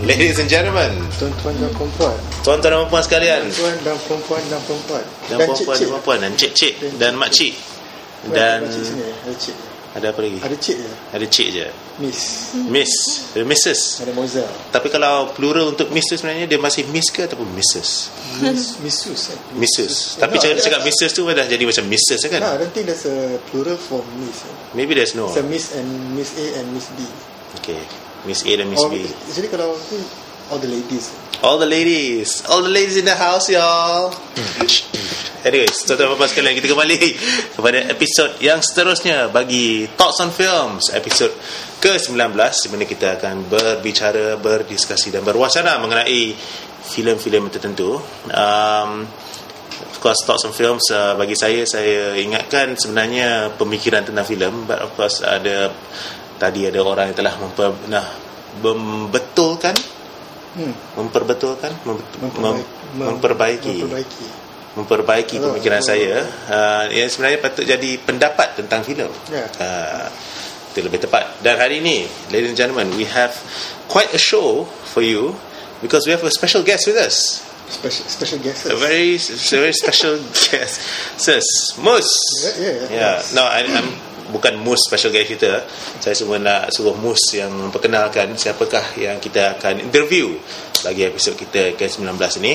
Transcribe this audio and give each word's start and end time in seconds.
Ladies 0.00 0.42
and 0.42 0.50
gentlemen, 0.50 0.90
Tuan-tuan 1.16 1.54
dan 1.54 1.70
perempuan 1.70 2.16
tuan-tuan 2.42 2.72
dan 2.76 2.88
puan 2.90 3.02
sekalian, 3.04 3.46
Tuan 3.48 3.76
dan 3.86 3.96
perempuan 4.04 4.42
dan 4.50 4.60
perempuan 4.66 5.04
dan 5.30 5.38
perempuan 5.48 5.76
dan 5.78 5.88
perempuan 5.88 6.18
dan 6.18 6.32
cik-cik 6.34 6.74
dan 6.98 7.12
makcik. 7.14 7.54
Dan 8.28 8.68
Makcik 8.68 8.84
sini 8.84 9.04
Ada 9.06 9.32
cik 9.38 9.69
ada 9.90 10.14
apa 10.14 10.22
lagi? 10.22 10.38
Ada 10.38 10.54
cik 10.54 10.76
je 10.78 10.90
Ada 11.10 11.26
cik 11.26 11.48
je. 11.50 11.66
Miss 11.98 12.20
Miss, 12.70 12.92
ada 13.34 13.42
Mrs. 13.42 14.06
Ada 14.06 14.12
Mozell 14.14 14.46
Tapi 14.70 14.86
kalau 14.86 15.34
plural 15.34 15.74
untuk 15.74 15.90
Miss 15.90 16.06
tu 16.06 16.14
sebenarnya 16.14 16.46
dia 16.46 16.62
masih 16.62 16.86
Miss 16.94 17.10
ke 17.10 17.26
ataupun 17.26 17.50
Mrs. 17.50 17.90
Miss 18.38 18.78
Missus 18.78 19.34
eh? 19.34 19.38
Mrs. 19.58 20.22
Tapi 20.22 20.38
cakap 20.38 20.62
cakap 20.62 20.80
Mrs 20.86 21.10
tu 21.10 21.26
dah 21.26 21.42
jadi 21.42 21.66
macam 21.66 21.84
Mrs 21.90 22.20
No, 22.22 22.30
kan? 22.30 22.40
I 22.40 22.56
don't 22.62 22.70
think 22.70 22.86
there's 22.86 23.02
a 23.04 23.42
plural 23.50 23.74
for 23.74 23.98
Miss 24.22 24.46
eh. 24.46 24.54
Maybe 24.78 24.94
there's 24.94 25.18
no. 25.18 25.26
It's 25.26 25.42
a 25.42 25.44
Miss 25.44 25.74
and 25.74 25.90
Miss 26.14 26.38
A 26.38 26.62
and 26.62 26.70
Miss 26.70 26.86
B 26.94 27.02
Okay. 27.60 27.82
Miss 28.30 28.46
A 28.46 28.52
dan 28.54 28.70
Miss 28.70 28.78
Or, 28.78 28.94
B. 28.94 29.02
Jadi 29.34 29.50
kalau 29.50 29.74
tu 29.90 29.98
All 30.54 30.62
the 30.62 30.70
ladies 30.70 31.10
All 31.42 31.58
the 31.58 31.66
ladies 31.66 32.46
All 32.46 32.62
the 32.62 32.70
ladies 32.70 32.94
in 32.94 33.10
the 33.10 33.18
house 33.18 33.50
y'all 33.50 34.14
Anyways 35.40 35.88
Tuan-tuan 35.88 36.20
dan 36.20 36.28
sekalian 36.28 36.54
Kita 36.60 36.68
kembali 36.68 36.98
Kepada 37.56 37.78
episod 37.88 38.30
yang 38.44 38.60
seterusnya 38.60 39.32
Bagi 39.32 39.88
Thoughts 39.88 40.20
on 40.20 40.28
Films 40.28 40.92
Episod 40.92 41.32
ke-19 41.80 42.36
Di 42.36 42.68
mana 42.68 42.84
kita 42.84 43.16
akan 43.16 43.48
berbicara 43.48 44.36
Berdiskusi 44.36 45.08
dan 45.08 45.24
berwacana 45.24 45.80
Mengenai 45.80 46.36
filem-filem 46.80 47.48
tertentu. 47.48 47.96
Um, 48.28 49.08
Of 49.80 49.96
course 50.04 50.20
Thoughts 50.28 50.44
on 50.44 50.52
Films 50.52 50.92
uh, 50.92 51.16
Bagi 51.16 51.32
saya 51.32 51.64
Saya 51.64 52.20
ingatkan 52.20 52.76
sebenarnya 52.76 53.56
Pemikiran 53.56 54.04
tentang 54.04 54.28
filem 54.28 54.68
But 54.68 54.84
of 54.84 54.92
course 54.92 55.24
ada 55.24 55.72
Tadi 56.36 56.68
ada 56.68 56.80
orang 56.84 57.12
yang 57.12 57.16
telah 57.16 57.34
memper, 57.40 57.72
nah, 57.88 58.04
Membetulkan 58.60 59.76
hmm. 60.60 61.00
memperbetulkan 61.00 61.72
mem- 61.88 62.04
mem- 62.40 62.68
Memperbaiki. 62.90 63.86
Memperbaiki 63.86 64.49
Memperbaiki 64.70 65.42
Hello, 65.42 65.50
pemikiran 65.50 65.82
hello. 65.82 65.90
saya 65.90 66.14
uh, 66.46 66.84
yang 66.94 67.10
sebenarnya 67.10 67.42
patut 67.42 67.66
jadi 67.66 67.90
pendapat 68.06 68.54
tentang 68.54 68.86
filem. 68.86 69.10
Ya. 69.26 69.46
uh, 69.58 70.06
itu 70.70 70.86
lebih 70.86 71.02
tepat. 71.02 71.42
Dan 71.42 71.58
hari 71.58 71.82
ini 71.82 72.06
ladies 72.30 72.54
and 72.54 72.58
gentlemen 72.58 72.94
we 72.94 73.02
have 73.02 73.34
quite 73.90 74.14
a 74.14 74.20
show 74.22 74.70
for 74.86 75.02
you 75.02 75.34
because 75.82 76.06
we 76.06 76.14
have 76.14 76.22
a 76.22 76.30
special 76.30 76.62
guest 76.62 76.86
with 76.86 76.94
us. 76.94 77.42
Special, 77.70 78.06
special 78.06 78.38
guests 78.42 78.66
a 78.66 78.74
very 78.78 79.14
a 79.18 79.58
very 79.58 79.74
special 79.74 80.18
guest. 80.50 80.78
Sis 81.18 81.46
Mus. 81.78 82.06
Yeah, 82.42 82.54
yeah, 82.54 82.74
yeah. 82.86 82.90
yeah. 82.90 83.16
no 83.34 83.42
I, 83.46 83.66
I'm 83.66 83.90
bukan 84.30 84.62
Mus 84.62 84.86
special 84.86 85.10
guest 85.10 85.34
kita. 85.34 85.66
Saya 85.98 86.14
cuma 86.14 86.38
nak 86.38 86.70
suruh 86.70 86.94
Mus 86.94 87.18
yang 87.34 87.50
memperkenalkan 87.50 88.38
siapakah 88.38 88.94
yang 88.94 89.18
kita 89.18 89.58
akan 89.58 89.82
interview 89.82 90.30
bagi 90.86 91.10
episod 91.10 91.34
kita 91.34 91.74
ke-19 91.74 92.14
ini 92.42 92.54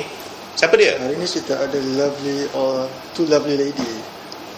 siapa 0.56 0.75
dia 0.80 0.95
Hari 0.98 1.20
ni 1.20 1.28
kita 1.28 1.53
ada 1.59 1.80
lovely 2.00 2.48
Or 2.56 2.88
two 3.11 3.28
lovely 3.28 3.59
lady 3.59 3.94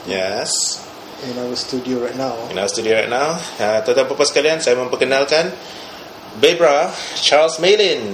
yes 0.06 0.82
In 1.26 1.34
our 1.42 1.58
studio 1.58 2.06
right 2.06 2.16
now 2.16 2.38
in 2.54 2.58
our 2.62 2.70
studio 2.70 2.94
right 3.02 3.10
now 3.10 3.42
uh, 3.58 3.82
tuan-tuan 3.82 4.06
puan 4.06 4.28
sekalian 4.30 4.62
saya 4.62 4.78
memperkenalkan 4.78 5.50
Bebra 6.38 6.94
Charles 7.18 7.58
Malin 7.58 8.14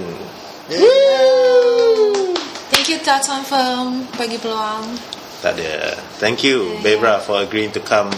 Thank 2.84 2.88
you 2.88 2.98
Tatan 3.04 3.44
Firm 3.44 4.08
bagi 4.16 4.40
peluang. 4.40 4.84
Tak 5.44 5.60
ada. 5.60 5.92
Thank 6.16 6.40
you, 6.40 6.80
Bebra, 6.80 7.20
for 7.20 7.40
agreeing 7.44 7.68
to 7.76 7.80
come 7.84 8.08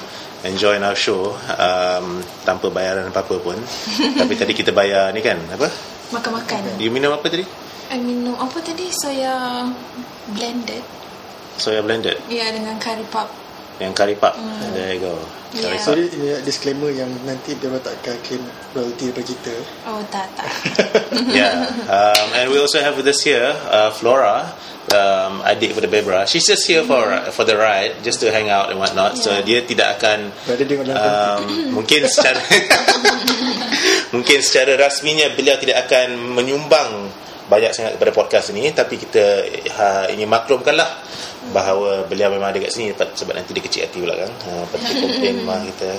and 0.47 0.55
join 0.55 0.87
our 0.87 0.94
show 0.94 1.34
um, 1.59 2.22
tanpa 2.47 2.70
bayaran 2.70 3.11
apa-apa 3.11 3.42
pun. 3.42 3.59
Tapi 4.22 4.34
tadi 4.38 4.55
kita 4.55 4.71
bayar 4.71 5.10
ni 5.10 5.26
kan, 5.26 5.43
apa? 5.50 5.66
Makan-makan. 6.15 6.78
You 6.78 6.94
minum 6.94 7.10
apa 7.10 7.26
tadi? 7.26 7.66
I 7.91 7.98
minum 8.02 8.34
apa 8.34 8.58
tadi? 8.62 8.91
Soya 8.91 9.66
blended. 10.34 10.82
Soya 11.56 11.80
blended. 11.80 12.19
Ya 12.26 12.50
dengan 12.50 12.76
curry 12.82 13.06
pop. 13.08 13.30
Yang 13.76 13.92
kari 13.92 14.14
pap. 14.16 14.32
There 14.72 14.88
you 14.97 15.00
go. 15.04 15.14
Yeah. 15.52 15.76
Sorry 15.80 16.08
ini 16.08 16.41
disclaimer 16.44 16.88
yang 16.92 17.08
nanti 17.28 17.56
dia 17.56 17.69
tak 17.80 17.96
akan 18.02 18.16
claim 18.25 18.42
royalty 18.76 19.08
daripada 19.08 19.25
kita 19.25 19.54
Oh 19.88 20.00
tak 20.08 20.26
tak. 20.36 20.48
Yeah. 21.32 21.69
Um, 21.88 22.26
and 22.36 22.46
we 22.52 22.60
also 22.60 22.80
have 22.80 22.96
with 22.96 23.08
us 23.08 23.20
here 23.25 23.52
uh, 23.69 23.92
Flora, 23.92 24.52
um, 24.92 25.44
adik 25.44 25.76
kepada 25.76 25.88
Bebra. 25.88 26.20
She's 26.25 26.44
just 26.44 26.64
here 26.64 26.84
for 26.84 27.04
for 27.32 27.44
the 27.44 27.56
ride, 27.56 28.00
just 28.00 28.20
to 28.25 28.32
hang 28.32 28.48
out 28.48 28.72
and 28.72 28.80
whatnot. 28.80 29.20
So 29.20 29.32
dia 29.44 29.64
tidak 29.64 30.00
akan 30.00 30.32
Berada 30.44 30.64
di 30.64 30.75
dalam 30.76 30.96
um, 30.96 31.44
mungkin 31.80 32.04
secara 32.08 32.41
mungkin 34.16 34.38
secara 34.41 34.76
rasminya 34.80 35.36
beliau 35.36 35.56
tidak 35.60 35.88
akan 35.88 36.36
menyumbang 36.36 37.12
banyak 37.46 37.70
sangat 37.70 37.92
kepada 37.98 38.12
podcast 38.12 38.50
ini 38.50 38.74
tapi 38.74 38.98
kita 38.98 39.24
ha, 39.78 40.10
ingin 40.10 40.26
maklumkanlah 40.26 40.86
bahawa 41.54 42.02
beliau 42.10 42.30
memang 42.34 42.50
ada 42.50 42.58
kat 42.58 42.74
sini 42.74 42.90
sebab, 42.90 43.38
nanti 43.38 43.54
dia 43.54 43.62
kecil 43.62 43.86
hati 43.86 43.98
pula 44.02 44.14
kan. 44.18 44.30
Ha, 44.30 44.50
nanti 44.66 44.92
komplain 44.98 45.36
mah 45.46 45.62
kita 45.62 45.90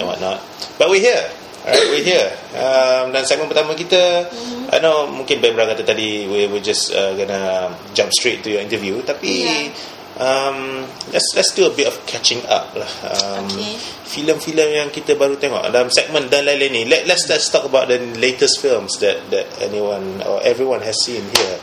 and 0.00 0.08
what 0.08 0.18
not 0.18 0.40
but 0.80 0.88
we 0.88 1.00
here 1.00 1.24
Alright, 1.64 1.88
we're 1.88 2.04
here. 2.04 2.28
Um, 2.60 3.08
Dan 3.08 3.24
segmen 3.24 3.48
pertama 3.48 3.72
kita 3.72 4.28
I 4.68 4.84
know 4.84 5.08
mungkin 5.08 5.40
Bebra 5.40 5.64
kata 5.64 5.80
tadi 5.80 6.28
We 6.28 6.44
were 6.44 6.60
just 6.60 6.92
uh, 6.92 7.16
gonna 7.16 7.72
Jump 7.96 8.12
straight 8.12 8.44
to 8.44 8.52
your 8.52 8.60
interview 8.60 9.00
Tapi 9.00 9.32
Yeah. 9.48 9.72
Um, 10.18 10.84
Let's 11.10 11.30
let's 11.34 11.50
do 11.54 11.66
a 11.66 11.72
bit 11.74 11.86
of 11.86 11.94
catching 12.06 12.42
up 12.46 12.74
lah 12.74 12.90
um, 13.06 13.46
Okay. 13.46 13.78
filem-filem 14.04 14.68
yang 14.84 14.88
kita 14.90 15.14
baru 15.18 15.34
tengok 15.38 15.66
dalam 15.70 15.90
segmen 15.90 16.30
dan 16.30 16.46
lain-lain 16.46 16.70
ni. 16.70 16.82
Let, 16.86 17.06
let's 17.06 17.26
let's 17.26 17.50
talk 17.50 17.66
about 17.66 17.90
the 17.90 17.98
latest 18.18 18.62
films 18.62 18.98
that 19.02 19.18
that 19.30 19.46
anyone 19.58 20.22
or 20.22 20.38
everyone 20.42 20.82
has 20.82 20.94
seen 21.02 21.22
here. 21.34 21.58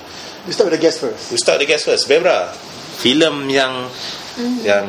You 0.47 0.51
start 0.51 0.73
with 0.73 0.81
the 0.81 0.83
guest 0.83 0.99
first 0.99 1.29
We 1.29 1.37
start 1.37 1.61
the 1.61 1.69
guest 1.69 1.85
first. 1.85 2.09
Bebra, 2.09 2.49
filem 2.99 3.45
yang 3.47 3.87
yang 4.65 4.87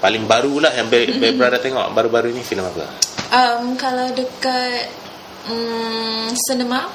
paling 0.00 0.24
baru 0.24 0.64
lah 0.64 0.72
yang 0.72 0.88
Be- 0.88 1.12
Bebra 1.12 1.52
dah 1.52 1.60
tengok 1.60 1.92
baru-baru 1.92 2.32
ni 2.32 2.40
filem 2.40 2.64
apa? 2.64 2.88
Um, 3.30 3.76
kalau 3.76 4.10
dekat 4.10 4.88
um, 5.46 6.32
cinema 6.34 6.88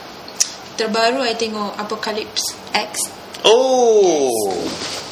terbaru 0.76 1.24
I 1.24 1.38
tengok 1.38 1.80
Apocalypse 1.80 2.58
X 2.76 3.08
Oh, 3.46 4.34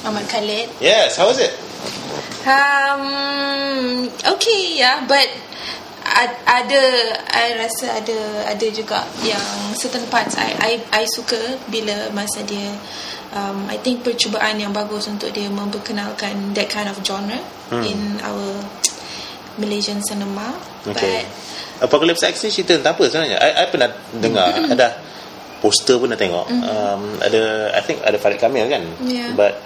Muhammad 0.01 0.25
Khalid. 0.27 0.67
yes. 0.81 1.16
How 1.16 1.29
was 1.29 1.38
it? 1.38 1.53
Um, 2.44 4.09
okay, 4.35 4.75
yeah, 4.75 5.05
but 5.07 5.29
ad- 6.03 6.41
ada, 6.44 6.81
I 7.31 7.55
rasa 7.55 8.03
ada, 8.03 8.19
ada 8.51 8.67
juga 8.67 9.07
yang 9.23 9.39
certain 9.79 10.03
parts 10.11 10.35
I, 10.35 10.51
I, 10.59 10.71
I 10.91 11.03
suka 11.07 11.39
bila 11.71 12.11
masa 12.11 12.44
dia, 12.44 12.73
um, 13.31 13.63
I 13.71 13.79
think 13.79 14.03
percubaan 14.03 14.59
yang 14.59 14.75
bagus 14.75 15.07
untuk 15.07 15.31
dia 15.31 15.47
memperkenalkan 15.47 16.51
that 16.57 16.67
kind 16.67 16.91
of 16.91 17.00
genre 17.01 17.39
Hmm. 17.71 17.79
in 17.81 18.19
our 18.21 18.59
Malaysian 19.57 19.97
cinema. 20.03 20.51
Okay. 20.85 21.23
Apocalypse 21.79 22.21
X 22.27 22.44
ni 22.44 22.51
cerita 22.51 22.75
tentang 22.77 22.94
apa 22.94 23.03
sebenarnya? 23.07 23.38
I, 23.39 23.50
I 23.55 23.65
pernah 23.71 23.89
dengar 24.13 24.51
ada 24.75 25.00
poster 25.63 25.96
pun 25.96 26.12
dah 26.12 26.19
tengok. 26.19 26.51
Um, 26.51 27.24
ada 27.24 27.72
I 27.72 27.79
think 27.79 28.03
ada 28.03 28.19
Farid 28.19 28.44
Kamil 28.44 28.68
kan? 28.68 28.84
Yeah. 29.07 29.31
But 29.31 29.63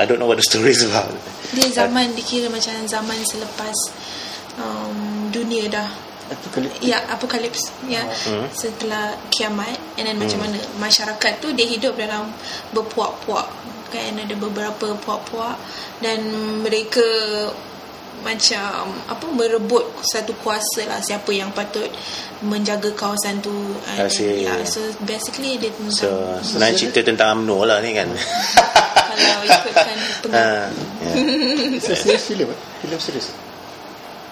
I 0.00 0.08
don't 0.08 0.16
know 0.16 0.24
what 0.24 0.40
the 0.40 0.46
story 0.48 0.72
is 0.72 0.80
about. 0.80 1.12
Dia 1.52 1.68
zaman 1.68 2.16
dikira 2.16 2.48
macam 2.48 2.72
zaman 2.88 3.20
selepas 3.28 3.76
um, 4.56 5.28
dunia 5.28 5.68
dah 5.68 5.88
Apocalypse 6.30 6.78
Ya, 6.78 7.02
apokalips 7.10 7.62
ya. 7.90 8.06
Hmm. 8.06 8.46
Setelah 8.54 9.18
kiamat 9.34 9.74
and 9.98 10.06
then 10.06 10.16
macam 10.16 10.46
mana 10.46 10.56
masyarakat 10.78 11.42
tu 11.42 11.50
dia 11.58 11.66
hidup 11.66 11.98
dalam 11.98 12.30
berpuak-puak 12.70 13.50
kan 13.90 14.14
ada 14.14 14.34
beberapa 14.38 14.94
puak-puak 15.02 15.58
dan 15.98 16.22
mereka 16.62 17.02
macam 18.20 18.88
apa 19.08 19.26
merebut 19.32 19.84
satu 20.04 20.32
kuasa 20.44 20.84
lah 20.86 21.00
siapa 21.00 21.30
yang 21.32 21.50
patut 21.52 21.88
menjaga 22.40 22.88
kawasan 22.96 23.40
tu 23.44 23.52
I 23.98 24.08
see. 24.08 24.44
ya 24.48 24.56
so 24.64 24.80
basically 25.04 25.60
dia 25.60 25.68
tentang 25.72 25.92
So 25.92 26.08
sebenarnya 26.40 26.76
cerita 26.76 27.00
tentang 27.04 27.44
UMNO 27.44 27.58
lah 27.68 27.78
ni 27.84 27.92
kan. 27.92 28.08
kalau 29.10 29.44
ikutkan 29.44 29.96
Ah, 30.30 30.68
pengaruh 30.70 30.70
yeah. 31.02 31.76
It's 31.76 31.88
a 31.90 31.96
serious 31.96 32.24
film? 32.28 32.48
Film 32.80 33.00
serius 33.00 33.28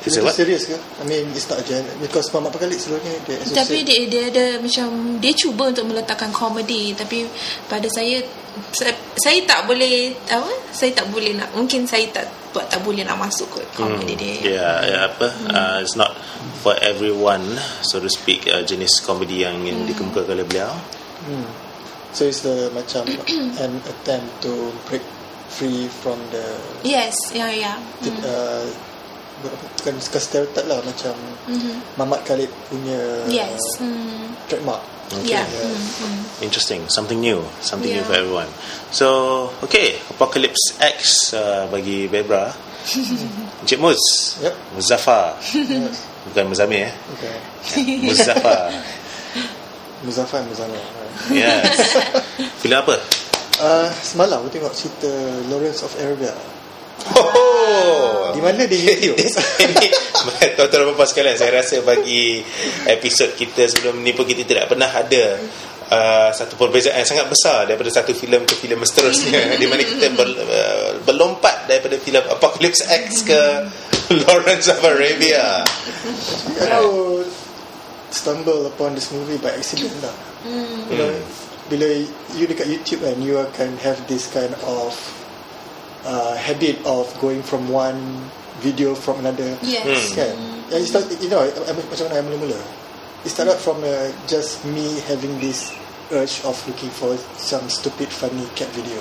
It's 0.07 0.15
a 0.15 0.23
what? 0.23 0.35
serius 0.35 0.71
ke? 0.71 0.79
I 0.79 1.05
mean 1.11 1.27
it's 1.35 1.51
not 1.51 1.59
genre 1.67 1.91
Because 1.99 2.31
Muhammad 2.31 2.55
Pakalik 2.55 2.79
sebelumnya 2.79 3.19
dia 3.27 3.37
associate 3.43 3.59
Tapi 3.67 3.79
dia 3.83 3.99
dia 4.07 4.23
ada 4.31 4.45
macam 4.63 5.19
dia 5.19 5.33
cuba 5.35 5.75
untuk 5.75 5.91
meletakkan 5.91 6.31
komedi 6.31 6.95
tapi 6.95 7.27
pada 7.67 7.91
saya 7.91 8.23
saya, 8.75 8.95
saya 9.19 9.39
tak 9.47 9.71
boleh 9.71 10.15
apa? 10.31 10.51
Saya 10.75 10.91
tak 10.95 11.07
boleh 11.15 11.35
nak 11.35 11.51
mungkin 11.55 11.87
saya 11.87 12.07
tak 12.11 12.27
buat 12.51 12.67
tak 12.67 12.83
boleh 12.83 13.07
nak 13.07 13.21
masuk 13.21 13.47
kot 13.55 13.67
komedi 13.77 14.19
dia. 14.19 14.35
Yeah, 14.43 14.75
yeah, 14.83 15.01
apa? 15.07 15.29
Uh, 15.47 15.77
it's 15.85 15.95
not 15.95 16.17
for 16.65 16.75
everyone, 16.83 17.45
so 17.87 18.03
to 18.03 18.11
speak, 18.11 18.51
uh, 18.51 18.65
jenis 18.67 18.99
komedi 19.05 19.47
yang 19.47 19.63
ingin 19.63 19.87
dikemukakan 19.87 20.43
oleh 20.43 20.47
beliau. 20.49 20.75
hmm. 21.29 21.47
So 22.11 22.25
it's 22.25 22.41
the 22.41 22.73
macam 22.73 23.05
An 23.63 23.79
attempt 23.85 24.43
to 24.43 24.73
break 24.89 25.05
free 25.53 25.87
from 26.01 26.17
the 26.33 26.57
Yes, 26.83 27.15
ya 27.37 27.53
ya. 27.53 27.77
mm. 28.01 28.11
uh, 28.25 28.65
ber- 28.65 28.73
bukan 29.43 29.95
bukan 29.95 30.21
stereotype 30.21 30.67
lah 30.67 30.79
macam 30.83 31.15
Mhm. 31.47 31.73
Mamat 31.97 32.21
Khalid 32.25 32.51
punya 32.69 33.01
Yes. 33.27 33.59
Hmm. 33.79 34.35
trademark. 34.47 34.83
Ya. 35.25 35.41
Yes. 35.41 35.49
Hmm. 35.57 35.79
hmm. 36.05 36.45
Interesting, 36.45 36.81
something 36.93 37.17
new, 37.19 37.41
something 37.61 37.89
new 37.89 38.05
Yeah. 38.05 38.09
for 38.09 38.17
everyone. 38.17 38.51
So, 38.93 39.07
okay, 39.65 39.97
Apocalypse 40.11 40.77
X 40.79 41.33
uh, 41.33 41.65
bagi 41.69 42.07
Bebra. 42.07 42.53
Encik 43.65 43.81
Muz, 43.81 44.01
Yep. 44.41 44.55
Muzaffar, 44.77 45.37
yes. 45.43 46.09
bukan 46.31 46.45
Muzamil 46.49 46.89
eh. 46.89 46.93
Okay. 47.17 47.37
Muzaffar. 48.01 48.73
Muzaffar 50.07 50.41
Muzaffar. 50.47 50.79
Right. 50.79 51.43
Yes. 51.43 51.75
Filem 52.63 52.79
apa? 52.81 52.97
Uh, 53.59 53.91
semalam 54.01 54.39
aku 54.41 54.55
tengok 54.55 54.71
cerita 54.71 55.11
Lawrence 55.51 55.83
of 55.83 55.91
Arabia. 55.99 56.31
Oh. 57.15 58.35
Di 58.35 58.41
mana 58.43 58.67
di 58.67 58.79
YouTube? 58.79 59.19
Ini 59.19 59.89
tuan-tuan 60.55 60.91
dan 60.91 60.95
puan 60.95 61.09
sekalian 61.09 61.39
saya 61.39 61.63
rasa 61.63 61.83
bagi 61.83 62.43
episod 62.87 63.35
kita 63.35 63.71
sebelum 63.71 64.03
ni 64.03 64.15
pun 64.15 64.27
kita 64.27 64.43
tidak 64.43 64.67
pernah 64.71 64.91
ada 64.91 65.39
uh, 65.91 66.31
satu 66.35 66.55
perbezaan 66.59 67.03
yang 67.03 67.09
sangat 67.09 67.27
besar 67.31 67.67
daripada 67.67 67.91
satu 67.91 68.13
filem 68.13 68.45
ke 68.45 68.55
filem 68.59 68.79
seterusnya 68.85 69.41
di 69.61 69.67
mana 69.67 69.83
kita 69.83 70.07
ber, 70.15 70.29
uh, 70.29 70.91
berlompat 71.03 71.71
daripada 71.71 71.97
filem 71.99 72.23
Apocalypse 72.29 72.85
X 72.87 73.27
ke 73.27 73.41
Lawrence 74.27 74.71
of 74.73 74.81
Arabia. 74.83 75.63
Aku 76.65 77.25
stumble 78.09 78.67
upon 78.67 78.97
this 78.97 79.13
movie 79.13 79.37
by 79.37 79.53
accident 79.53 79.93
lah. 80.01 80.15
You 80.89 80.97
know, 80.97 81.13
bila 81.69 81.85
you 82.39 82.45
dekat 82.49 82.73
YouTube 82.73 83.05
kan, 83.05 83.21
you 83.21 83.37
akan 83.37 83.77
have 83.85 84.01
this 84.09 84.31
kind 84.33 84.55
of 84.65 84.97
uh, 86.05 86.37
habit 86.37 86.79
of 86.87 87.09
going 87.21 87.43
from 87.43 87.69
one 87.69 88.31
video 88.61 88.95
from 88.95 89.21
another. 89.21 89.59
Yes. 89.63 90.11
Hmm. 90.11 90.15
Kan? 90.15 90.35
And 90.69 90.81
it 90.85 90.87
start, 90.87 91.09
you 91.23 91.31
know, 91.31 91.43
macam 91.49 92.05
mana 92.11 92.19
I 92.19 92.23
mula-mula. 92.23 92.61
It 93.25 93.31
started 93.31 93.59
from 93.59 93.83
uh, 93.83 94.13
just 94.29 94.63
me 94.69 95.01
having 95.09 95.41
this 95.41 95.73
urge 96.13 96.45
of 96.45 96.57
looking 96.69 96.91
for 96.91 97.17
some 97.37 97.69
stupid 97.69 98.09
funny 98.09 98.47
cat 98.55 98.69
video. 98.73 99.01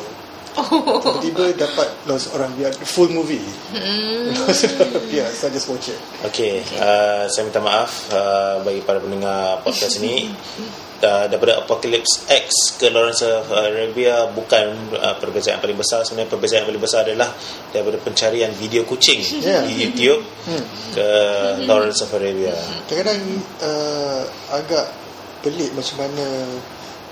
Oh. 0.57 1.21
Tiba-tiba 1.21 1.53
dapat 1.69 1.87
lots 2.09 2.33
orang 2.33 2.49
biar 2.57 2.73
full 2.73 3.13
movie. 3.13 3.41
yeah, 5.13 5.29
so 5.29 5.47
I 5.47 5.51
just 5.53 5.69
watch 5.69 5.89
it. 5.89 5.99
Okey, 6.25 6.65
uh, 6.77 7.29
saya 7.29 7.45
minta 7.45 7.61
maaf 7.61 8.09
uh, 8.09 8.59
bagi 8.61 8.81
para 8.81 8.97
pendengar 8.97 9.61
podcast 9.61 10.01
ini. 10.01 10.33
Uh, 10.97 11.29
daripada 11.29 11.61
Apocalypse 11.61 12.25
X 12.25 12.73
ke 12.81 12.89
Lawrence 12.89 13.21
of 13.21 13.45
Arabia 13.53 14.33
bukan 14.33 14.97
uh, 14.97 15.13
perbezaan 15.21 15.61
yang 15.61 15.61
paling 15.61 15.77
besar 15.77 16.01
sebenarnya 16.01 16.33
perbezaan 16.33 16.65
yang 16.65 16.69
paling 16.73 16.81
besar 16.81 17.05
adalah 17.05 17.29
daripada 17.69 18.01
pencarian 18.01 18.49
video 18.57 18.81
kucing 18.81 19.21
Yeah. 19.45 19.61
di 19.69 19.77
YouTube 19.77 20.25
Hmm. 20.49 20.63
ke 20.97 21.07
Lawrence 21.69 22.01
of 22.01 22.09
Arabia. 22.17 22.49
Kadang-kadang 22.89 23.21
uh, 23.61 24.25
agak 24.57 24.89
pelik 25.45 25.69
macam 25.77 26.01
mana 26.01 26.25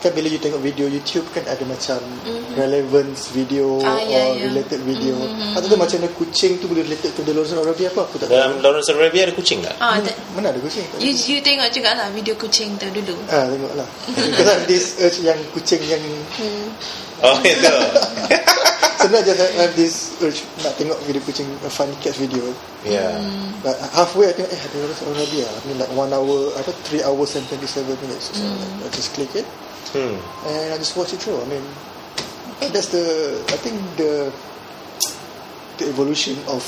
kan 0.06 0.14
bila 0.14 0.30
you 0.30 0.38
tengok 0.38 0.62
video 0.62 0.86
YouTube 0.86 1.26
kan 1.34 1.42
ada 1.50 1.66
macam 1.66 1.98
mm-hmm. 1.98 2.54
relevance 2.54 3.34
video 3.34 3.82
Ah, 3.82 3.98
ya, 4.06 4.22
or 4.30 4.38
ya. 4.38 4.46
related 4.54 4.86
video. 4.86 5.18
Mm-hmm. 5.18 5.58
Atau 5.58 5.68
tu 5.74 5.78
macam 5.82 5.98
mana 5.98 6.14
kucing 6.14 6.62
tu 6.62 6.70
boleh 6.70 6.86
related 6.86 7.10
to 7.18 7.26
the 7.26 7.34
Lawrence 7.34 7.58
of 7.58 7.66
Arabia 7.66 7.90
apa 7.90 8.06
aku 8.06 8.22
tak 8.22 8.30
tahu. 8.30 8.38
Dalam 8.38 8.62
Lawrence 8.62 8.94
of 8.94 9.02
Arabia 9.02 9.26
ada 9.26 9.34
kucing 9.34 9.66
tak? 9.66 9.74
Ah, 9.82 9.98
mana, 9.98 10.12
mana 10.38 10.48
ada 10.54 10.62
kucing? 10.62 10.86
Tak 10.86 11.02
ada. 11.02 11.06
you 11.10 11.12
you 11.18 11.40
tengok 11.42 11.70
juga 11.74 11.90
lah 11.98 12.08
video 12.14 12.38
kucing 12.38 12.78
tu 12.78 12.86
dulu. 12.94 13.18
Ah, 13.34 13.50
tengoklah. 13.50 13.88
Because 14.14 14.46
I 14.46 14.54
have 14.62 14.66
this 14.70 14.86
urge 15.02 15.20
yang 15.26 15.40
kucing 15.58 15.82
yang 15.90 16.04
Hmm. 16.38 16.70
Oh 17.26 17.40
itu. 17.42 17.66
sebenarnya 19.06 19.34
just 19.38 19.54
have 19.58 19.74
this 19.78 19.96
urge 20.22 20.42
nak 20.66 20.74
tengok 20.82 20.98
video 21.06 21.22
kucing 21.26 21.50
uh, 21.62 21.72
funny 21.74 21.94
cats 22.02 22.18
video. 22.18 22.42
Ya. 22.86 23.18
But 23.62 23.78
halfway 23.94 24.30
I 24.30 24.34
tengok 24.38 24.54
eh 24.54 24.62
ada 24.62 24.76
Lawrence 24.82 25.02
of 25.02 25.10
Arabia. 25.14 25.46
I 25.50 25.60
mean 25.66 25.78
like 25.82 25.94
one 25.94 26.14
hour 26.14 26.54
apa 26.58 26.74
three 26.86 27.02
hours 27.02 27.38
and 27.38 27.46
27 27.50 27.86
minutes. 28.06 28.34
So 28.34 28.46
I 28.46 28.90
just 28.94 29.14
click 29.18 29.34
it. 29.34 29.46
Hmm. 29.96 30.20
and 30.44 30.76
I 30.76 30.78
just 30.78 30.94
watch 30.94 31.16
it 31.16 31.24
through. 31.24 31.40
I 31.40 31.48
mean, 31.48 31.64
that's 32.60 32.92
the 32.92 33.06
I 33.48 33.58
think 33.58 33.80
the 33.96 34.28
the 35.80 35.88
evolution 35.88 36.36
of 36.48 36.64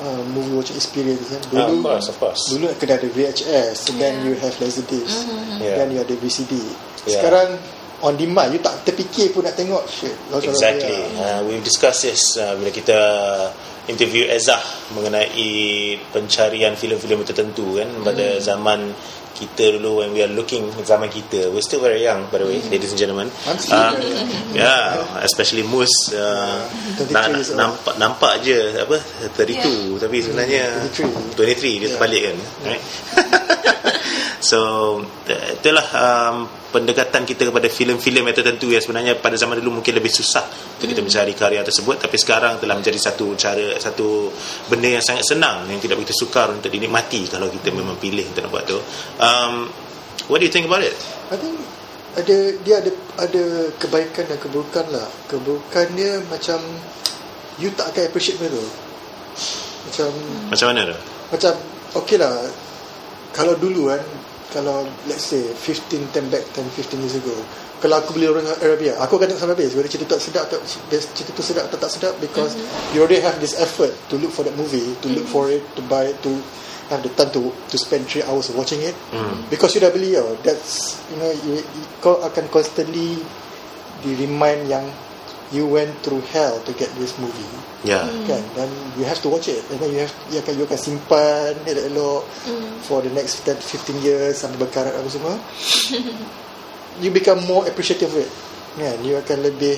uh, 0.00 0.24
movie 0.32 0.56
watching 0.56 0.76
experience. 0.76 1.28
Kan? 1.28 1.40
Ah, 1.52 1.68
Dulu, 1.68 1.76
of 1.76 1.84
course, 1.84 2.06
of 2.08 2.16
course. 2.16 2.42
dulu 2.50 2.66
kena 2.80 2.96
ada 2.96 3.08
VHS, 3.08 3.92
and 3.92 3.96
then 4.00 4.12
Yeah. 4.20 4.26
you 4.28 4.34
have 4.40 4.54
laserdisc, 4.60 5.28
Yeah. 5.60 5.76
then 5.80 5.92
you 5.92 6.00
ada 6.00 6.14
VCD. 6.16 6.56
Yeah. 7.04 7.20
Sekarang 7.20 7.48
on 8.00 8.16
demand, 8.16 8.52
you 8.52 8.60
tak 8.60 8.80
terfikir 8.84 9.32
pun 9.32 9.44
nak 9.44 9.56
tengok 9.56 9.84
shit. 9.88 10.12
Exactly. 10.32 11.04
yeah. 11.14 11.40
Uh, 11.40 11.40
we've 11.44 11.64
discussed 11.64 12.04
this 12.04 12.36
uh, 12.36 12.52
bila 12.56 12.68
kita 12.72 12.96
interview 13.84 14.24
Ezah 14.24 14.60
mengenai 14.96 15.50
pencarian 16.08 16.72
filem-filem 16.72 17.20
tertentu 17.22 17.76
kan 17.76 17.88
pada 18.00 18.40
zaman 18.40 18.92
kita 19.34 19.74
dulu 19.76 19.98
when 19.98 20.14
we 20.14 20.22
are 20.22 20.30
looking 20.30 20.70
zaman 20.86 21.10
kita. 21.10 21.50
We're 21.50 21.60
still 21.60 21.82
very 21.82 22.06
young 22.06 22.30
by 22.30 22.38
the 22.38 22.46
way 22.46 22.62
ladies 22.70 22.94
and 22.94 23.00
gentlemen. 23.02 23.28
Uh, 23.66 23.92
yeah 24.54 24.94
especially 25.26 25.66
Mus 25.66 25.90
uh, 26.14 26.62
23 27.02 27.10
na- 27.10 27.66
nampak 27.66 27.94
nampak 27.98 28.32
je 28.46 28.78
apa 28.78 28.94
32 29.34 29.98
tapi 29.98 30.22
sebenarnya 30.22 30.86
23. 30.94 31.34
23 31.34 31.82
dia 31.82 31.82
Yeah. 31.82 31.90
terbalik 31.98 32.22
kan 32.30 32.36
right? 32.62 32.82
so 34.44 35.00
itulah 35.56 35.86
um, 35.96 36.44
pendekatan 36.68 37.24
kita 37.24 37.48
kepada 37.48 37.72
filem-filem 37.72 38.28
yang 38.28 38.36
tertentu 38.36 38.68
yang 38.68 38.84
sebenarnya 38.84 39.16
pada 39.16 39.40
zaman 39.40 39.56
dulu 39.56 39.80
mungkin 39.80 39.96
lebih 39.96 40.12
susah 40.12 40.44
untuk 40.76 40.92
kita 40.92 41.00
mencari 41.00 41.32
karya 41.32 41.64
tersebut 41.64 41.96
tapi 41.96 42.20
sekarang 42.20 42.60
telah 42.60 42.76
menjadi 42.76 43.00
satu 43.00 43.32
cara 43.40 43.80
satu 43.80 44.28
benda 44.68 45.00
yang 45.00 45.04
sangat 45.04 45.24
senang 45.24 45.64
yang 45.72 45.80
tidak 45.80 45.96
begitu 45.96 46.12
sukar 46.12 46.52
untuk 46.52 46.68
dinikmati 46.68 47.24
kalau 47.32 47.48
kita 47.48 47.72
memang 47.72 47.96
pilih 47.96 48.28
untuk 48.28 48.44
buat 48.52 48.68
tu 48.68 48.76
um, 49.16 49.64
what 50.28 50.40
do 50.40 50.44
you 50.44 50.52
think 50.52 50.68
about 50.68 50.84
it? 50.84 50.92
I 51.32 51.40
think 51.40 51.56
ada 52.14 52.36
dia 52.62 52.78
ada 52.78 52.90
ada 53.18 53.42
kebaikan 53.80 54.30
dan 54.30 54.38
keburukan 54.38 54.86
lah. 54.94 55.08
Keburukan 55.26 55.86
dia 55.98 56.22
macam 56.30 56.62
you 57.58 57.74
tak 57.74 57.90
akan 57.90 58.02
appreciate 58.06 58.38
benda 58.38 58.54
tu. 58.54 58.64
Macam 59.90 60.08
macam 60.52 60.66
mana 60.70 60.82
tu? 60.94 60.98
macam 61.34 61.52
okay 61.98 62.14
lah 62.14 62.30
kalau 63.34 63.58
dulu 63.58 63.90
kan 63.90 63.98
kalau 64.54 64.86
let's 65.10 65.26
say 65.26 65.42
15 65.42 66.14
10 66.14 66.30
back 66.30 66.46
10 66.54 66.62
15 66.78 67.02
years 67.02 67.18
ago 67.18 67.34
kalau 67.82 68.00
aku 68.00 68.16
beli 68.16 68.30
orang 68.30 68.46
Arabia 68.64 68.96
aku 69.02 69.20
akan 69.20 69.34
tengok 69.34 69.42
sampai 69.44 69.56
habis. 69.60 69.76
Whether 69.76 69.92
cerita 69.92 70.16
tu 70.16 70.24
sedap 70.32 70.48
atau 70.48 70.56
cerita 70.88 71.30
tu 71.36 71.42
sedap 71.44 71.68
atau 71.68 71.76
tak 71.76 71.90
sedap 71.92 72.14
because 72.16 72.56
you 72.96 73.04
already 73.04 73.20
have 73.20 73.36
this 73.44 73.52
effort 73.60 73.92
to 74.08 74.16
look 74.16 74.32
for 74.32 74.40
that 74.46 74.56
movie 74.56 74.96
to 75.04 75.12
look 75.12 75.28
for 75.28 75.52
it 75.52 75.60
to 75.76 75.84
buy 75.84 76.08
it 76.08 76.16
to 76.24 76.32
have 76.88 77.04
the 77.04 77.12
time 77.12 77.28
to 77.36 77.52
to 77.68 77.76
spend 77.76 78.08
3 78.08 78.24
hours 78.24 78.48
watching 78.56 78.80
it. 78.80 78.96
Hmm. 79.12 79.36
because 79.52 79.76
you 79.76 79.84
dah 79.84 79.92
beli 79.92 80.16
oh, 80.16 80.32
that's 80.40 80.96
you 81.12 81.20
know 81.20 81.28
you, 81.44 81.60
you, 81.60 81.84
kau 82.00 82.16
akan 82.24 82.48
constantly 82.48 83.20
di 84.00 84.10
remind 84.16 84.64
yang 84.64 84.88
you 85.54 85.62
went 85.64 85.94
through 86.02 86.18
hell 86.34 86.58
to 86.66 86.74
get 86.74 86.90
this 86.98 87.14
movie. 87.16 87.46
Ya 87.86 88.02
kan? 88.26 88.42
Dan 88.58 88.66
you 88.98 89.06
have 89.06 89.22
to 89.22 89.30
watch 89.30 89.46
it. 89.46 89.62
And 89.70 89.78
then 89.78 89.94
you 89.94 90.02
have 90.02 90.14
you 90.28 90.42
akan 90.42 90.52
you 90.58 90.64
akan 90.66 90.80
simpan 90.80 91.54
elok-elok 91.62 92.22
for 92.82 92.98
the 93.00 93.12
next 93.14 93.46
10 93.46 93.62
15 93.62 94.02
years 94.02 94.42
sampai 94.42 94.58
berkarat 94.58 94.92
apa 94.92 95.06
semua. 95.06 95.38
You 97.02 97.10
become 97.10 97.42
more 97.50 97.66
appreciative 97.66 98.06
of 98.06 98.22
it. 98.22 98.30
Kan? 98.78 99.02
You 99.02 99.18
akan 99.18 99.38
lebih 99.50 99.74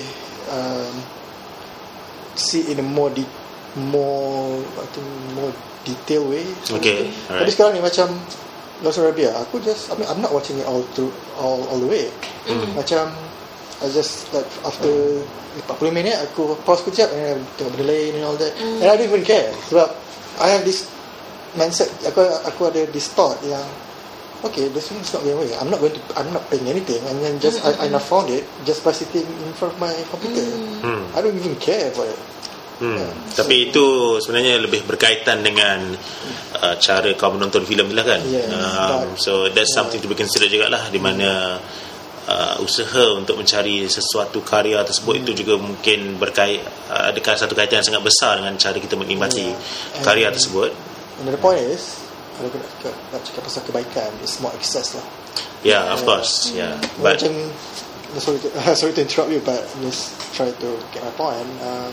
um, 0.53 0.93
see 2.37 2.69
in 2.69 2.77
a 2.77 2.85
more 2.85 3.09
de- 3.09 3.25
more 3.77 4.61
I 4.77 4.85
think 4.93 5.05
more 5.33 5.49
detailed 5.81 6.29
way. 6.29 6.45
Okay, 6.69 7.09
tapi 7.25 7.41
alright. 7.41 7.53
sekarang 7.53 7.73
ni 7.77 7.81
macam 7.81 8.09
Lost 8.85 9.01
Arabia 9.01 9.33
aku 9.33 9.57
just 9.65 9.89
I 9.89 9.97
mean 9.97 10.05
I'm 10.05 10.21
not 10.21 10.29
watching 10.29 10.61
it 10.61 10.65
all 10.69 10.85
through 10.93 11.09
all 11.41 11.65
all 11.73 11.81
the 11.81 11.89
way. 11.89 12.05
Macam 12.77 13.09
I 13.77 13.93
just 13.93 14.33
like 14.33 14.47
after 14.65 15.21
40 15.69 15.93
minit 15.93 16.17
aku 16.17 16.57
pause 16.65 16.81
kejap 16.81 17.13
and 17.13 17.21
then 17.21 17.39
tengok 17.61 17.77
benda 17.77 17.85
lain 17.93 18.11
and 18.17 18.25
all 18.25 18.37
that. 18.37 18.53
And 18.57 18.89
I 18.89 18.97
don't 18.97 19.05
even 19.05 19.21
care 19.21 19.53
sebab 19.69 19.87
I 20.41 20.47
have 20.57 20.65
this 20.65 20.89
mindset 21.53 21.89
aku 22.05 22.21
aku 22.45 22.73
ada 22.73 22.85
this 22.89 23.09
thought 23.13 23.37
yang 23.45 23.61
okay 24.41 24.69
this 24.73 24.89
thing 24.89 24.97
is 25.01 25.13
not 25.13 25.21
going 25.21 25.37
away. 25.37 25.53
I'm 25.57 25.69
not 25.69 25.77
going 25.81 25.93
to 25.93 26.01
I'm 26.17 26.29
not 26.33 26.49
paying 26.49 26.65
anything. 26.65 27.01
And 27.05 27.21
then 27.21 27.37
just 27.37 27.61
I, 27.61 27.85
I 27.85 27.93
now 27.93 28.01
found 28.01 28.33
it 28.33 28.45
just 28.65 28.81
by 28.81 28.93
sitting 28.93 29.25
in 29.25 29.51
front 29.53 29.77
of 29.77 29.79
my 29.81 29.93
computer. 30.09 30.45
Hmm. 30.81 31.05
I 31.13 31.21
don't 31.21 31.37
even 31.37 31.57
care 31.61 31.93
about 31.93 32.09
it. 32.09 32.21
Hmm. 32.77 32.93
Ya. 32.93 33.09
Tapi 33.33 33.73
itu 33.73 34.17
sebenarnya 34.21 34.61
lebih 34.61 34.85
berkaitan 34.85 35.41
dengan 35.41 35.97
uh, 36.61 36.75
cara 36.77 37.09
kau 37.17 37.33
menonton 37.33 37.65
filem 37.65 37.89
lah 37.97 38.05
kan. 38.05 38.21
Yes, 38.25 38.53
um, 38.53 38.89
but- 39.05 39.17
so 39.17 39.49
that's 39.49 39.73
something 39.73 39.97
to 39.97 40.05
be 40.09 40.13
considered 40.13 40.53
juga 40.53 40.69
lah 40.69 40.85
di 40.93 41.01
mana 41.01 41.57
uh, 42.27 42.59
usaha 42.59 43.15
untuk 43.15 43.39
mencari 43.39 43.87
sesuatu 43.87 44.43
karya 44.43 44.83
tersebut 44.83 45.23
itu 45.23 45.41
juga 45.41 45.55
mungkin 45.57 46.19
berkait 46.19 46.61
uh, 46.91 47.09
adakah 47.09 47.33
satu 47.33 47.55
kaitan 47.55 47.79
yang 47.81 47.87
sangat 47.87 48.03
besar 48.03 48.37
dengan 48.37 48.53
cara 48.55 48.77
kita 48.77 48.93
menikmati 48.93 49.47
Yeah. 49.47 50.03
karya 50.03 50.27
And- 50.29 50.35
tersebut. 50.35 50.69
another 51.23 51.39
point 51.39 51.57
is 51.63 52.03
kalau 52.37 52.53
aku 52.53 52.57
nak 52.61 52.69
cakap, 52.77 52.93
nak 53.09 53.21
cakap 53.25 53.41
pasal 53.41 53.61
kebaikan 53.65 54.09
it's 54.21 54.37
more 54.37 54.53
access 54.53 54.93
lah 54.93 55.07
Yeah, 55.65 55.89
of 55.89 56.05
course. 56.05 56.53
Yeah. 56.53 56.77
But 57.01 57.17
macam 57.17 57.33
sorry 58.21 58.37
to, 58.45 58.47
sorry 58.79 58.93
to 58.93 59.01
interrupt 59.01 59.33
you 59.33 59.41
but 59.41 59.57
just 59.81 60.13
try 60.37 60.47
to 60.53 60.69
get 60.93 61.01
my 61.01 61.09
point 61.17 61.49
uh, 61.65 61.89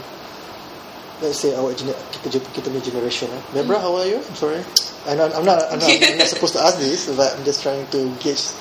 let's 1.24 1.40
say 1.40 1.56
our 1.56 1.72
gener- 1.72 1.96
kita 2.22 2.42
kita 2.52 2.68
punya 2.68 2.82
generation 2.84 3.28
eh. 3.32 3.42
Debra 3.56 3.80
how 3.80 3.96
are 3.96 4.04
you 4.04 4.20
I'm 4.20 4.36
sorry 4.36 4.60
and 5.08 5.16
I'm, 5.16 5.32
I'm 5.32 5.46
not 5.48 5.64
I'm 5.72 5.80
not, 5.80 5.88
I'm 5.88 6.18
not 6.20 6.28
supposed 6.34 6.52
to 6.56 6.62
ask 6.62 6.76
this 6.76 7.08
but 7.08 7.32
I'm 7.32 7.44
just 7.44 7.64
trying 7.64 7.88
to 7.96 8.00
gauge 8.20 8.52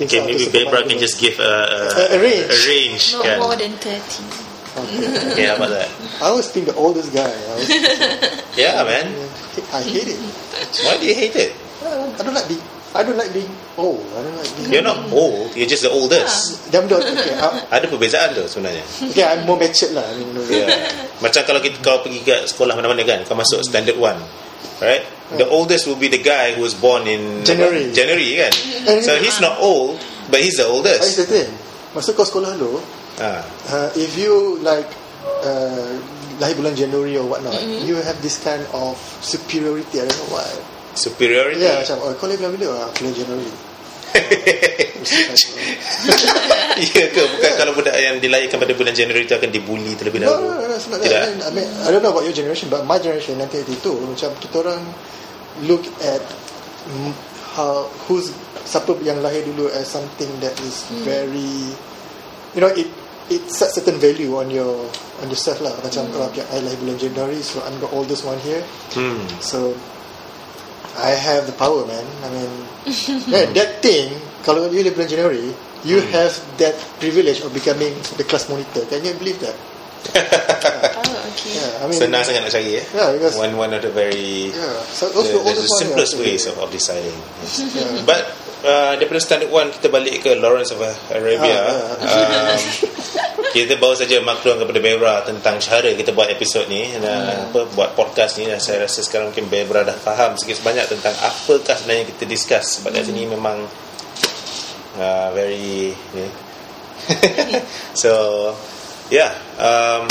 Okay, 0.00 0.20
maybe 0.24 0.48
Bebra 0.48 0.82
can 0.88 0.98
just 0.98 1.20
give 1.20 1.36
a, 1.38 1.52
A- 1.92 2.16
a 2.16 2.18
range. 2.18 2.48
A 2.48 2.58
range 2.68 3.04
Not 3.12 3.24
kan? 3.24 3.38
more 3.38 3.56
than 3.56 3.72
30 3.76 4.00
Okay, 5.36 5.44
how 5.44 5.60
about 5.60 5.68
that? 5.68 5.88
I 6.16 6.32
always 6.32 6.48
think 6.48 6.64
the 6.64 6.74
oldest 6.74 7.12
guy 7.12 7.28
I, 7.28 7.40
always, 7.52 7.68
Yeah, 8.56 8.80
man. 8.88 9.12
I 9.68 9.84
hate 9.84 10.08
it 10.08 10.18
Why 10.80 10.96
do 10.96 11.04
you 11.04 11.12
hate 11.14 11.36
it? 11.36 11.52
I 11.84 12.24
don't 12.24 12.32
like 12.32 12.48
being 12.48 12.64
I 12.92 13.00
don't 13.04 13.16
like 13.20 13.32
being 13.36 13.52
old 13.76 14.00
I 14.16 14.20
don't 14.24 14.36
like 14.36 14.48
being 14.56 14.72
You're 14.72 14.84
not 14.84 15.12
old. 15.12 15.52
You're 15.52 15.68
just 15.68 15.84
the 15.84 15.92
oldest. 15.92 16.72
Jam 16.72 16.88
dot 16.88 17.04
okay, 17.04 17.36
Ada 17.76 17.84
perbezaan 17.84 18.32
tu 18.32 18.48
sebenarnya. 18.48 18.80
okay 19.12 19.24
I'm 19.28 19.44
more 19.44 19.60
matured 19.60 19.92
lah 19.92 20.08
I 20.08 20.16
mean 20.16 20.32
Yeah. 20.48 20.72
Macam 21.20 21.44
kalau 21.44 21.60
kita 21.60 21.76
kau 21.84 22.00
pergi 22.00 22.24
ke 22.24 22.48
sekolah 22.48 22.72
mana-mana 22.72 23.04
kan, 23.04 23.22
kau 23.28 23.36
masuk 23.36 23.60
standard 23.64 24.00
one. 24.00 24.16
Right? 24.80 25.02
The 25.32 25.48
oldest 25.48 25.86
will 25.88 25.96
be 25.96 26.12
the 26.12 26.20
guy 26.20 26.52
who 26.52 26.60
was 26.60 26.74
born 26.76 27.08
in 27.08 27.40
January. 27.46 27.88
January 27.94 28.36
kan. 28.36 28.52
So 29.00 29.16
he's 29.16 29.40
not 29.40 29.56
old, 29.64 29.96
but 30.28 30.44
he's 30.44 30.60
the 30.60 30.68
That's 30.68 30.76
oldest. 30.76 31.16
the 31.16 31.24
thing 31.24 31.48
Masa 31.92 32.12
kau 32.12 32.24
sekolah 32.24 32.56
dulu 32.56 32.80
Ah. 33.20 33.44
uh, 33.68 33.88
If 33.96 34.16
you 34.16 34.56
like 34.64 34.88
uh, 35.44 35.92
Lahir 36.40 36.56
bulan 36.56 36.72
January 36.72 37.16
or 37.20 37.28
whatnot 37.28 37.56
You 37.84 38.00
have 38.00 38.16
this 38.24 38.40
kind 38.40 38.64
of 38.72 38.96
Superiority 39.20 40.00
I 40.00 40.08
don't 40.08 40.16
know 40.24 40.40
why 40.40 40.48
Superiority. 40.96 41.60
Yeah 41.64 41.80
macam 41.84 41.96
Oh 42.00 42.12
kau 42.16 42.28
lahir 42.28 42.40
bulan 42.40 42.52
bila 42.56 42.66
ah, 42.76 42.88
Bulan 42.92 43.12
January 43.12 43.52
Ya 46.82 47.06
ke 47.14 47.20
bukan 47.20 47.52
kalau 47.54 47.72
budak 47.78 47.94
yang 47.94 48.18
dilahirkan 48.18 48.58
pada 48.58 48.74
bulan 48.74 48.90
Januari 48.96 49.22
itu 49.28 49.34
akan 49.36 49.50
dibuli 49.52 49.92
terlebih 49.94 50.24
No, 50.24 50.34
dahulu. 50.34 50.46
no, 50.50 50.54
no, 50.56 50.66
no, 50.66 50.74
it's 50.74 50.88
not 50.90 50.98
Tidak. 50.98 51.22
I 51.46 51.50
mean, 51.54 51.68
I 51.86 51.88
don't 51.94 52.02
know 52.02 52.10
about 52.10 52.26
your 52.26 52.34
generation, 52.34 52.72
but 52.72 52.82
my 52.88 52.98
generation 52.98 53.38
nanti 53.38 53.62
itu 53.62 53.92
macam 54.02 54.34
kita 54.42 54.56
orang 54.66 54.82
look 55.68 55.84
at 56.02 56.22
how 57.54 57.86
who's 58.08 58.32
siapa 58.64 58.96
yang 59.04 59.20
lahir 59.20 59.44
dulu 59.46 59.68
as 59.70 59.86
something 59.86 60.30
that 60.40 60.54
is 60.64 60.88
very, 61.06 61.70
you 62.56 62.60
know, 62.62 62.72
it 62.72 62.88
it 63.30 63.42
sets 63.52 63.78
certain 63.78 64.00
value 64.00 64.34
on 64.34 64.50
your 64.50 64.72
on 65.22 65.28
yourself 65.30 65.60
lah. 65.62 65.70
Macam 65.84 66.08
oh, 66.18 66.26
okay, 66.32 66.42
I 66.50 66.64
lahir 66.64 66.78
bulan 66.82 66.98
January, 66.98 67.40
so 67.44 67.62
I'm 67.62 67.78
the 67.78 67.90
oldest 67.92 68.26
one 68.26 68.40
here. 68.42 68.64
Hmm. 68.96 69.22
So 69.38 69.76
I 70.98 71.16
have 71.16 71.46
the 71.46 71.56
power, 71.56 71.86
man. 71.86 72.04
I 72.24 72.28
mean, 72.30 72.52
yeah, 73.30 73.46
that 73.52 73.80
thing. 73.80 74.12
Kalau 74.42 74.66
you 74.68 74.82
live 74.82 74.98
bulan 74.98 75.08
January, 75.08 75.54
you 75.86 76.02
have 76.10 76.34
that 76.58 76.74
privilege 76.98 77.40
of 77.46 77.54
becoming 77.54 77.94
the 78.18 78.24
class 78.26 78.50
monitor. 78.50 78.82
Can 78.90 79.04
you 79.04 79.14
believe 79.14 79.38
that? 79.40 79.56
Oh 80.92 81.30
okay 81.30 81.54
Yeah, 81.58 81.82
I 81.82 81.86
mean, 81.86 81.94
Senang 81.94 82.26
sangat 82.26 82.42
nak 82.42 82.52
cari 82.54 82.82
eh. 82.82 82.84
Yeah, 82.90 83.14
because 83.14 83.38
One 83.38 83.54
one 83.54 83.70
of 83.70 83.82
the 83.86 83.90
very 83.94 84.50
yeah. 84.50 84.82
So 84.90 85.10
the, 85.10 85.22
also, 85.22 85.38
the, 85.42 85.62
the 85.62 85.74
simplest 85.78 86.18
ways 86.18 86.46
of, 86.50 86.58
of 86.58 86.74
deciding. 86.74 87.14
Yeah. 87.72 88.02
But 88.02 88.26
uh, 88.66 88.98
daripada 88.98 89.22
standard 89.22 89.50
one 89.50 89.70
kita 89.70 89.90
balik 89.90 90.22
ke 90.22 90.34
Lawrence 90.38 90.74
of 90.74 90.82
Arabia. 91.10 91.58
Ah, 92.02 92.58
um, 92.58 93.21
kita 93.52 93.76
baru 93.76 93.92
saja 93.92 94.16
maklum 94.24 94.56
kepada 94.64 94.80
Bebra 94.80 95.14
tentang 95.28 95.60
cara 95.60 95.92
kita 95.92 96.16
buat 96.16 96.32
episod 96.32 96.64
ni 96.72 96.88
dan 96.96 97.52
apa 97.52 97.68
buat 97.76 97.92
podcast 97.92 98.40
ni 98.40 98.48
dan 98.48 98.56
saya 98.56 98.88
rasa 98.88 99.04
sekarang 99.04 99.28
mungkin 99.28 99.52
Bebra 99.52 99.84
dah 99.84 99.92
faham 99.92 100.40
sikit 100.40 100.64
sebanyak 100.64 100.88
tentang 100.88 101.12
apakah 101.20 101.76
sebenarnya 101.76 102.08
kita 102.16 102.24
discuss 102.24 102.80
sebab 102.80 102.96
kat 102.96 103.04
sini 103.12 103.28
memang 103.28 103.60
uh, 104.96 105.28
very 105.36 105.92
ni. 106.16 106.26
so 108.02 108.12
yeah 109.12 109.36
um, 109.60 110.08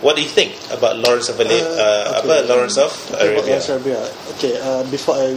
what 0.00 0.16
do 0.16 0.24
you 0.24 0.30
think 0.32 0.56
about 0.72 0.96
Lawrence 0.96 1.28
of 1.28 1.36
Arabia 1.36 1.60
uh, 1.60 1.76
Uh, 1.76 2.02
apa 2.24 2.32
okay. 2.32 2.48
Lawrence 2.48 2.76
of 2.80 2.90
Okay, 3.12 3.36
Arabia 3.36 3.44
Lawrence 3.44 3.68
Arabia. 3.68 4.00
Okay, 4.40 4.52
uh, 4.56 4.82
before 4.88 5.20
I 5.20 5.36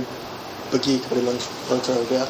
pergi 0.71 1.03
kepada 1.03 1.27
Lawrence 1.27 1.51
Lawrence 1.67 1.91
Arabia. 1.91 2.23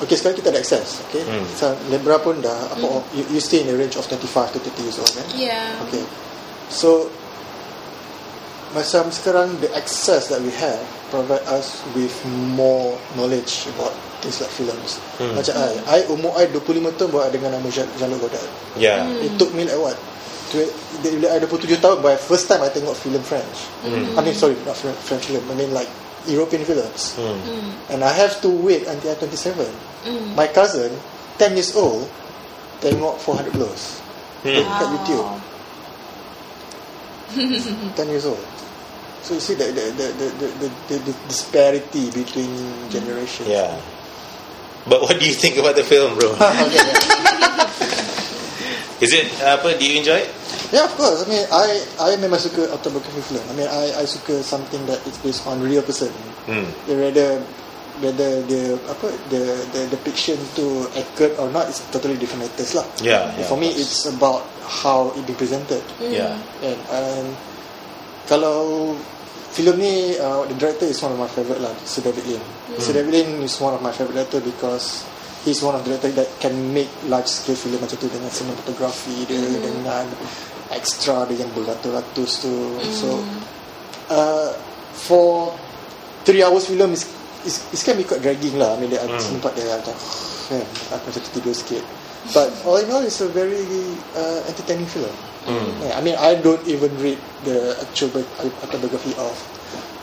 Okay, 0.00 0.16
sekarang 0.16 0.32
kita 0.34 0.48
ada 0.48 0.58
access. 0.58 1.04
Okay, 1.06 1.20
Hmm. 1.20 1.44
so 1.52 1.76
Lebra 1.88 2.16
pun 2.18 2.40
dah 2.40 2.72
apa? 2.72 3.04
You, 3.12 3.24
you 3.30 3.40
stay 3.40 3.60
in 3.60 3.68
the 3.68 3.76
range 3.76 3.94
of 3.94 4.08
25 4.08 4.24
to 4.52 4.58
30 4.58 4.80
years 4.80 4.96
old, 4.96 5.12
kan? 5.12 5.26
Yeah 5.36 5.76
Okay, 5.84 6.00
so 6.68 7.12
macam 8.70 9.10
sekarang 9.10 9.58
the 9.58 9.68
access 9.74 10.30
that 10.30 10.38
we 10.40 10.54
have 10.54 10.78
provide 11.10 11.42
us 11.50 11.82
with 11.92 12.14
more 12.54 12.94
knowledge 13.12 13.66
about 13.74 13.90
things 14.22 14.38
like 14.38 14.48
films. 14.48 15.02
Hmm. 15.18 15.34
Macam 15.34 15.52
I, 15.58 15.68
I 15.90 16.08
umur 16.08 16.38
I 16.38 16.46
25 16.46 16.62
tahun 16.94 17.10
buat 17.10 17.28
dengan 17.28 17.58
nama 17.58 17.66
Jean- 17.68 17.90
Jean-Luc 17.98 18.22
Godard. 18.22 18.46
yeah 18.78 19.04
It 19.20 19.34
took 19.36 19.50
me 19.52 19.66
like 19.66 19.76
what? 19.76 19.98
Bila 21.02 21.28
I 21.28 21.42
27 21.42 21.76
tahun 21.76 21.98
by 22.00 22.14
first 22.14 22.46
time 22.46 22.62
I 22.62 22.70
tengok 22.70 22.94
film 22.94 23.18
French. 23.20 23.66
I 23.84 24.20
mean 24.22 24.32
sorry, 24.32 24.54
not 24.62 24.78
French, 24.78 24.98
French 25.02 25.26
film. 25.26 25.42
I 25.44 25.54
mean 25.58 25.74
like 25.74 25.90
European 26.24 26.62
films. 26.62 27.18
Hmm. 27.18 27.36
And 27.90 28.00
I 28.00 28.12
have 28.12 28.38
to 28.40 28.48
wait 28.48 28.86
until 28.86 29.10
I'm 29.10 29.18
27. 29.18 29.66
My 30.36 30.48
cousin, 30.48 30.92
10 31.38 31.56
years 31.56 31.76
old, 31.76 32.08
tengok 32.80 33.20
400 33.20 33.52
Blows. 33.52 34.00
Hmm. 34.40 34.64
Kat 34.64 34.88
YouTube. 34.88 35.28
10 37.96 38.08
years 38.08 38.24
old. 38.24 38.40
So 39.20 39.36
you 39.36 39.40
see 39.40 39.52
the 39.54 39.68
the 39.68 39.92
the 39.92 40.06
the, 40.16 40.26
the, 40.40 40.48
the, 40.48 40.68
the, 40.88 40.96
the 41.12 41.14
disparity 41.28 42.08
between 42.10 42.56
generations. 42.88 43.48
Yeah. 43.52 43.76
But 44.88 45.02
what 45.04 45.20
do 45.20 45.26
you 45.28 45.36
think 45.36 45.60
about 45.60 45.76
the 45.76 45.84
film, 45.84 46.16
bro? 46.16 46.32
okay, 46.40 46.80
Is 49.04 49.12
it 49.12 49.28
apa? 49.44 49.76
Do 49.76 49.84
you 49.84 50.00
enjoy 50.00 50.24
it? 50.24 50.32
Yeah, 50.72 50.88
of 50.88 50.96
course. 50.96 51.24
I 51.24 51.28
mean, 51.28 51.44
I 51.52 51.68
I 52.00 52.08
memang 52.16 52.40
suka 52.40 52.68
autobiography 52.72 53.20
film. 53.36 53.44
I 53.48 53.54
mean, 53.56 53.68
I 53.68 54.00
I 54.00 54.04
suka 54.08 54.40
something 54.40 54.80
that 54.88 55.04
is 55.04 55.20
based 55.20 55.44
on 55.44 55.60
real 55.60 55.84
person. 55.84 56.08
Hmm. 56.48 56.64
Rather 56.88 57.44
whether 58.00 58.40
the 58.48 58.80
apa 58.88 59.08
the 59.28 59.42
the 59.72 59.80
the 59.92 59.98
fiction 60.02 60.36
to 60.56 60.88
accurate 60.96 61.36
or 61.36 61.52
not 61.52 61.68
is 61.68 61.84
totally 61.92 62.16
different 62.16 62.48
matters 62.48 62.72
lah. 62.74 62.84
Yeah, 63.00 63.30
yeah, 63.36 63.46
For 63.46 63.60
me, 63.60 63.70
it's 63.72 64.08
about 64.08 64.44
how 64.64 65.12
it 65.14 65.24
be 65.28 65.36
presented. 65.36 65.84
Yeah. 66.00 66.36
And, 66.64 66.80
and 66.90 67.26
kalau 68.26 68.92
filem 69.52 69.76
ni 69.82 69.94
uh, 70.16 70.48
the 70.48 70.56
director 70.56 70.88
is 70.88 70.98
one 71.02 71.12
of 71.12 71.20
my 71.20 71.28
favorite 71.28 71.60
lah, 71.60 71.72
Sir 71.84 72.00
David 72.00 72.24
Lean. 72.26 72.42
Sir 72.80 72.96
David 72.96 73.12
Lean 73.12 73.30
is 73.44 73.54
one 73.60 73.76
of 73.76 73.82
my 73.84 73.92
favorite 73.92 74.16
director 74.16 74.40
because 74.40 75.04
he's 75.44 75.60
one 75.60 75.76
of 75.76 75.84
the 75.84 75.92
director 75.92 76.12
that 76.16 76.28
can 76.40 76.54
make 76.72 76.88
large 77.08 77.28
scale 77.28 77.56
film 77.56 77.80
macam 77.80 77.96
tu 78.00 78.08
dengan 78.08 78.30
cinematography 78.32 79.28
dia 79.28 79.40
dengan 79.40 80.04
extra 80.70 81.26
dia 81.26 81.42
yang 81.44 81.50
beratus-ratus 81.52 82.30
tu. 82.46 82.54
So 82.94 83.08
uh, 84.08 84.54
for 84.94 85.50
three 86.22 86.46
hours 86.46 86.70
film 86.70 86.94
is 86.94 87.08
is, 87.44 87.64
is 87.72 87.80
can 87.82 87.96
be 87.96 88.04
quite 88.04 88.20
dragging 88.20 88.56
lah. 88.56 88.74
I 88.74 88.80
mean, 88.80 88.90
dia 88.92 89.00
mm. 89.00 89.16
sempat 89.18 89.56
dia 89.56 89.68
macam 89.68 89.94
man, 90.50 90.66
aku 90.92 91.04
macam 91.10 91.22
tertidur 91.24 91.54
sikit. 91.54 91.84
But 92.36 92.52
all 92.68 92.76
in 92.76 92.92
all, 92.92 93.00
it's 93.00 93.24
a 93.24 93.30
very 93.32 93.64
uh, 94.12 94.40
entertaining 94.44 94.84
film. 94.86 95.12
Hmm. 95.48 95.72
Yeah, 95.80 95.96
I 95.96 96.00
mean, 96.04 96.20
I 96.20 96.36
don't 96.36 96.60
even 96.68 96.92
read 97.00 97.16
the 97.48 97.72
actual 97.80 98.12
bi- 98.12 98.28
autobiography 98.60 99.16
of 99.16 99.32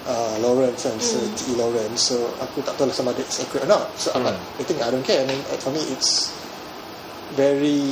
uh, 0.10 0.34
Lawrence 0.41 0.89
and 0.89 0.98
Sir 0.98 1.22
T. 1.38 1.53
Lawrence, 1.53 2.10
so 2.10 2.17
aku 2.41 2.65
tak 2.65 2.74
tahu 2.74 2.89
lah 2.89 2.96
sama 2.98 3.13
ada 3.13 3.22
it's 3.22 3.38
accurate 3.38 3.70
or 3.70 3.77
not. 3.77 3.86
So 4.01 4.10
I'm 4.17 4.25
Hmm. 4.25 4.34
like, 4.34 4.39
I 4.58 4.63
think 4.65 4.82
I 4.82 4.89
don't 4.89 5.06
care. 5.06 5.22
I 5.22 5.29
mean, 5.29 5.38
uh, 5.46 5.62
for 5.62 5.70
me, 5.70 5.84
it's 5.94 6.34
very 7.38 7.86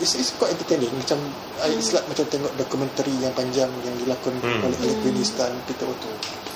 it's, 0.00 0.14
it's 0.16 0.32
quite 0.38 0.54
entertaining 0.54 0.88
macam 0.96 1.18
I 1.60 1.74
it's 1.74 1.92
like 1.92 2.06
macam 2.08 2.24
tengok 2.30 2.54
dokumentari 2.56 3.12
yang 3.18 3.34
panjang 3.36 3.68
yang 3.84 3.94
dilakon 3.98 4.34
Hmm. 4.40 4.64
oleh 4.64 4.78
Guinness 5.04 5.34
dan 5.36 5.52
Peter 5.66 5.84
Otto 5.84 6.08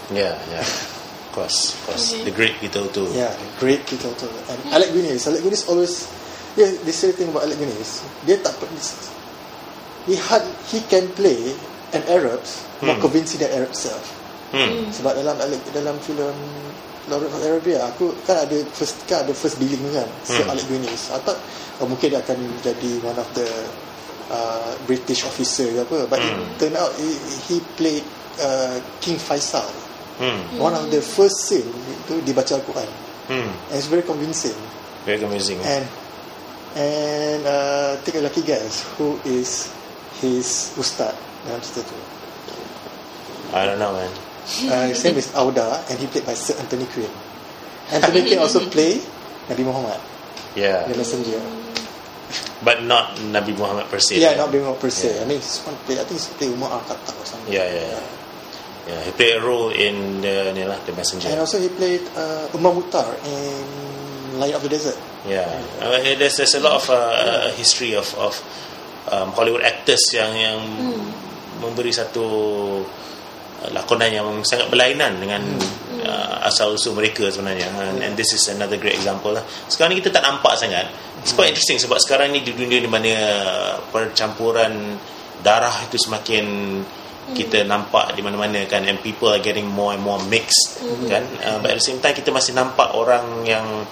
Yeah, 0.09 0.39
yeah. 0.49 0.65
Course, 1.33 1.73
of 1.73 1.81
course. 1.89 2.13
Okay. 2.13 2.29
The 2.29 2.35
great 2.37 2.55
Peter 2.61 2.85
too. 2.93 3.09
Yeah, 3.17 3.33
great 3.57 3.81
Peter 3.89 4.13
Otto. 4.13 4.29
And 4.53 4.61
Alec 4.69 4.93
Guinness, 4.93 5.25
Alec 5.25 5.41
Guinness 5.41 5.65
always, 5.65 6.05
yeah, 6.61 6.69
this 6.85 7.01
silly 7.01 7.17
thing 7.17 7.33
about 7.33 7.49
Alec 7.49 7.57
Guinness, 7.57 8.05
dia 8.29 8.37
tak 8.37 8.53
he 10.05 10.13
had, 10.21 10.45
he 10.69 10.85
can 10.93 11.09
play 11.17 11.57
an 11.97 12.05
Arab 12.05 12.45
more 12.85 12.99
Hmm. 12.99 13.01
convincing 13.01 13.41
than 13.41 13.49
Arab 13.57 13.73
self. 13.73 14.03
Hmm. 14.53 14.93
Sebab 14.93 15.17
dalam 15.17 15.41
Alec, 15.41 15.65
dalam 15.73 15.97
filem 16.05 16.37
Lawrence 17.09 17.33
of 17.33 17.43
Arabia, 17.49 17.81
aku 17.89 18.13
kan 18.29 18.45
ada 18.45 18.61
first 18.77 19.01
kan 19.09 19.25
ada 19.25 19.33
first 19.33 19.57
billing 19.57 19.81
kan, 19.89 20.05
Sir 20.29 20.45
Hmm. 20.45 20.53
Alec 20.53 20.69
Guinness. 20.69 21.17
I 21.17 21.19
thought 21.25 21.41
oh, 21.81 21.89
mungkin 21.89 22.13
dia 22.13 22.21
akan 22.21 22.37
jadi 22.61 22.93
one 23.01 23.17
of 23.17 23.27
the 23.33 23.49
uh, 24.29 24.77
British 24.85 25.25
officer 25.25 25.65
ke 25.65 25.81
apa, 25.81 25.99
but 26.13 26.21
Hmm. 26.21 26.45
it 26.45 26.61
turned 26.61 26.77
out 26.77 26.93
he, 27.01 27.17
he 27.49 27.57
played 27.81 28.05
uh, 28.37 28.77
King 29.01 29.17
Faisal. 29.17 29.65
Hmm. 30.23 30.39
One 30.55 30.71
of 30.79 30.87
the 30.95 31.03
first 31.03 31.51
scene 31.51 31.67
itu 31.67 32.23
dibaca 32.23 32.55
Al-Quran. 32.55 32.87
Hmm. 33.27 33.51
And 33.71 33.75
it's 33.75 33.91
very 33.91 34.07
convincing. 34.07 34.55
Very 35.03 35.19
amusing. 35.19 35.59
And 35.67 35.83
and 36.79 37.43
uh, 37.43 37.99
take 38.07 38.17
a 38.17 38.23
lucky 38.23 38.47
guess 38.47 38.87
who 38.97 39.19
is 39.27 39.75
his 40.23 40.71
ustad 40.79 41.13
dalam 41.43 41.59
cerita 41.59 41.83
tu. 41.91 41.97
I 43.51 43.67
don't 43.67 43.83
know, 43.83 43.93
man. 43.93 44.09
Uh, 44.71 44.87
his 44.91 45.03
name 45.03 45.19
is 45.19 45.29
Auda 45.35 45.83
and 45.91 45.99
he 45.99 46.07
played 46.07 46.23
by 46.25 46.39
Sir 46.39 46.55
Anthony 46.63 46.87
Quinn. 46.95 47.11
Anthony 47.91 48.23
Quinn 48.31 48.39
also 48.39 48.63
play 48.75 49.03
Nabi 49.51 49.67
Muhammad, 49.67 49.99
Yeah. 50.55 50.87
the 50.87 50.95
messenger. 50.95 51.43
but 52.63 52.83
not 52.87 53.19
Nabi 53.35 53.53
Muhammad 53.59 53.91
per 53.91 53.99
se. 53.99 54.23
Yeah, 54.23 54.39
not 54.39 54.55
being 54.55 54.63
more 54.65 54.79
per 54.79 54.89
se. 54.91 55.19
I 55.21 55.27
mean, 55.27 55.39
it's 55.43 55.59
one 55.67 55.75
play. 55.83 55.99
I 55.99 56.07
think 56.07 56.23
it's 56.23 56.31
play 56.39 56.47
Umar 56.47 56.71
Al 56.71 56.81
Khattab 56.87 57.15
or 57.19 57.27
something. 57.27 57.51
Yeah, 57.53 57.67
yeah, 57.67 57.99
yeah. 57.99 58.03
Yeah, 58.83 58.99
he 59.07 59.11
played 59.15 59.39
a 59.39 59.43
role 59.43 59.71
in 59.71 60.21
the 60.27 60.51
ni 60.51 60.67
lah, 60.67 60.75
the 60.83 60.91
messenger. 60.91 61.31
And 61.31 61.39
also 61.39 61.63
he 61.63 61.71
played 61.71 62.03
uh, 62.19 62.51
Umar 62.51 62.75
Mukhtar 62.75 63.07
in 63.23 63.63
Light 64.43 64.59
of 64.59 64.63
the 64.67 64.71
Desert. 64.75 64.99
Yeah, 65.23 65.47
uh, 65.79 66.03
there's 66.19 66.35
there's 66.35 66.59
a 66.59 66.63
lot 66.63 66.83
of 66.83 66.91
uh, 66.91 67.55
history 67.55 67.95
of 67.95 68.11
of 68.19 68.35
um, 69.07 69.31
Hollywood 69.39 69.63
actors 69.63 70.03
yang 70.11 70.35
yang 70.35 70.59
memberi 71.63 71.95
satu 71.95 72.27
uh, 73.63 73.69
lakonan 73.71 74.11
yang 74.11 74.27
sangat 74.43 74.67
berlainan 74.67 75.15
dengan 75.23 75.47
uh, 76.03 76.43
asal 76.51 76.75
usul 76.75 76.99
mereka 76.99 77.31
sebenarnya. 77.31 77.71
And, 77.71 78.03
and 78.03 78.13
this 78.19 78.35
is 78.35 78.51
another 78.51 78.83
great 78.83 78.99
example 78.99 79.31
lah. 79.31 79.47
Sekarang 79.71 79.95
ni 79.95 80.03
kita 80.03 80.11
tak 80.11 80.27
nampak 80.27 80.59
sangat. 80.59 80.91
It's 81.23 81.39
quite 81.39 81.55
interesting 81.55 81.79
sebab 81.79 82.03
sekarang 82.03 82.35
ni 82.35 82.43
di 82.43 82.51
dunia 82.51 82.83
di 82.83 82.91
mana 82.91 83.15
percampuran 83.95 84.99
darah 85.39 85.87
itu 85.87 86.03
semakin 86.03 86.47
kita 87.31 87.63
nampak 87.63 88.19
di 88.19 88.21
mana-mana 88.21 88.67
kan 88.67 88.83
and 88.83 88.99
people 88.99 89.31
are 89.31 89.39
getting 89.39 89.65
more 89.65 89.95
and 89.95 90.03
more 90.03 90.19
mixed 90.27 90.83
kan? 91.07 91.23
Uh, 91.41 91.63
but 91.63 91.71
at 91.71 91.79
the 91.79 91.87
same 91.87 92.03
time 92.03 92.19
kita 92.19 92.35
masih 92.35 92.53
nampak 92.53 92.91
orang 92.99 93.47
yang 93.47 93.87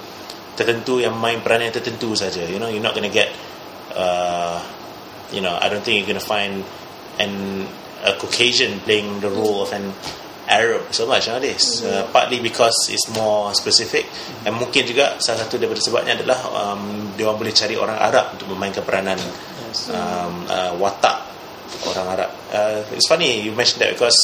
tertentu 0.59 0.99
yang 0.99 1.15
main 1.17 1.41
peranan 1.41 1.71
yang 1.71 1.77
tertentu 1.79 2.13
saja. 2.19 2.43
You 2.45 2.59
know 2.59 2.69
you're 2.69 2.85
not 2.85 2.93
going 2.93 3.07
to 3.07 3.15
get 3.15 3.31
uh, 3.95 4.59
you 5.31 5.41
know 5.41 5.55
I 5.57 5.71
don't 5.71 5.81
think 5.81 6.03
you're 6.03 6.11
going 6.11 6.21
to 6.21 6.27
find 6.27 6.67
an 7.17 7.65
a 8.05 8.17
Caucasian 8.19 8.81
playing 8.83 9.21
the 9.21 9.31
role 9.31 9.63
of 9.63 9.73
an 9.73 9.93
Arab 10.51 10.91
so 10.91 11.07
much 11.07 11.31
nowadays. 11.31 11.87
Uh, 11.87 12.11
partly 12.11 12.43
because 12.43 12.75
it's 12.91 13.07
more 13.15 13.55
specific. 13.55 14.11
And 14.43 14.59
mungkin 14.59 14.83
juga 14.83 15.23
salah 15.23 15.47
satu 15.47 15.63
daripada 15.63 15.79
sebabnya 15.79 16.19
adalah 16.19 16.39
um, 16.51 17.15
dia 17.15 17.31
orang 17.31 17.39
boleh 17.39 17.55
cari 17.55 17.79
orang 17.79 17.95
Arab 17.95 18.35
untuk 18.35 18.51
memainkan 18.51 18.83
peranan 18.83 19.21
um, 19.95 20.35
uh, 20.51 20.75
watak 20.83 21.30
orang 21.89 22.07
Arab 22.19 22.31
uh, 22.53 22.83
it's 22.93 23.09
funny 23.09 23.41
you 23.41 23.53
mentioned 23.57 23.81
that 23.81 23.93
because 23.95 24.17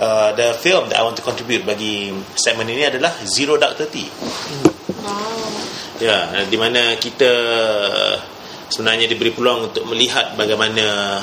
uh, 0.00 0.32
the 0.36 0.52
film 0.60 0.88
that 0.92 1.00
I 1.00 1.02
want 1.06 1.16
to 1.20 1.24
contribute 1.24 1.64
bagi 1.64 2.12
segmen 2.36 2.68
ini 2.68 2.88
adalah 2.88 3.12
Zero 3.24 3.56
Dark 3.56 3.80
Thirty 3.80 4.06
Wow. 5.02 5.50
Ya, 5.98 6.46
di 6.46 6.58
mana 6.58 6.98
kita 6.98 7.30
sebenarnya 8.70 9.06
diberi 9.10 9.34
peluang 9.34 9.70
untuk 9.70 9.84
melihat 9.90 10.34
bagaimana 10.34 11.18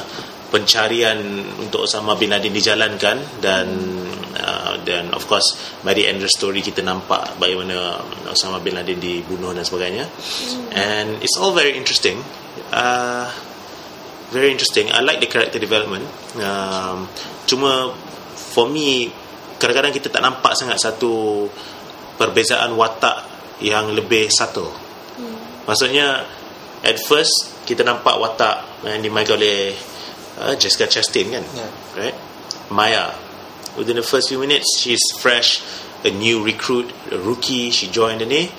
pencarian 0.53 1.19
untuk 1.57 1.89
Osama 1.89 2.13
bin 2.15 2.29
Laden 2.29 2.53
dijalankan 2.53 3.17
dan 3.41 3.67
uh, 4.38 4.77
dan 4.85 5.13
of 5.13 5.25
course 5.29 5.57
of 5.81 5.89
the 5.89 6.29
story 6.29 6.61
kita 6.61 6.85
nampak 6.85 7.38
bagaimana 7.41 8.01
Osama 8.29 8.61
bin 8.61 8.77
Laden 8.77 9.01
dibunuh 9.01 9.51
dan 9.51 9.65
sebagainya. 9.65 10.05
And 10.73 11.21
it's 11.25 11.35
all 11.35 11.51
very 11.51 11.73
interesting. 11.73 12.21
Uh, 12.69 13.29
very 14.31 14.51
interesting. 14.53 14.91
I 14.91 15.01
like 15.01 15.19
the 15.19 15.27
character 15.29 15.57
development. 15.57 16.05
Um, 16.38 17.09
cuma 17.50 17.93
for 18.53 18.69
me 18.69 19.09
kadang-kadang 19.57 19.91
kita 19.91 20.07
tak 20.09 20.21
nampak 20.24 20.55
sangat 20.55 20.79
satu 20.79 21.45
perbezaan 22.15 22.74
watak 22.77 23.25
yang 23.59 23.91
lebih 23.91 24.31
subtle. 24.31 24.71
Maksudnya 25.67 26.24
at 26.81 26.98
first 27.03 27.51
kita 27.67 27.83
nampak 27.83 28.15
watak 28.17 28.63
yang 28.88 29.03
dimainkan 29.03 29.36
oleh 29.38 29.75
uh, 30.39 30.55
Jessica 30.55 30.88
Chastain 30.88 31.27
kan, 31.29 31.43
Yeah. 31.53 31.69
right? 32.00 32.15
Maya. 32.71 33.12
Within 33.77 34.00
the 34.01 34.05
first 34.05 34.29
few 34.33 34.39
minutes, 34.41 34.65
she's 34.81 35.01
fresh, 35.21 35.62
a 36.03 36.09
new 36.12 36.41
recruit, 36.41 36.89
a 37.13 37.17
rookie. 37.21 37.69
She 37.69 37.88
joined 37.88 38.19
ini. 38.25 38.50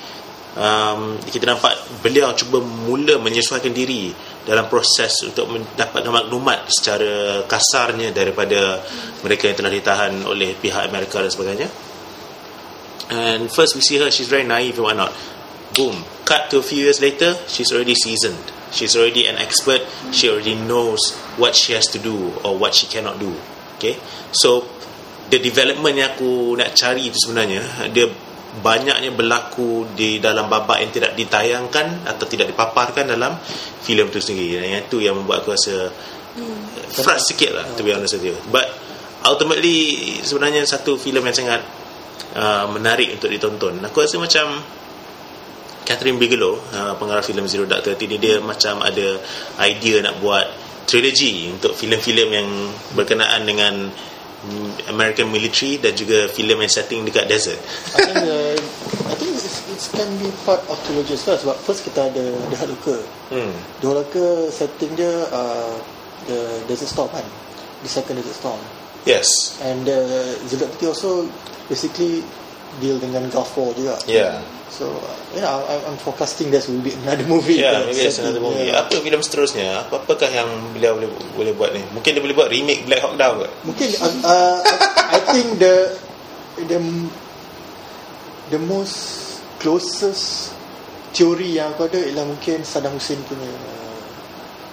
Um, 0.50 1.14
kita 1.30 1.46
nampak 1.46 2.02
beliau 2.02 2.34
cuba 2.34 2.58
mula 2.58 3.22
menyesuaikan 3.22 3.70
diri 3.70 4.10
dalam 4.42 4.66
proses 4.66 5.14
untuk 5.22 5.46
mendapatkan 5.46 6.10
maklumat 6.10 6.66
secara 6.66 7.46
kasarnya 7.46 8.10
daripada 8.10 8.82
mereka 9.22 9.46
yang 9.46 9.56
telah 9.62 9.70
ditahan 9.70 10.12
oleh 10.26 10.58
pihak 10.58 10.90
Amerika 10.90 11.22
dan 11.22 11.30
sebagainya. 11.30 11.68
And 13.10 13.46
first 13.46 13.78
we 13.78 13.82
see 13.82 14.02
her, 14.02 14.10
she's 14.10 14.26
very 14.26 14.42
naive 14.42 14.78
and 14.82 14.90
whatnot. 14.90 15.14
Boom. 15.78 16.02
Cut 16.26 16.50
to 16.50 16.58
a 16.58 16.66
few 16.66 16.82
years 16.82 16.98
later, 16.98 17.38
she's 17.46 17.70
already 17.70 17.94
seasoned. 17.94 18.38
She's 18.70 18.94
already 18.94 19.26
an 19.26 19.38
expert. 19.38 19.82
She 20.10 20.30
already 20.30 20.54
knows 20.54 21.14
what 21.38 21.54
she 21.54 21.74
has 21.74 21.86
to 21.94 21.98
do 21.98 22.34
or 22.42 22.58
what 22.58 22.74
she 22.74 22.86
cannot 22.86 23.18
do. 23.18 23.34
Okay. 23.78 23.98
So, 24.30 24.66
the 25.30 25.38
development 25.38 25.94
yang 25.98 26.14
aku 26.14 26.54
nak 26.58 26.74
cari 26.78 27.10
itu 27.10 27.18
sebenarnya, 27.18 27.90
dia 27.90 28.06
banyaknya 28.58 29.14
berlaku 29.14 29.86
di 29.94 30.18
dalam 30.18 30.50
babak 30.50 30.82
yang 30.82 30.90
tidak 30.90 31.12
ditayangkan 31.14 32.02
atau 32.02 32.26
tidak 32.26 32.50
dipaparkan 32.50 33.06
dalam 33.06 33.38
filem 33.86 34.10
itu 34.10 34.18
sendiri. 34.18 34.58
Dan 34.58 34.66
yang 34.66 34.82
itu 34.90 34.98
yang 34.98 35.14
membuat 35.14 35.46
aku 35.46 35.54
rasa 35.54 35.86
frust 36.90 37.30
sikit 37.30 37.54
lah, 37.54 37.66
to 37.78 37.86
be 37.86 37.94
honest 37.94 38.18
with 38.18 38.26
you. 38.26 38.36
But, 38.50 38.66
ultimately, 39.22 40.18
sebenarnya 40.26 40.66
satu 40.66 40.98
filem 40.98 41.22
yang 41.30 41.36
sangat 41.36 41.62
uh, 42.34 42.66
menarik 42.70 43.14
untuk 43.14 43.30
ditonton. 43.30 43.78
Aku 43.86 44.02
rasa 44.02 44.18
macam 44.18 44.58
Catherine 45.86 46.18
Bigelow, 46.18 46.58
uh, 46.74 46.94
pengarah 46.98 47.22
filem 47.22 47.46
Zero 47.50 47.66
Dark 47.66 47.82
Thirty 47.82 48.06
ni 48.06 48.18
dia 48.22 48.38
macam 48.38 48.78
ada 48.82 49.18
idea 49.66 50.02
nak 50.06 50.22
buat 50.22 50.46
trilogy 50.86 51.50
untuk 51.50 51.74
filem-filem 51.74 52.28
yang 52.30 52.48
berkenaan 52.98 53.46
dengan 53.46 53.90
American 54.88 55.28
military 55.28 55.76
dan 55.76 55.92
juga 55.92 56.24
filem 56.32 56.64
yang 56.64 56.72
setting 56.72 57.04
dekat 57.04 57.28
desert. 57.28 57.60
I 57.92 57.98
think 58.08 58.16
uh, 58.24 58.56
I 59.10 59.14
think 59.20 59.36
it's, 59.36 59.60
it 59.68 59.80
can 59.92 60.08
be 60.16 60.32
part 60.48 60.64
of 60.72 60.80
trilogy 60.88 61.12
as 61.12 61.24
well 61.28 61.36
sebab 61.36 61.56
first 61.60 61.84
kita 61.84 62.08
ada 62.08 62.24
The 62.48 62.56
Hard 62.56 62.70
Looker. 62.72 63.00
Hmm. 63.28 63.52
The 63.84 63.86
Hard 63.88 64.24
setting 64.48 64.96
dia 64.96 65.28
uh, 65.28 65.76
the 66.24 66.64
Desert 66.64 66.88
Storm 66.88 67.12
kan. 67.12 67.24
The 67.84 67.90
second 67.92 68.16
Desert 68.16 68.36
Storm. 68.36 68.60
Yes. 69.04 69.28
And 69.64 69.84
the 69.84 70.00
Zero 70.48 70.68
Dark 70.68 70.76
Thirty 70.76 70.86
also 70.88 71.28
basically 71.68 72.24
deal 72.78 72.96
dengan 73.02 73.26
Gulf 73.32 73.56
War 73.58 73.74
juga. 73.74 73.98
Yeah. 74.06 74.38
So 74.70 74.86
uh, 74.86 75.16
yeah, 75.34 75.50
I, 75.50 75.82
I'm 75.90 75.98
forecasting 75.98 76.54
there 76.54 76.62
will 76.70 76.78
be 76.78 76.94
another 77.02 77.26
movie. 77.26 77.58
Yeah, 77.58 77.82
maybe 77.82 78.06
setting, 78.06 78.30
another 78.30 78.42
movie. 78.46 78.70
yeah. 78.70 78.86
Apa 78.86 79.02
filem 79.02 79.18
seterusnya? 79.18 79.82
Apa 79.82 79.98
apakah 80.06 80.30
yang 80.30 80.46
beliau 80.70 80.94
boleh 80.94 81.10
boleh 81.34 81.52
buat 81.58 81.70
ni? 81.74 81.82
Mungkin 81.90 82.14
dia 82.14 82.22
boleh 82.22 82.36
buat 82.38 82.48
remake 82.48 82.86
Black 82.86 83.02
Hawk 83.02 83.18
Down 83.18 83.42
ke? 83.42 83.48
Mungkin 83.66 83.88
uh, 83.98 84.14
uh, 84.22 84.56
I 85.10 85.18
think 85.34 85.58
the 85.58 85.90
the 86.70 86.78
the 88.54 88.60
most 88.62 89.26
closest 89.58 90.54
teori 91.10 91.58
yang 91.58 91.74
aku 91.74 91.90
ada 91.90 91.98
ialah 92.06 92.30
mungkin 92.30 92.62
Saddam 92.62 92.94
Hussein 92.94 93.18
punya 93.26 93.50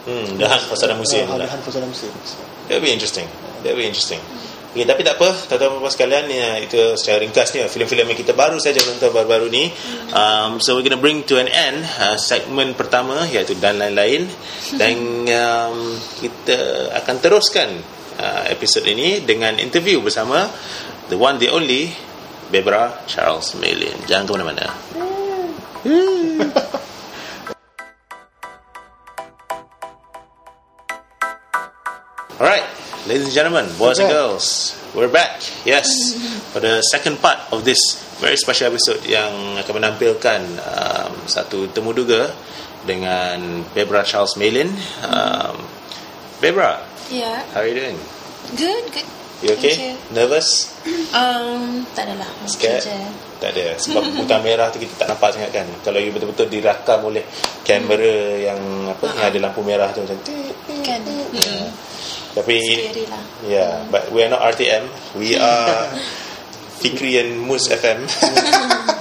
Hmm, 0.07 0.39
The 0.39 0.47
Hunt 0.47 0.63
for 0.71 0.79
Saddam 0.79 1.03
Hussein. 1.03 1.27
uh, 1.27 1.36
lah. 1.36 1.43
The 1.43 1.51
Hunt 1.51 1.63
for 1.67 1.71
Saddam 1.75 1.91
Hussein. 1.91 2.15
So, 2.23 2.39
be 2.79 2.95
interesting. 2.95 3.27
That 3.67 3.75
will 3.75 3.83
be 3.83 3.91
interesting. 3.91 4.23
Okay, 4.67 4.84
tapi 4.84 5.01
tak 5.01 5.15
apa, 5.15 5.32
tuan-tuan 5.47 5.73
dan 5.73 5.80
puan 5.80 5.89
sekalian, 5.89 6.25
ya, 6.27 6.60
itu 6.60 6.93
secara 6.99 7.23
ringkasnya 7.23 7.71
filem-filem 7.71 8.13
yang 8.13 8.19
kita 8.19 8.36
baru 8.36 8.60
saja 8.60 8.84
menonton 8.84 9.15
baru-baru 9.15 9.47
ni. 9.47 9.71
Um, 10.12 10.60
so 10.60 10.75
we're 10.75 10.84
going 10.84 10.93
to 10.93 11.01
bring 11.01 11.23
to 11.25 11.39
an 11.39 11.47
end 11.47 11.88
uh, 11.97 12.19
segmen 12.19 12.75
pertama 12.75 13.25
iaitu 13.32 13.56
dan 13.58 13.80
lain-lain 13.80 14.27
dan 14.80 14.95
um, 15.23 15.95
kita 16.19 16.91
akan 16.99 17.15
teruskan 17.23 17.80
uh, 18.19 18.43
episod 18.51 18.84
ini 18.86 19.23
dengan 19.23 19.56
interview 19.58 20.03
bersama 20.03 20.51
the 21.10 21.17
one 21.17 21.39
the 21.39 21.47
only 21.47 21.89
Bebra 22.51 23.08
Charles 23.08 23.56
Malin. 23.56 23.95
Jangan 24.06 24.27
ke 24.27 24.32
mana-mana. 24.36 24.67
Alright, 32.38 32.69
ladies 33.08 33.26
and 33.26 33.36
gentlemen, 33.36 33.65
boys 33.78 34.00
and 34.00 34.08
back. 34.08 34.15
girls, 34.15 34.76
we're 34.93 35.08
back. 35.12 35.39
Yes, 35.65 35.88
for 36.54 36.60
the 36.60 36.82
second 36.84 37.20
part 37.22 37.39
of 37.52 37.63
this 37.65 37.80
very 38.20 38.36
special 38.38 38.67
episode 38.67 39.02
yang 39.08 39.32
akan 39.62 39.74
menampilkan 39.80 40.41
um, 40.62 41.13
satu 41.30 41.70
temu 41.72 41.93
duga 41.93 42.34
dengan 42.84 43.63
Bebra 43.72 44.04
Charles 44.04 44.36
Malin. 44.36 44.70
Um, 45.06 45.56
Bebra, 46.38 46.84
Yeah. 47.08 47.39
how 47.56 47.63
are 47.63 47.67
you 47.72 47.78
doing? 47.80 47.98
Good, 48.54 48.91
good. 48.91 49.08
You 49.38 49.54
okay? 49.54 49.70
Thank 49.70 49.80
you. 49.80 49.93
Nervous? 50.17 50.74
Um, 51.13 51.86
tak 51.93 52.10
adalah. 52.10 52.26
Scared? 52.50 52.82
Okay 52.82 52.89
je. 52.89 52.98
Tak 53.38 53.54
ada 53.54 53.78
Sebab 53.86 54.02
butang 54.17 54.41
merah 54.41 54.74
tu 54.74 54.82
kita 54.82 54.98
tak 54.98 55.13
nampak 55.13 55.30
sangat 55.30 55.54
kan 55.54 55.70
Kalau 55.86 56.02
you 56.02 56.10
betul-betul 56.10 56.50
dirakam 56.50 57.06
oleh 57.06 57.22
Kamera 57.62 58.34
yang 58.34 58.58
apa 58.89 59.13
Yang 59.13 59.30
ada 59.30 59.38
lampu 59.46 59.62
merah 59.62 59.93
tu 59.93 60.02
macam 60.02 60.17
tit, 60.26 60.58
Kan. 60.82 61.06
tit. 61.06 61.70
Tapi 62.38 62.56
Scary 62.62 63.06
lah. 63.10 63.23
Yeah, 63.50 63.73
but 63.89 64.13
we 64.13 64.21
are 64.21 64.30
not 64.30 64.45
RTM. 64.45 64.86
We 65.17 65.34
are 65.41 65.89
Fikri 66.78 67.17
and 67.17 67.41
Mus 67.50 67.65
FM. 67.73 68.06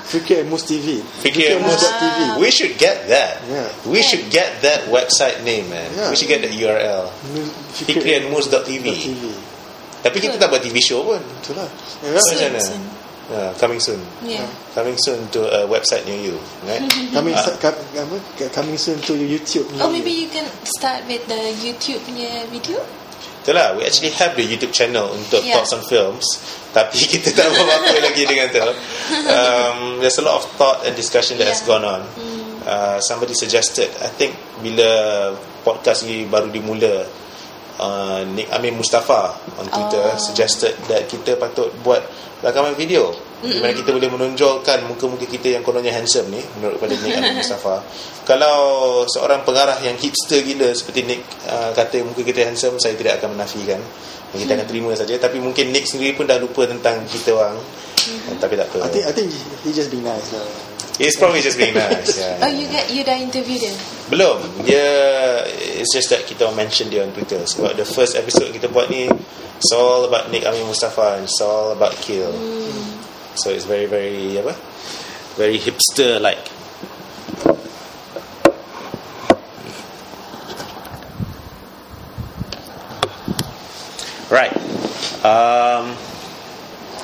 Fikir 0.09 0.40
and 0.40 0.49
Mus 0.49 0.64
TV. 0.70 1.05
Fikri 1.20 1.53
and 1.53 1.61
Mus 1.61 1.85
TV. 1.85 2.40
We 2.40 2.49
should 2.49 2.75
get 2.81 3.05
that. 3.12 3.37
Yeah. 3.44 3.68
We 3.85 4.01
should 4.01 4.33
get 4.33 4.62
that 4.64 4.88
website 4.88 5.44
name, 5.44 5.68
man. 5.68 5.85
Yeah. 5.92 6.09
We 6.09 6.16
should 6.16 6.33
get 6.33 6.40
the 6.40 6.49
URL. 6.49 7.12
Fikri 7.77 8.16
and 8.16 8.33
Mus.tv. 8.33 8.87
TV. 8.88 9.25
Tapi 10.01 10.16
kita 10.22 10.38
tak 10.40 10.49
buat 10.55 10.62
TV 10.62 10.79
show 10.81 11.03
pun. 11.05 11.20
Itulah. 11.42 11.66
Macam 11.66 12.14
mana? 12.16 12.61
Soon, 12.62 12.81
soon. 12.81 12.83
Uh, 13.27 13.51
coming 13.59 13.83
soon. 13.83 13.99
Yeah. 14.22 14.46
Coming 14.70 14.94
soon 15.03 15.18
to 15.35 15.42
a 15.51 15.66
website 15.66 16.07
near 16.07 16.31
you, 16.31 16.38
right? 16.62 16.79
Coming, 17.16 17.35
Ah. 17.35 17.42
uh, 17.42 17.75
apa, 18.07 18.14
coming 18.55 18.79
soon 18.79 19.03
to 19.03 19.18
YouTube. 19.18 19.66
Oh 19.83 19.90
maybe 19.90 20.14
you 20.14 20.31
can 20.31 20.46
start 20.62 21.03
with 21.11 21.27
the 21.27 21.42
YouTube 21.59 21.99
punya 22.07 22.46
video. 22.55 22.79
Itulah, 23.47 23.79
we 23.79 23.87
actually 23.87 24.11
have 24.19 24.35
the 24.35 24.43
YouTube 24.43 24.75
channel 24.75 25.07
untuk 25.15 25.39
Yeah. 25.43 25.59
Thoughts 25.62 25.71
on 25.73 25.83
Films 25.87 26.27
Tapi 26.75 26.99
kita 27.15 27.31
tak 27.31 27.47
buat 27.47 27.69
apa 27.71 27.95
lagi 28.03 28.27
dengan 28.27 28.51
tu 28.51 28.59
um, 29.31 30.03
There's 30.03 30.19
a 30.19 30.25
lot 30.27 30.43
of 30.43 30.45
thought 30.59 30.83
and 30.83 30.99
discussion 30.99 31.39
that 31.39 31.47
has 31.47 31.62
Yeah. 31.62 31.71
gone 31.71 31.85
on 31.87 32.03
uh, 32.67 32.99
Somebody 32.99 33.39
suggested 33.39 33.89
I 34.03 34.11
think 34.11 34.35
bila 34.59 35.31
podcast 35.62 36.07
ni 36.07 36.27
baru 36.27 36.51
dimula 36.51 37.07
uh, 37.81 38.21
Nick 38.33 38.49
Amin 38.53 38.77
Mustafa 38.77 39.37
on 39.57 39.67
Twitter 39.69 40.03
Oh. 40.03 40.19
suggested 40.21 40.77
that 40.89 41.09
kita 41.09 41.37
patut 41.37 41.73
buat 41.81 42.03
rakaman 42.45 42.77
video. 42.77 43.12
Di 43.37 43.61
mana 43.61 43.77
kita 43.77 43.93
boleh 43.93 44.09
menonjolkan 44.09 44.89
muka-muka 44.89 45.29
kita 45.29 45.61
yang 45.61 45.62
kononnya 45.62 45.93
handsome 45.93 46.33
ni 46.33 46.41
menurut 46.57 46.81
pada 46.81 46.97
Nick 46.97 47.15
Amin 47.21 47.37
Mustafa. 47.37 47.85
Kalau 48.25 49.05
seorang 49.07 49.45
pengarah 49.45 49.77
yang 49.85 49.95
hipster 50.01 50.41
gila 50.41 50.73
seperti 50.73 51.05
Nick 51.05 51.21
uh, 51.47 51.71
kata 51.77 52.01
muka 52.03 52.25
kita 52.25 52.49
handsome 52.49 52.81
saya 52.81 52.97
tidak 52.97 53.21
akan 53.21 53.37
menafikan. 53.37 53.81
Dan 54.33 54.37
kita 54.43 54.53
akan 54.59 54.67
terima 54.67 54.91
saja. 54.97 55.15
Tapi 55.21 55.39
mungkin 55.39 55.71
Nick 55.71 55.85
sendiri 55.87 56.17
pun 56.17 56.25
dah 56.27 56.41
lupa 56.41 56.65
tentang 56.65 57.05
kita 57.07 57.37
orang. 57.37 57.57
Uh, 58.07 58.37
tapi 58.41 58.57
tak 58.57 58.73
apa. 58.73 58.89
I 58.89 58.91
think 58.91 59.05
I 59.05 59.12
think 59.12 59.29
he 59.62 59.71
just 59.71 59.93
being 59.93 60.03
nice 60.03 60.33
lah. 60.33 60.45
He's 60.96 61.16
probably 61.16 61.44
just 61.44 61.59
being 61.61 61.74
nice 61.76 62.16
yeah. 62.16 62.40
Oh 62.40 62.48
you 62.48 62.66
get 62.72 62.88
you 62.88 63.04
dah 63.04 63.20
interview 63.20 63.61
dia. 63.61 63.76
Belum. 64.09 64.40
Dia 64.64 65.44
It's 65.76 65.92
just 65.92 66.09
that 66.09 66.24
kita 66.24 66.48
mention 66.56 66.88
dia 66.88 67.04
on 67.04 67.12
Twitter. 67.12 67.44
Sebab 67.44 67.76
the 67.76 67.85
first 67.85 68.16
episode 68.16 68.48
kita 68.56 68.72
buat 68.72 68.88
ni 68.88 69.12
It's 69.61 69.72
all 69.76 70.09
about 70.09 70.32
Nick 70.32 70.48
Amin 70.48 70.64
Mustafa 70.64 71.20
and 71.20 71.28
It's 71.28 71.37
all 71.44 71.76
about 71.76 71.92
Kill 72.00 72.32
So 73.37 73.52
it's 73.52 73.68
very 73.68 73.85
very 73.85 74.40
Apa? 74.40 74.56
Very 75.37 75.61
hipster 75.61 76.16
like. 76.16 76.40
Right. 84.32 84.50
Um, 85.22 85.94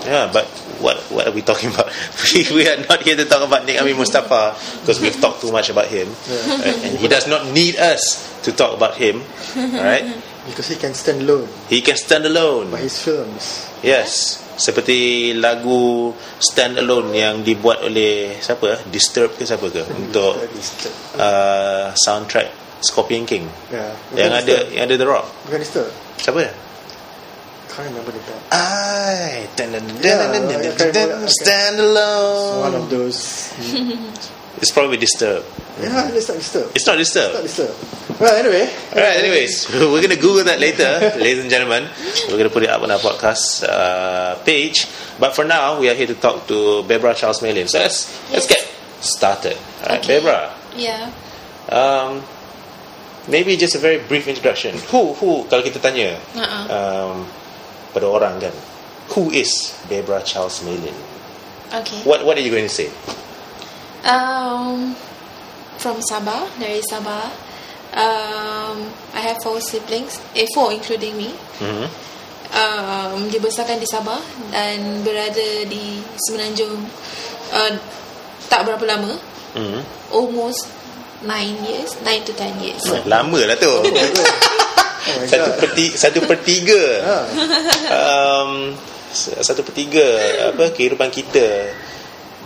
Yeah 0.06 0.30
but 0.32 0.46
What 0.82 0.98
what 1.14 1.30
are 1.30 1.34
we 1.34 1.46
talking 1.46 1.70
about? 1.70 1.94
we, 2.34 2.42
we 2.50 2.66
are 2.66 2.74
not 2.90 3.06
here 3.06 3.14
to 3.14 3.22
talk 3.22 3.38
about 3.46 3.62
Nick 3.62 3.78
Amin 3.78 3.94
Mustafa 3.94 4.58
because 4.82 4.98
we've 4.98 5.14
talked 5.14 5.38
too 5.38 5.54
much 5.54 5.70
about 5.70 5.86
him, 5.86 6.10
right? 6.10 6.74
and 6.82 6.98
he 6.98 7.06
does 7.06 7.30
not 7.30 7.46
need 7.54 7.78
us 7.78 8.18
to 8.42 8.50
talk 8.50 8.74
about 8.74 8.98
him. 8.98 9.22
Right, 9.54 10.02
Because 10.50 10.66
he 10.66 10.74
can 10.74 10.90
stand 10.90 11.22
alone 11.22 11.46
he 11.70 11.78
can 11.86 11.94
stand 11.94 12.26
alone. 12.26 12.74
by 12.74 12.82
his 12.82 12.98
films. 12.98 13.70
Yes, 13.86 14.42
seperti 14.58 15.38
lagu 15.38 16.10
Stand 16.42 16.82
Alone 16.82 17.14
yang 17.14 17.46
dibuat 17.46 17.86
oleh 17.86 18.42
siapa? 18.42 18.82
Disturb 18.90 19.38
ke 19.38 19.46
siapa 19.46 19.70
ke 19.70 19.86
untuk 20.02 20.34
uh, 21.14 21.94
soundtrack 21.94 22.50
Scorpion 22.82 23.22
King. 23.22 23.46
Yeah. 23.70 23.94
Yang 24.18 24.32
ada 24.34 24.56
yang 24.74 24.84
ada 24.90 24.94
The 24.98 25.06
Rock. 25.06 25.26
Bukan 25.46 25.62
Disturb. 25.62 25.90
Siapa 26.18 26.42
ya? 26.42 26.50
Can't 27.72 27.88
remember 27.88 28.12
the 28.12 28.20
band. 28.28 28.42
I 28.52 29.48
dun, 29.56 29.72
dun, 29.72 29.86
dun, 29.88 29.96
Yeah, 30.04 30.28
dun, 30.28 30.44
dun, 30.44 30.60
dun, 30.76 30.92
dun. 30.92 31.08
Okay. 31.24 31.32
stand 31.40 31.76
It's 31.80 31.84
alone. 31.88 32.60
one 32.60 32.74
of 32.76 32.84
those. 32.90 33.48
It's 34.60 34.70
probably 34.70 34.96
Disturb. 35.00 35.42
Yeah, 35.80 36.12
it's 36.12 36.28
not 36.28 36.36
Disturb. 36.36 36.68
It's 36.76 36.86
not 36.86 36.96
Disturb. 37.00 37.32
Not 37.32 37.42
Disturb. 37.42 37.72
Well, 38.20 38.36
anyway. 38.36 38.68
Alright, 38.92 39.16
anyways, 39.24 39.72
we're 39.72 40.04
going 40.04 40.12
to 40.14 40.20
Google 40.20 40.44
that 40.44 40.60
later, 40.60 41.00
ladies 41.16 41.40
and 41.40 41.50
gentlemen. 41.50 41.88
We're 42.28 42.36
going 42.36 42.46
to 42.46 42.52
put 42.52 42.62
it 42.62 42.68
up 42.68 42.82
on 42.82 42.90
our 42.92 42.98
podcast 43.00 43.64
uh, 43.66 44.36
page. 44.44 44.86
But 45.18 45.34
for 45.34 45.44
now, 45.44 45.80
we 45.80 45.88
are 45.88 45.94
here 45.94 46.06
to 46.06 46.14
talk 46.14 46.46
to 46.48 46.82
Bebra 46.84 47.14
Charles 47.16 47.40
Malin. 47.42 47.66
So 47.68 47.78
let's 47.80 48.12
let's 48.30 48.46
get 48.46 48.60
started. 49.00 49.56
Alright, 49.82 50.04
Okay. 50.04 50.20
Bebra. 50.20 50.52
Yeah. 50.76 51.10
Um, 51.72 52.22
maybe 53.28 53.56
just 53.56 53.74
a 53.74 53.78
very 53.80 53.98
brief 53.98 54.28
introduction. 54.28 54.76
Who 54.92 55.14
who 55.16 55.48
kalau 55.48 55.64
kita 55.64 55.80
tanya 55.80 56.20
Uh-uh. 56.36 56.62
um, 56.70 57.16
pada 57.92 58.08
orang 58.08 58.40
kan, 58.40 58.54
who 59.12 59.28
is 59.30 59.76
Bebra 59.86 60.24
Charles 60.24 60.64
Malin? 60.64 60.96
Okay. 61.72 62.00
What 62.04 62.24
what 62.24 62.36
are 62.36 62.44
you 62.44 62.52
going 62.52 62.68
to 62.68 62.72
say? 62.72 62.92
Um, 64.04 64.96
from 65.78 66.02
Sabah, 66.04 66.44
dari 66.58 66.82
Sabah. 66.84 67.30
Um, 67.92 68.88
I 69.12 69.20
have 69.20 69.36
four 69.44 69.60
siblings, 69.60 70.16
eh 70.32 70.48
four 70.56 70.72
including 70.72 71.12
me. 71.16 71.32
Mm-hmm. 71.60 71.88
Um, 72.52 73.28
dibesarkan 73.32 73.80
di 73.80 73.88
Sabah 73.88 74.20
dan 74.52 75.04
berada 75.04 75.64
di 75.68 76.00
Semenanjung 76.28 76.76
uh, 77.52 77.72
tak 78.48 78.68
berapa 78.68 78.84
lama, 78.84 79.12
Mm-hmm. 79.52 79.82
almost 80.16 80.72
nine 81.28 81.60
years, 81.68 81.92
nine 82.00 82.24
to 82.24 82.32
ten 82.32 82.56
years. 82.60 82.80
Lama 83.04 83.36
lah 83.44 83.56
tu. 83.60 83.68
Oh. 83.68 83.84
Oh 85.02 85.26
satu 85.26 85.50
per 85.58 85.70
satu 85.98 86.18
per 86.22 86.38
tiga. 86.46 86.82
Ah, 87.02 87.24
um, 87.90 88.52
satu 89.12 89.66
per 89.66 89.74
tiga 89.74 90.06
apa 90.54 90.70
kehidupan 90.70 91.10
kita 91.10 91.74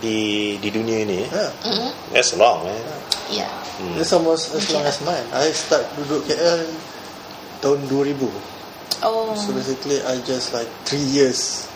di 0.01 0.57
di 0.61 0.69
dunia 0.69 1.05
ni 1.05 1.21
ah. 1.29 1.49
Mm-hmm. 1.65 1.89
that's 2.13 2.33
long 2.37 2.65
man 2.65 2.97
Yeah. 3.27 3.51
It's 3.99 4.13
almost 4.15 4.55
as 4.55 4.71
long 4.71 4.87
as 4.87 5.03
mine. 5.03 5.27
I 5.35 5.51
start 5.51 5.83
duduk 5.99 6.31
KL 6.31 6.63
tahun 7.59 7.83
2000. 7.91 9.03
Oh. 9.03 9.35
So 9.35 9.51
basically, 9.51 9.99
I 9.99 10.23
just 10.23 10.55
like 10.55 10.71
three 10.87 11.03
years 11.03 11.67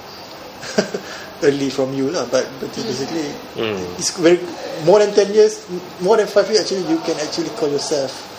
early 1.46 1.68
from 1.68 1.92
you 1.92 2.08
lah. 2.08 2.24
But 2.32 2.48
but 2.64 2.72
basically, 2.72 3.36
Hmm. 3.60 3.84
it's 4.00 4.16
very 4.16 4.40
more 4.88 5.04
than 5.04 5.12
ten 5.12 5.28
years, 5.36 5.60
more 6.00 6.16
than 6.16 6.32
five 6.32 6.48
years. 6.50 6.64
Actually, 6.64 6.88
you 6.88 7.04
can 7.04 7.20
actually 7.20 7.52
call 7.60 7.68
yourself 7.68 8.31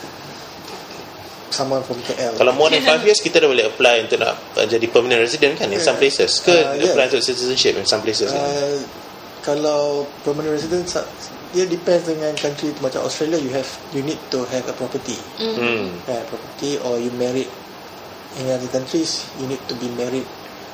someone 1.52 1.84
from 1.84 2.00
KL. 2.02 2.34
kalau 2.40 2.52
more 2.56 2.72
than 2.72 2.80
5 2.80 3.04
years 3.04 3.20
kita 3.20 3.38
dah 3.38 3.48
boleh 3.48 3.68
apply 3.68 4.08
untuk 4.08 4.18
nak 4.18 4.40
uh, 4.56 4.66
jadi 4.66 4.82
permanent 4.88 5.20
resident 5.22 5.60
kan 5.60 5.68
in 5.68 5.78
some 5.78 6.00
places 6.00 6.40
ke 6.40 6.50
Uh, 6.52 6.74
yeah. 6.76 6.92
apply 6.92 7.12
untuk 7.12 7.20
citizenship 7.22 7.76
in 7.76 7.84
some 7.84 8.00
places 8.00 8.32
kan? 8.32 8.40
Uh, 8.40 8.80
kalau 9.42 10.06
permanent 10.22 10.54
resident, 10.54 10.86
dia 11.50 11.66
depends 11.66 12.06
dengan 12.06 12.30
country 12.38 12.70
macam 12.78 13.02
Australia. 13.02 13.34
You 13.42 13.50
have 13.50 13.66
you 13.90 14.06
need 14.06 14.18
to 14.30 14.46
have 14.46 14.64
a 14.70 14.74
property, 14.78 15.18
hmm. 15.42 15.98
uh, 16.06 16.22
property, 16.30 16.78
or 16.78 16.96
you 17.02 17.10
married. 17.18 17.50
In 18.38 18.48
other 18.48 18.70
countries, 18.70 19.26
you 19.42 19.50
need 19.50 19.60
to 19.66 19.74
be 19.76 19.90
married 19.98 20.24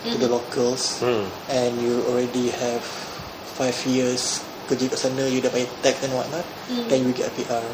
to 0.05 0.15
the 0.21 0.29
locals. 0.31 1.01
Hmm. 1.03 1.27
and 1.51 1.75
you 1.81 2.05
already 2.07 2.55
have 2.55 2.85
five 3.59 3.75
years 3.89 4.47
kerja 4.69 4.87
kat 4.93 4.99
sana 5.01 5.25
you 5.27 5.41
dah 5.41 5.49
bayar 5.49 5.67
tax 5.81 6.05
and 6.05 6.13
whatnot 6.13 6.45
then 6.93 7.03
you 7.03 7.11
get 7.17 7.27
a 7.27 7.35
PR 7.35 7.65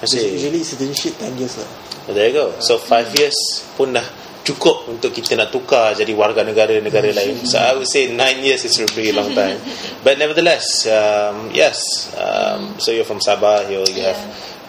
I 0.00 0.08
see. 0.08 0.32
usually 0.32 0.64
citizenship 0.64 1.20
10 1.20 1.36
years 1.36 1.60
lah 1.60 1.68
there 2.08 2.28
you 2.28 2.34
go 2.34 2.46
so 2.58 2.78
5 2.78 3.12
years 3.16 3.36
pun 3.76 3.92
dah 3.92 4.04
cukup 4.40 4.88
untuk 4.88 5.12
kita 5.12 5.36
nak 5.36 5.52
tukar 5.52 5.92
jadi 5.92 6.10
warga 6.16 6.40
negara-negara 6.40 7.12
lain 7.18 7.44
so 7.44 7.60
I 7.60 7.76
would 7.76 7.84
say 7.86 8.08
9 8.08 8.16
years 8.40 8.64
is 8.64 8.80
a 8.80 8.88
really 8.96 9.12
long 9.12 9.30
time 9.32 9.60
but 10.04 10.16
nevertheless 10.16 10.88
um, 10.88 11.52
yes 11.52 11.76
um, 12.16 12.74
so 12.80 12.90
you're 12.90 13.04
from 13.04 13.20
Sabah 13.20 13.68
you, 13.68 13.84
you 13.92 14.02
have 14.02 14.18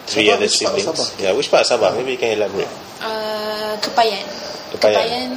three 0.04 0.28
Sabah, 0.28 0.36
other 0.36 0.46
which 0.46 0.60
part 0.60 0.76
of 0.76 0.78
siblings 0.78 0.86
Sabah? 0.92 1.08
yeah 1.18 1.32
which 1.32 1.48
part 1.48 1.64
of 1.64 1.68
Sabah 1.72 1.90
maybe 1.96 2.14
you 2.14 2.20
can 2.20 2.36
elaborate 2.36 2.70
Uh, 3.02 3.74
Kepayan. 3.82 4.22
Kepayan. 4.70 5.34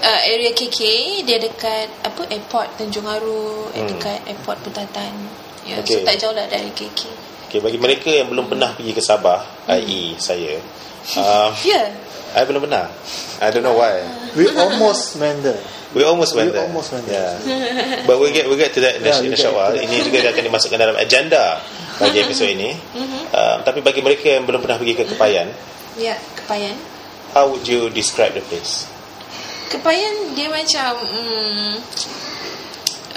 uh, 0.00 0.20
area 0.24 0.48
KK 0.50 0.80
dia 1.22 1.36
dekat 1.36 1.92
apa 2.00 2.24
airport 2.32 2.72
Tanjung 2.80 3.04
Aru 3.04 3.68
Hmm. 3.76 3.84
dekat 3.84 4.16
airport 4.24 4.64
Putatan. 4.64 5.12
Ya, 5.62 5.76
Okay. 5.84 6.00
so 6.00 6.08
tak 6.08 6.16
jauh 6.16 6.32
lah 6.32 6.48
dari 6.48 6.72
KK. 6.72 7.04
Okay, 7.52 7.60
bagi 7.60 7.76
mereka 7.76 8.08
yang 8.08 8.32
belum 8.32 8.48
pernah 8.48 8.72
pergi 8.72 8.96
ke 8.96 9.02
Sabah, 9.04 9.44
i.e. 9.76 10.16
saya, 10.16 10.56
um, 11.16 11.50
Ya. 11.64 11.90
I 12.30 12.46
belum 12.46 12.62
pernah. 12.62 12.86
I 13.42 13.50
don't 13.50 13.66
know 13.66 13.74
why. 13.74 14.02
we 14.38 14.46
almost 14.54 15.18
went 15.18 15.42
there 15.42 15.58
We 15.90 16.06
almost 16.06 16.38
went 16.38 16.54
We 16.54 16.54
there. 16.54 16.66
almost 16.70 16.94
went 16.94 17.02
Yeah. 17.10 17.34
But 18.06 18.22
we 18.22 18.30
get 18.30 18.46
we 18.46 18.54
get 18.54 18.70
to 18.78 18.80
that 18.86 19.02
in 19.02 19.02
a, 19.02 19.10
Yeah, 19.10 19.26
in 19.26 19.34
a 19.34 19.34
we 19.34 19.42
short 19.42 19.58
while. 19.58 19.74
Ini 19.74 20.06
juga 20.06 20.22
akan 20.30 20.42
dimasukkan 20.46 20.78
dalam 20.78 20.94
agenda 20.94 21.58
bagi 21.98 22.22
episod 22.22 22.46
ini. 22.46 22.70
Um, 23.34 23.58
tapi 23.66 23.82
bagi 23.82 23.98
mereka 23.98 24.38
yang 24.38 24.46
belum 24.46 24.62
pernah 24.62 24.78
pergi 24.78 24.94
ke 24.94 25.04
Kepayan, 25.10 25.50
Ya, 25.98 26.14
Kepayan. 26.38 26.78
how 27.34 27.50
would 27.50 27.66
you 27.66 27.90
describe 27.90 28.30
the 28.38 28.42
place? 28.46 28.86
Kepayan 29.70 30.34
dia 30.38 30.46
macam 30.46 30.98
mm, 31.02 31.74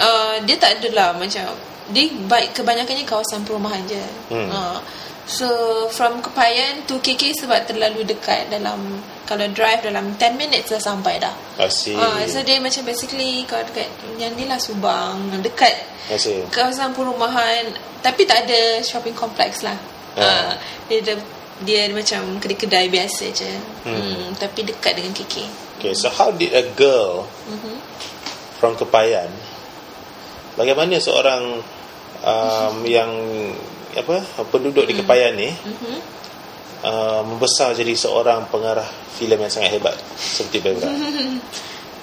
uh, 0.02 0.36
dia 0.42 0.58
tak 0.58 0.82
adalah 0.82 1.14
macam 1.14 1.54
dia 1.94 2.10
baik 2.26 2.58
kebanyakannya 2.58 3.06
kawasan 3.06 3.46
perumahan 3.46 3.82
je. 3.86 4.02
Hmm. 4.34 4.50
Uh, 4.50 4.78
so 5.24 5.48
from 5.88 6.20
Kepayan 6.20 6.84
to 6.84 7.00
KK 7.00 7.32
sebab 7.44 7.64
terlalu 7.64 8.04
dekat 8.04 8.48
dalam 8.48 9.00
kalau 9.24 9.48
drive 9.50 9.80
dalam 9.82 10.12
10 10.16 10.36
minutes 10.36 10.68
dah 10.70 10.80
sampai 10.80 11.16
dah. 11.18 11.32
I 11.56 11.72
see. 11.72 11.96
Ah, 11.96 12.20
so 12.28 12.44
dia 12.44 12.60
macam 12.60 12.84
basically 12.84 13.48
kalau 13.48 13.64
dekat 13.66 13.88
yang 14.16 14.36
ni 14.36 14.44
lah 14.46 14.60
Subang 14.60 15.32
dekat 15.40 15.74
I 16.12 16.20
see. 16.20 16.44
kawasan 16.52 16.92
perumahan 16.92 17.72
tapi 18.04 18.28
tak 18.28 18.44
ada 18.46 18.84
shopping 18.84 19.16
complex 19.16 19.64
lah. 19.64 19.80
Ah. 20.20 20.22
Ah, 20.22 20.52
dia 20.86 21.00
dia, 21.00 21.16
dia 21.64 21.82
macam 21.90 22.38
kedai-kedai 22.38 22.92
biasa 22.92 23.26
je. 23.32 23.52
Hmm. 23.88 23.96
Hmm. 23.96 24.28
tapi 24.36 24.68
dekat 24.68 25.00
dengan 25.00 25.16
KK. 25.16 25.36
Okay, 25.80 25.94
so 25.96 26.08
how 26.08 26.32
did 26.32 26.52
a 26.52 26.64
girl 26.76 27.28
Mhm. 27.48 27.76
from 28.60 28.76
Kepayan 28.76 29.28
bagaimana 30.54 30.96
seorang 30.96 31.64
um, 32.22 32.76
yang 32.86 33.10
apa 33.96 34.22
penduduk 34.50 34.84
di 34.84 34.94
Kepayan 34.96 35.34
ni 35.36 35.50
Mhm. 35.54 35.96
uh, 36.84 37.22
membesar 37.26 37.74
jadi 37.74 37.94
seorang 37.94 38.48
pengarah 38.50 38.86
filem 39.14 39.40
yang 39.42 39.52
sangat 39.54 39.78
hebat. 39.78 39.96
Seperti 40.18 40.58
Bebra. 40.60 40.90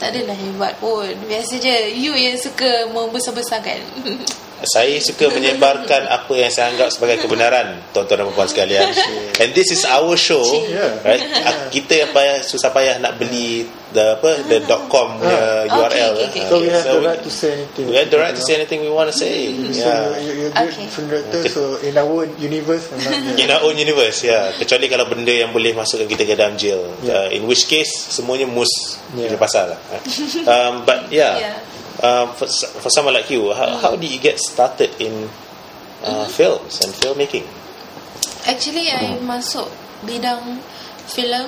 Tak 0.00 0.16
adalah 0.16 0.32
hebat 0.32 0.72
pun. 0.80 1.12
Biasa 1.28 1.60
je. 1.60 1.92
You 1.92 2.16
yang 2.16 2.32
suka 2.40 2.88
Membesar-besarkan 2.88 3.84
Saya 4.62 5.00
suka 5.00 5.32
menyebarkan 5.32 6.04
apa 6.04 6.32
yang 6.36 6.52
saya 6.52 6.68
anggap 6.68 6.92
sebagai 6.92 7.24
kebenaran 7.24 7.80
tuan-tuan 7.96 8.24
dan 8.24 8.32
puan 8.32 8.44
sekalian. 8.44 8.92
And 9.40 9.56
this 9.56 9.72
is 9.72 9.88
our 9.88 10.14
show. 10.14 10.44
Yeah. 10.68 11.00
Right? 11.00 11.24
Ah, 11.40 11.72
Kita 11.72 11.92
yang 11.96 12.10
payah 12.12 12.44
susah 12.44 12.68
payah 12.68 13.00
nak 13.00 13.16
beli 13.16 13.64
the 13.90 14.20
apa 14.20 14.38
the 14.46 14.62
.com 14.86 15.18
punya 15.18 15.66
Okay, 15.66 15.74
URL. 15.74 16.12
okay, 16.14 16.22
eh. 16.22 16.28
okay. 16.30 16.44
So 16.46 16.54
we 16.60 16.68
have 16.70 16.84
So 16.84 16.92
the 16.94 17.08
right 17.08 17.22
to 17.24 17.32
say 17.32 17.48
anything. 17.56 17.84
We 17.90 17.94
have 17.98 18.10
the 18.12 18.20
right 18.20 18.34
to 18.36 18.42
say 18.44 18.54
anything 18.54 18.78
we 18.84 18.92
want 18.92 19.08
to 19.08 19.16
say. 19.16 19.50
So 19.72 19.82
Yeah. 19.82 20.20
you, 20.20 20.32
you're 20.44 20.50
a 20.50 20.54
good 20.54 20.70
Okay. 20.76 20.86
director. 21.08 21.40
So 21.48 21.62
in 21.80 21.96
our 21.96 22.28
universe, 22.36 22.86
In 23.42 23.48
our 23.50 23.64
own 23.64 23.74
universe, 23.74 24.22
yeah. 24.22 24.52
Kecuali 24.54 24.86
kalau 24.86 25.08
benda 25.08 25.32
yang 25.32 25.50
boleh 25.50 25.72
masukkan 25.72 26.04
kita 26.04 26.22
ke 26.22 26.36
dalam 26.36 26.54
jail. 26.54 26.84
Uh, 27.00 27.02
Yeah. 27.02 27.34
in 27.34 27.48
which 27.48 27.64
case, 27.66 27.90
semuanya 27.90 28.44
mus 28.46 29.00
Yeah. 29.16 29.34
pasal 29.40 29.74
lah. 29.74 29.80
um, 30.46 30.84
but 30.84 31.08
yeah, 31.10 31.34
Yeah. 31.34 31.56
Um, 32.00 32.32
for, 32.32 32.48
for 32.80 32.88
someone 32.88 33.12
like 33.12 33.28
you, 33.28 33.52
how, 33.52 33.76
how 33.76 33.92
did 33.92 34.08
you 34.08 34.16
get 34.18 34.40
started 34.40 34.88
in 34.96 35.28
uh, 36.00 36.24
films 36.24 36.80
and 36.80 36.96
filmmaking? 36.96 37.44
Actually 38.48 38.88
I 38.88 39.20
masuk 39.20 39.68
Bidang 40.00 40.64
filem 41.12 41.44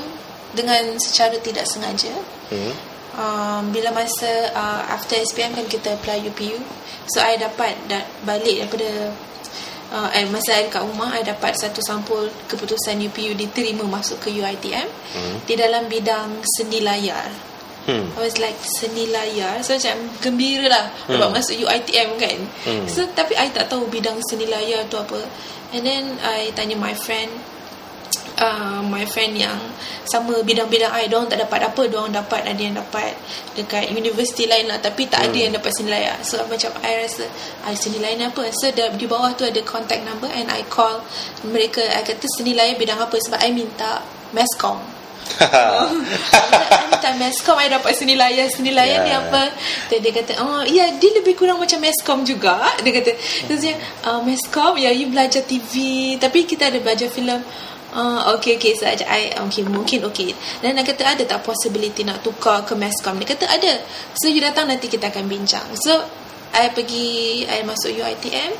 Dengan 0.52 1.00
secara 1.00 1.40
tidak 1.40 1.64
sengaja 1.64 2.12
Hmm. 2.52 2.72
um, 3.16 3.62
Bila 3.72 3.96
masa 3.96 4.28
uh, 4.52 4.92
After 4.92 5.16
SPM 5.16 5.56
kan 5.56 5.64
kita 5.64 5.96
apply 5.96 6.20
UPU 6.20 6.60
So 7.08 7.24
I 7.24 7.40
dapat 7.40 7.72
da- 7.88 8.04
Balik 8.28 8.68
daripada 8.68 9.08
uh, 9.88 10.08
eh, 10.12 10.28
Masa 10.28 10.60
I 10.60 10.68
dekat 10.68 10.84
rumah 10.84 11.16
I 11.16 11.24
dapat 11.24 11.56
satu 11.56 11.80
sampul 11.80 12.28
Keputusan 12.44 13.00
UPU 13.00 13.32
Diterima 13.32 13.88
masuk 13.88 14.20
ke 14.20 14.28
UITM 14.28 14.88
Hmm. 15.16 15.36
Di 15.48 15.56
dalam 15.56 15.88
bidang 15.88 16.44
Seni 16.44 16.84
layar 16.84 17.51
Hmm. 17.82 18.06
I 18.14 18.20
was 18.22 18.38
like 18.38 18.58
seni 18.62 19.10
layar. 19.10 19.58
So 19.66 19.74
macam 19.74 20.06
gembira 20.22 20.70
lah 20.70 20.86
hmm. 21.10 21.18
Dapat 21.18 21.30
masuk 21.34 21.56
UITM 21.66 22.08
kan. 22.14 22.38
Hmm. 22.62 22.86
So 22.86 23.06
tapi 23.10 23.34
I 23.34 23.50
tak 23.50 23.66
tahu 23.66 23.90
bidang 23.90 24.22
seni 24.30 24.46
layar 24.46 24.86
tu 24.86 24.98
apa. 24.98 25.18
And 25.72 25.82
then 25.82 26.04
I 26.22 26.52
tanya 26.52 26.76
my 26.78 26.92
friend 26.94 27.32
uh, 28.44 28.84
My 28.84 29.08
friend 29.08 29.32
yang 29.40 29.56
Sama 30.04 30.44
bidang-bidang 30.44 30.92
I 30.92 31.08
Diorang 31.08 31.32
tak 31.32 31.40
dapat 31.40 31.64
apa 31.64 31.88
Diorang 31.88 32.12
dapat 32.12 32.44
Ada 32.44 32.60
yang 32.60 32.76
dapat 32.76 33.16
Dekat 33.56 33.88
universiti 33.88 34.44
lain 34.44 34.68
lah. 34.68 34.76
Tapi 34.84 35.08
tak 35.08 35.32
ada 35.32 35.38
yang 35.38 35.56
dapat 35.56 35.72
seni 35.72 35.88
layar. 35.88 36.20
So 36.20 36.44
macam 36.44 36.76
I 36.84 37.08
rasa 37.08 37.24
I 37.64 37.72
seni 37.72 38.04
layar 38.04 38.20
ni 38.20 38.26
apa? 38.28 38.44
So 38.52 38.68
da- 38.76 38.92
di 38.92 39.08
bawah 39.08 39.32
tu 39.32 39.48
ada 39.48 39.60
contact 39.64 40.04
number 40.04 40.28
And 40.28 40.52
I 40.52 40.60
call 40.68 41.00
Mereka. 41.40 41.80
I 41.80 42.04
kata 42.04 42.28
seni 42.36 42.52
layar 42.52 42.76
bidang 42.76 43.00
apa? 43.00 43.16
Sebab 43.16 43.40
I 43.40 43.48
minta 43.48 44.04
Mescom 44.36 45.01
Minta 46.92 47.10
meskom 47.18 47.56
I 47.58 47.68
dapat 47.72 47.92
seni 47.96 48.14
layar 48.14 48.46
Seni 48.52 48.70
layar 48.74 49.02
Ya. 49.02 49.06
ni 49.06 49.12
apa? 49.14 49.42
Dia, 49.88 49.98
dia 50.02 50.12
kata 50.12 50.32
Oh 50.42 50.60
ya 50.66 50.92
dia 51.00 51.10
lebih 51.16 51.34
kurang 51.38 51.58
macam 51.58 51.80
meskom 51.80 52.22
juga. 52.26 52.72
Dia 52.84 52.92
kata 52.92 53.10
Terus 53.48 53.60
dia 53.64 53.74
uh, 54.04 54.20
Meskom 54.20 54.76
ya 54.76 54.92
you 54.92 55.08
belajar 55.08 55.42
TV 55.44 55.72
Tapi 56.20 56.44
kita 56.44 56.68
ada 56.68 56.78
belajar 56.82 57.08
filem 57.08 57.40
Uh, 57.92 58.32
okay 58.32 58.56
okay. 58.56 58.72
So 58.72 58.88
I, 58.88 58.96
I 59.04 59.22
okay 59.36 59.68
mungkin 59.68 60.00
okay. 60.08 60.32
Dan 60.64 60.80
dia 60.80 60.84
kata 60.84 61.12
ada 61.12 61.28
tak 61.28 61.44
possibility 61.44 62.00
nak 62.08 62.24
tukar 62.24 62.64
ke 62.64 62.72
meskom 62.72 63.20
dia 63.20 63.28
kata 63.28 63.44
ada. 63.44 63.84
So 64.16 64.32
you 64.32 64.40
datang 64.40 64.72
nanti 64.72 64.88
kita 64.88 65.12
akan 65.12 65.28
bincang. 65.28 65.68
So 65.76 66.00
I 66.56 66.72
pergi 66.72 67.44
I 67.44 67.60
masuk 67.68 67.92
UiTM 67.92 68.52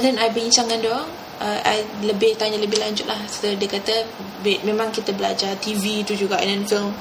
and 0.00 0.02
then 0.08 0.16
I 0.16 0.32
bincang 0.32 0.64
dengan 0.72 0.80
dia 0.80 0.96
uh, 1.40 1.58
I 1.64 1.82
lebih 2.04 2.36
tanya 2.36 2.60
lebih 2.60 2.78
lanjut 2.78 3.08
lah. 3.08 3.18
So 3.26 3.48
dia 3.48 3.66
kata 3.66 4.06
"Be- 4.44 4.60
memang 4.62 4.92
kita 4.92 5.16
belajar 5.16 5.56
TV 5.58 6.04
tu 6.04 6.14
juga 6.14 6.38
and 6.38 6.52
then 6.52 6.62
film. 6.68 6.92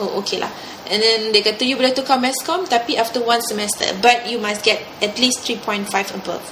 Oh 0.00 0.18
okay 0.24 0.40
lah. 0.40 0.50
And 0.88 0.98
then 0.98 1.30
dia 1.30 1.44
kata 1.44 1.62
you 1.62 1.78
boleh 1.78 1.94
tukar 1.94 2.18
meskom 2.18 2.66
tapi 2.66 2.98
after 2.98 3.22
one 3.22 3.44
semester 3.44 3.86
but 4.00 4.26
you 4.26 4.40
must 4.40 4.64
get 4.66 4.82
at 5.04 5.14
least 5.20 5.44
3.5 5.46 5.86
above. 6.16 6.42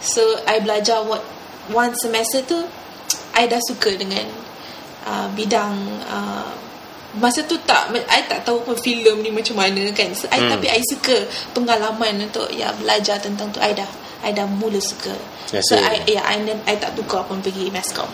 So 0.00 0.22
I 0.46 0.62
belajar 0.62 1.02
what 1.02 1.26
one 1.74 1.92
semester 1.98 2.40
tu 2.46 2.62
I 3.36 3.50
dah 3.50 3.60
suka 3.60 3.92
dengan 3.98 4.24
uh, 5.04 5.28
bidang 5.34 5.76
uh, 6.08 6.65
masa 7.16 7.40
tu 7.42 7.56
tak 7.64 7.88
I 7.92 8.20
tak 8.24 8.44
tahu 8.44 8.60
pun 8.62 8.76
filem 8.76 9.20
ni 9.20 9.32
macam 9.32 9.56
mana 9.56 9.80
kan 9.92 10.12
so, 10.12 10.28
I, 10.28 10.36
Hmm. 10.38 10.52
tapi 10.52 10.66
I 10.68 10.80
suka 10.84 11.16
pengalaman 11.52 12.20
untuk 12.22 12.48
ya 12.52 12.70
belajar 12.76 13.16
tentang 13.18 13.48
tu 13.50 13.58
I 13.58 13.72
dah 13.72 13.88
I 14.20 14.32
dah 14.32 14.44
mula 14.44 14.76
suka 14.78 15.12
I 15.50 15.60
so. 15.60 15.76
I 15.76 16.04
ya 16.04 16.20
I, 16.22 16.36
I 16.66 16.74
tak 16.76 16.92
tukar 16.92 17.24
pun 17.24 17.40
pergi 17.40 17.72
meskom 17.72 18.08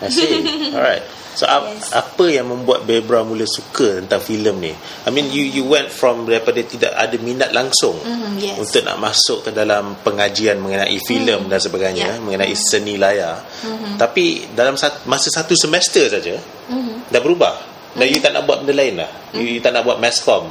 I. 0.00 0.08
Alright. 0.76 1.04
So 1.30 1.46
ap, 1.46 1.62
Yes. 1.62 1.94
apa 1.94 2.26
yang 2.26 2.50
membuat 2.50 2.82
Bebra 2.82 3.22
mula 3.22 3.46
suka 3.46 4.02
tentang 4.02 4.18
filem 4.18 4.56
ni? 4.58 4.72
I 4.74 5.10
mean 5.14 5.30
you 5.30 5.46
you 5.46 5.62
went 5.62 5.86
from 5.86 6.26
daripada 6.26 6.58
tidak 6.66 6.90
ada 6.90 7.14
minat 7.22 7.54
langsung 7.54 7.94
Mhm, 8.02 8.40
yes. 8.42 8.56
untuk 8.58 8.82
nak 8.82 8.98
masuk 8.98 9.46
ke 9.46 9.54
dalam 9.54 9.94
pengajian 10.02 10.58
mengenai 10.58 10.98
filem 11.06 11.46
dan 11.46 11.62
sebagainya, 11.62 12.16
Yeah. 12.16 12.18
mengenai 12.18 12.50
seni 12.58 12.98
layar. 12.98 13.46
Tapi 13.94 14.50
dalam 14.50 14.74
sat, 14.74 15.06
masa 15.06 15.30
satu 15.30 15.54
semester 15.54 16.10
saja 16.10 16.34
Mhm. 16.66 17.12
dah 17.12 17.20
berubah. 17.22 17.69
Dan 17.96 18.06
you 18.06 18.22
tak 18.22 18.32
nak 18.36 18.46
buat 18.46 18.62
benda 18.62 18.74
lain 18.74 18.94
lah. 19.02 19.10
You, 19.34 19.58
you 19.58 19.60
tak 19.62 19.74
nak 19.74 19.82
buat 19.82 19.98
masscom. 19.98 20.46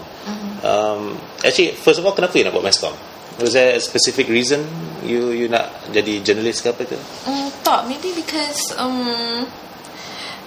Um, 0.60 1.16
actually, 1.40 1.72
first 1.72 2.00
of 2.00 2.04
all, 2.04 2.12
kenapa 2.12 2.36
you 2.36 2.44
nak 2.44 2.52
buat 2.52 2.68
masscom? 2.68 2.92
Was 3.40 3.56
there 3.56 3.80
a 3.80 3.80
specific 3.80 4.28
reason 4.28 4.68
you 5.08 5.32
you 5.32 5.48
nak 5.48 5.72
jadi 5.96 6.20
journalist 6.20 6.60
ke 6.60 6.76
apa 6.76 6.84
ke? 6.84 7.00
Mm, 7.24 7.48
tak, 7.64 7.88
maybe 7.88 8.12
because 8.12 8.76
um, 8.76 9.48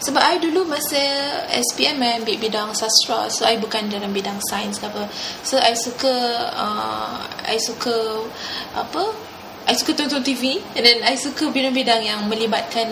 sebab 0.02 0.20
I 0.20 0.36
dulu 0.36 0.68
masa 0.68 1.00
SPM 1.48 2.04
I 2.04 2.20
ambil 2.20 2.36
bidang 2.36 2.76
sastra 2.76 3.32
so 3.32 3.48
I 3.48 3.56
bukan 3.56 3.88
dalam 3.88 4.12
bidang 4.12 4.36
sains 4.44 4.76
ke 4.76 4.90
apa 4.90 5.08
so 5.40 5.56
I 5.56 5.72
suka 5.78 6.12
uh, 6.52 7.24
I 7.48 7.56
suka 7.56 8.26
apa 8.76 9.14
I 9.62 9.78
suka 9.78 9.94
tonton 9.94 10.26
TV 10.26 10.58
and 10.74 10.82
then 10.82 11.06
I 11.06 11.14
suka 11.14 11.48
bidang-bidang 11.54 12.02
yang 12.02 12.26
melibatkan 12.26 12.90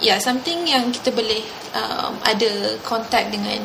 ya 0.00 0.14
yeah, 0.14 0.18
something 0.20 0.66
yang 0.68 0.92
kita 0.92 1.12
boleh 1.12 1.40
um, 1.72 2.16
ada 2.24 2.76
contact 2.84 3.32
dengan 3.32 3.60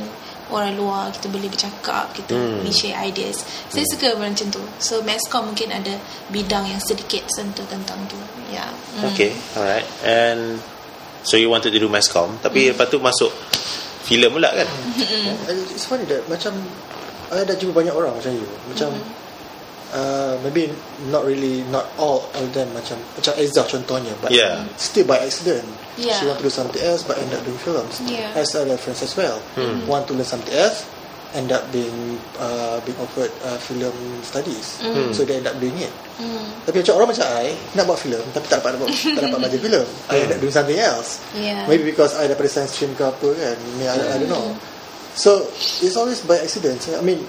orang 0.52 0.76
luar 0.76 1.08
kita 1.16 1.32
boleh 1.32 1.48
bercakap 1.48 2.12
kita 2.12 2.36
Hmm. 2.36 2.44
hmm. 2.44 2.58
boleh 2.64 2.76
share 2.76 2.98
ideas 3.04 3.44
saya 3.72 3.88
suka 3.88 4.16
macam 4.20 4.48
tu 4.52 4.64
so 4.80 5.00
masscom 5.04 5.48
mungkin 5.52 5.72
ada 5.72 5.96
bidang 6.32 6.68
yang 6.68 6.80
sedikit 6.84 7.24
sentuh 7.32 7.64
tentang 7.72 8.00
tu 8.12 8.20
ya 8.52 8.64
yeah. 8.64 8.70
mm. 9.00 9.08
Okay, 9.16 9.32
alright. 9.56 9.88
And 10.04 10.60
so 11.24 11.38
you 11.38 11.50
wanted 11.50 11.72
to 11.72 11.80
do 11.80 11.88
masscom, 11.88 12.42
tapi 12.42 12.74
lepas 12.74 12.90
tu 12.90 13.00
masuk 13.00 13.32
filem 14.04 14.34
pula 14.34 14.52
kan? 14.52 14.68
And 15.48 15.58
it's 15.72 15.86
funny 15.86 16.04
that 16.10 16.26
macam 16.28 16.58
I 17.32 17.48
dah 17.48 17.56
jumpa 17.56 17.72
banyak 17.72 17.96
orang 17.96 18.12
macam 18.12 18.32
you 18.36 18.44
macam 18.68 18.92
uh, 19.92 20.40
maybe 20.44 20.72
not 21.12 21.24
really 21.24 21.64
not 21.70 21.88
all 22.00 22.26
of 22.34 22.46
them 22.56 22.72
macam 22.76 22.98
macam 23.16 23.34
Ezra 23.38 23.64
contohnya 23.68 24.16
but 24.24 24.32
Yeah. 24.32 24.64
still 24.80 25.06
by 25.08 25.20
accident. 25.22 25.68
Yeah. 26.00 26.16
she 26.18 26.26
want 26.26 26.40
to 26.40 26.48
do 26.48 26.54
something 26.54 26.82
else 26.82 27.04
but 27.04 27.20
end 27.20 27.32
up 27.36 27.44
doing 27.44 27.60
films. 27.60 28.00
Yeah. 28.08 28.32
as 28.36 28.56
other 28.56 28.80
friends 28.80 29.04
as 29.04 29.14
well. 29.16 29.38
Want 29.86 30.08
to 30.10 30.16
learn 30.16 30.28
something 30.28 30.56
else 30.56 30.88
end 31.32 31.52
up 31.52 31.64
being 31.72 32.20
uh, 32.44 32.80
being 32.84 33.00
offered 33.00 33.32
uh, 33.48 33.56
film 33.56 33.96
studies. 34.24 34.80
So 35.16 35.24
they 35.24 35.40
end 35.40 35.48
up 35.48 35.56
doing 35.60 35.76
it. 35.80 35.92
Mm. 36.22 36.70
tapi 36.70 36.86
macam 36.86 37.02
orang 37.02 37.10
macam 37.18 37.26
I 37.34 37.50
nak 37.74 37.90
buat 37.90 37.98
filem 37.98 38.22
tapi 38.30 38.46
tak 38.46 38.62
dapat 38.62 38.78
dapat 38.78 38.94
tak 38.94 39.26
dapat 39.26 39.38
belajar 39.42 39.58
filem 39.58 39.88
I 40.14 40.16
end 40.22 40.32
up 40.36 40.40
doing 40.44 40.54
something 40.54 40.78
else. 40.78 41.18
Yeah. 41.34 41.66
maybe 41.66 41.82
because 41.82 42.14
I 42.14 42.30
daripada 42.30 42.46
science 42.46 42.78
stream 42.78 42.94
ke 42.94 43.02
apa 43.02 43.26
kan 43.34 43.58
I, 43.58 43.86
I, 43.90 43.96
I 44.14 44.16
don't 44.22 44.30
know. 44.30 44.54
So 45.18 45.50
it's 45.82 45.98
always 45.98 46.22
by 46.22 46.38
accident. 46.38 46.78
I 46.94 47.02
mean 47.02 47.26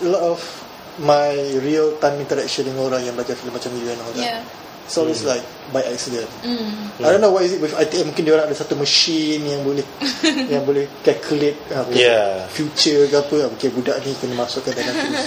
a 0.00 0.08
lot 0.08 0.24
of 0.24 0.40
my 1.00 1.32
real 1.64 1.96
time 1.98 2.20
interaction 2.20 2.68
dengan 2.68 2.92
orang 2.92 3.02
yang 3.02 3.16
belajar 3.16 3.34
filem 3.34 3.56
macam 3.56 3.72
you 3.74 3.88
and 3.88 4.00
all 4.04 4.12
that 4.12 4.22
Yeah. 4.22 4.44
it's 4.84 4.98
always 4.98 5.22
like 5.22 5.42
by 5.70 5.80
accident 5.86 6.26
Mm. 6.42 6.98
I 7.00 7.08
don't 7.14 7.22
know 7.24 7.30
what 7.32 7.46
is 7.46 7.56
it 7.56 7.62
with 7.62 7.72
ITM 7.72 8.12
mungkin 8.12 8.26
dia 8.26 8.34
orang 8.36 8.50
ada 8.50 8.58
satu 8.58 8.76
machine 8.76 9.40
yang 9.40 9.62
boleh 9.64 9.86
yang 10.52 10.66
boleh 10.66 10.84
calculate 11.00 11.56
apa 11.72 11.88
Yeah. 11.94 12.44
future 12.52 13.08
ke 13.08 13.16
apa 13.16 13.48
mungkin 13.48 13.70
budak 13.72 13.96
ni 14.04 14.12
kena 14.18 14.34
masukkan 14.36 14.76
dalam 14.76 14.94
dia 15.08 15.22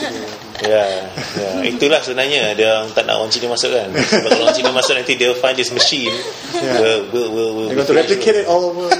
Ya, 0.64 1.12
yeah, 1.36 1.60
Itulah 1.68 2.00
sebenarnya 2.00 2.56
dia 2.56 2.72
orang 2.72 2.88
tak 2.96 3.04
nak 3.04 3.20
orang 3.20 3.28
Cina 3.28 3.52
masuk 3.52 3.76
kan. 3.76 3.92
Sebab 3.92 4.32
kalau 4.32 4.48
orang 4.48 4.56
Cina 4.56 4.72
masuk 4.72 4.96
nanti 4.96 5.20
they'll 5.20 5.36
find 5.36 5.60
this 5.60 5.76
machine. 5.76 6.14
Yeah. 6.56 6.80
Will, 6.80 7.04
will, 7.12 7.30
will, 7.36 7.52
will 7.52 7.68
they're 7.68 7.84
going 7.84 7.92
to 7.92 7.98
replicate 8.00 8.40
it 8.40 8.48
all 8.48 8.72
over 8.72 8.88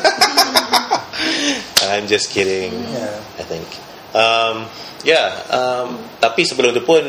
I'm 1.88 2.04
just 2.08 2.32
kidding. 2.36 2.76
Yeah. 2.92 3.16
I 3.40 3.48
think. 3.48 3.64
Um, 4.14 4.70
yeah. 5.04 5.34
Um, 5.50 5.98
tapi 6.22 6.46
sebelum 6.46 6.72
tu 6.72 6.86
pun 6.86 7.02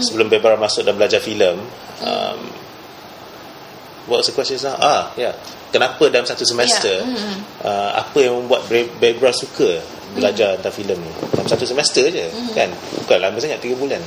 sebelum 0.00 0.32
Bebara 0.32 0.56
masuk 0.56 0.82
dan 0.82 0.96
belajar 0.96 1.20
filem, 1.20 1.60
um, 2.02 2.40
what 4.08 4.24
was 4.24 4.28
the 4.28 4.34
question 4.34 4.56
now? 4.64 4.76
Ah, 4.80 5.12
yeah. 5.14 5.36
Kenapa 5.68 6.08
dalam 6.08 6.24
satu 6.24 6.48
semester 6.48 7.04
Yeah, 7.04 7.12
mm. 7.12 7.38
uh, 7.60 7.90
apa 8.00 8.18
yang 8.24 8.40
membuat 8.40 8.64
Bebara 8.72 9.36
suka 9.36 9.84
belajar 10.16 10.56
tentang 10.56 10.72
filem 10.72 10.96
ni? 10.96 11.12
Dalam 11.36 11.44
satu 11.44 11.68
semester 11.68 12.08
je, 12.08 12.26
kan? 12.56 12.72
Bukan 13.04 13.18
lama 13.20 13.36
sangat 13.36 13.60
3 13.60 13.76
bulan. 13.76 14.00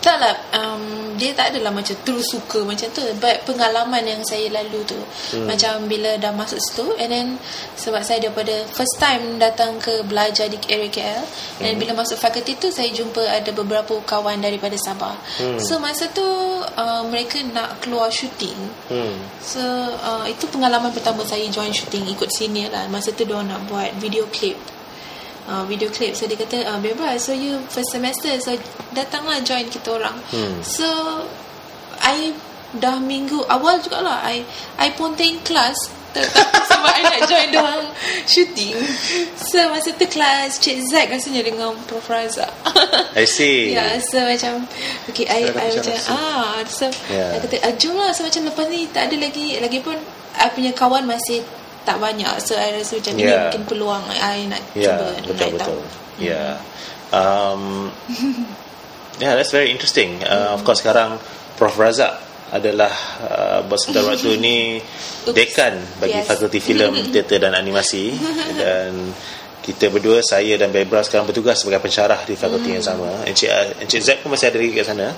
Tak 0.00 0.16
lah 0.16 0.34
um, 0.56 1.00
dia 1.20 1.36
tak 1.36 1.52
adalah 1.52 1.68
macam 1.68 1.92
terus 2.00 2.24
suka 2.32 2.64
macam 2.64 2.88
tu 2.96 3.04
but 3.20 3.44
pengalaman 3.44 4.00
yang 4.00 4.24
saya 4.24 4.48
lalu 4.48 4.80
tu 4.88 4.96
hmm. 5.36 5.44
macam 5.44 5.84
bila 5.84 6.16
dah 6.16 6.32
masuk 6.32 6.56
situ 6.56 6.88
and 6.96 7.12
then 7.12 7.26
sebab 7.76 8.00
saya 8.00 8.24
daripada 8.24 8.64
first 8.72 8.96
time 8.96 9.36
datang 9.36 9.76
ke 9.76 10.00
belajar 10.08 10.48
di 10.48 10.56
area 10.72 10.88
KL 10.88 11.20
hmm. 11.20 11.60
dan 11.60 11.72
bila 11.76 11.92
masuk 12.00 12.16
fakulti 12.16 12.56
tu 12.56 12.72
saya 12.72 12.88
jumpa 12.88 13.20
ada 13.20 13.52
beberapa 13.52 14.00
kawan 14.08 14.40
daripada 14.40 14.80
Sabah 14.80 15.12
hmm. 15.44 15.60
so 15.60 15.76
masa 15.76 16.08
tu 16.08 16.24
uh, 16.64 17.04
mereka 17.12 17.44
nak 17.52 17.84
keluar 17.84 18.08
shooting 18.08 18.56
hmm. 18.88 19.20
so 19.44 19.60
uh, 20.00 20.24
itu 20.24 20.48
pengalaman 20.48 20.88
pertama 20.96 21.20
saya 21.28 21.44
join 21.52 21.70
shooting 21.76 22.08
ikut 22.08 22.32
senior 22.32 22.72
lah 22.72 22.88
masa 22.88 23.12
tu 23.12 23.28
dia 23.28 23.36
nak 23.44 23.60
buat 23.68 23.92
video 24.00 24.24
clip 24.32 24.56
uh, 25.50 25.66
video 25.66 25.90
clip. 25.90 26.14
So 26.14 26.30
dia 26.30 26.38
kata 26.38 26.62
uh, 26.70 26.78
bebas. 26.78 27.26
So 27.26 27.34
you 27.34 27.58
first 27.66 27.90
semester. 27.90 28.30
So 28.38 28.54
datanglah 28.94 29.42
join 29.42 29.66
kita 29.66 29.98
orang. 29.98 30.16
Hmm. 30.30 30.62
so 30.62 30.86
I 32.00 32.32
dah 32.70 33.02
minggu 33.02 33.42
awal 33.50 33.82
jugalah 33.82 34.22
I 34.22 34.46
I 34.78 34.94
pun 34.94 35.18
take 35.18 35.42
kelas 35.42 35.74
sebab 36.10 36.90
I 36.90 37.02
nak 37.06 37.22
join 37.26 37.48
doang 37.54 37.82
shooting. 38.30 38.74
So 39.38 39.58
masa 39.70 39.94
tu 39.94 40.06
kelas 40.06 40.58
Cik 40.58 40.82
Zack 40.86 41.06
rasanya 41.10 41.46
dengan 41.46 41.74
Prof. 41.86 42.06
Raza 42.10 42.50
I 43.14 43.26
see. 43.26 43.70
Yeah 43.76 43.98
so 44.02 44.22
macam 44.22 44.66
okay 45.10 45.26
I, 45.26 45.50
I 45.50 45.70
macam 45.70 45.94
ah. 46.10 46.62
So 46.66 46.90
yeah. 47.10 47.34
I 47.34 47.42
kata 47.42 47.56
ah, 47.62 47.74
jom 47.78 47.94
lah. 47.98 48.10
So 48.14 48.26
macam 48.26 48.46
lepas 48.46 48.66
ni 48.70 48.86
tak 48.90 49.10
ada 49.10 49.16
lagi. 49.18 49.58
Lagi 49.58 49.78
pun 49.82 49.98
I 50.34 50.50
punya 50.50 50.70
kawan 50.74 51.06
masih 51.06 51.42
tak 51.84 51.96
banyak. 51.98 52.28
So 52.42 52.56
I 52.56 52.76
rasa 52.76 53.00
macam 53.00 53.14
yeah. 53.16 53.24
ni 53.24 53.34
mungkin 53.46 53.62
peluang 53.68 54.04
I 54.10 54.46
nak 54.48 54.62
yeah, 54.76 54.96
cuba 54.96 55.06
betul, 55.24 55.34
naik 55.36 55.52
betul. 55.56 55.60
tahu 55.60 55.78
yeah. 56.20 56.50
Um, 57.10 57.90
yeah 59.22 59.32
that's 59.34 59.52
very 59.52 59.72
interesting. 59.72 60.20
Uh, 60.22 60.54
of 60.54 60.62
course 60.62 60.84
sekarang 60.84 61.16
Prof. 61.56 61.76
Razak 61.76 62.16
adalah 62.50 62.90
uh, 63.22 63.58
bos 63.62 63.86
sementara 63.86 64.16
waktu 64.16 64.34
ni 64.44 64.82
dekan 65.30 65.78
bagi 66.02 66.18
yes. 66.18 66.26
fakulti 66.26 66.58
filem 66.58 66.92
teater 67.14 67.46
dan 67.48 67.54
animasi. 67.54 68.12
Dan 68.58 69.14
kita 69.60 69.92
berdua 69.92 70.24
saya 70.24 70.56
dan 70.56 70.72
Bebra 70.72 71.04
sekarang 71.04 71.28
bertugas 71.28 71.60
sebagai 71.60 71.84
pensyarah 71.84 72.24
di 72.24 72.32
fakulti 72.32 72.72
mm. 72.72 72.76
yang 72.80 72.84
sama. 72.84 73.08
Encik, 73.28 73.52
Encik 73.84 74.00
Zack 74.00 74.18
pun 74.24 74.32
masih 74.32 74.48
ada 74.48 74.56
lagi 74.56 74.72
kat 74.72 74.86
sana. 74.88 75.12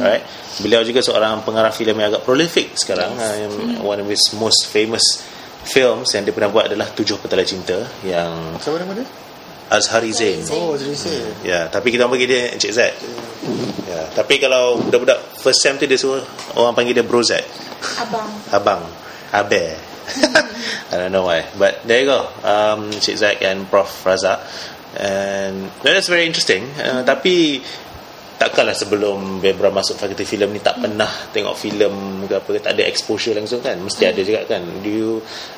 Right 0.00 0.24
beliau 0.60 0.84
juga 0.84 1.00
seorang 1.00 1.40
pengarah 1.46 1.72
filem 1.72 1.96
yang 1.96 2.12
agak 2.12 2.28
prolific 2.28 2.76
sekarang 2.76 3.16
yes. 3.16 3.48
uh, 3.80 3.80
one 3.80 4.02
of 4.02 4.08
his 4.10 4.20
most 4.36 4.68
famous 4.68 5.24
films 5.62 6.10
yang 6.14 6.26
dia 6.26 6.34
pernah 6.34 6.50
buat 6.50 6.66
adalah 6.70 6.90
Tujuh 6.90 7.18
Petala 7.22 7.46
Cinta 7.46 7.78
yang 8.02 8.58
siapa 8.58 8.82
nama 8.82 8.98
dia? 8.98 9.06
Azhari 9.72 10.12
Zain. 10.12 10.44
Oh, 10.52 10.76
Azhari 10.76 10.92
Zain. 10.92 11.32
Ya, 11.40 11.64
tapi 11.72 11.88
kita 11.88 12.04
panggil 12.04 12.28
dia 12.28 12.42
Encik 12.52 12.72
Z. 12.76 12.80
Ya, 13.88 14.02
tapi 14.12 14.36
kalau 14.36 14.76
budak-budak 14.84 15.16
first 15.40 15.64
sem 15.64 15.80
tu 15.80 15.88
dia 15.88 15.96
semua 15.96 16.20
orang 16.60 16.76
panggil 16.76 16.92
dia 16.92 17.06
Bro 17.06 17.24
Z. 17.24 17.40
Abang. 17.96 18.28
Abang. 18.56 18.82
Abe. 19.32 19.72
I 20.92 20.94
don't 21.00 21.14
know 21.14 21.24
why. 21.24 21.48
But 21.56 21.80
there 21.88 22.04
you 22.04 22.08
go. 22.10 22.28
Um, 22.44 22.92
Encik 22.92 23.16
Z 23.16 23.40
and 23.40 23.64
Prof 23.72 23.88
Razak. 24.04 24.44
And 24.92 25.72
that's 25.80 26.12
very 26.12 26.28
interesting. 26.28 26.68
Uh, 26.76 27.00
mm-hmm. 27.00 27.08
Tapi 27.08 27.64
takkanlah 28.42 28.74
sebelum 28.74 29.38
Bebra 29.38 29.70
masuk 29.70 29.94
fakulti 29.94 30.26
filem 30.26 30.50
ni 30.50 30.58
tak 30.58 30.82
pernah 30.82 31.06
tengok 31.30 31.54
filem 31.54 32.26
ke 32.26 32.34
apa 32.42 32.50
tak 32.58 32.74
ada 32.74 32.82
exposure 32.90 33.38
langsung 33.38 33.62
kan 33.62 33.78
mesti 33.78 34.02
ada 34.10 34.18
juga 34.26 34.42
kan 34.50 34.62
do 34.82 34.90
you 34.90 35.10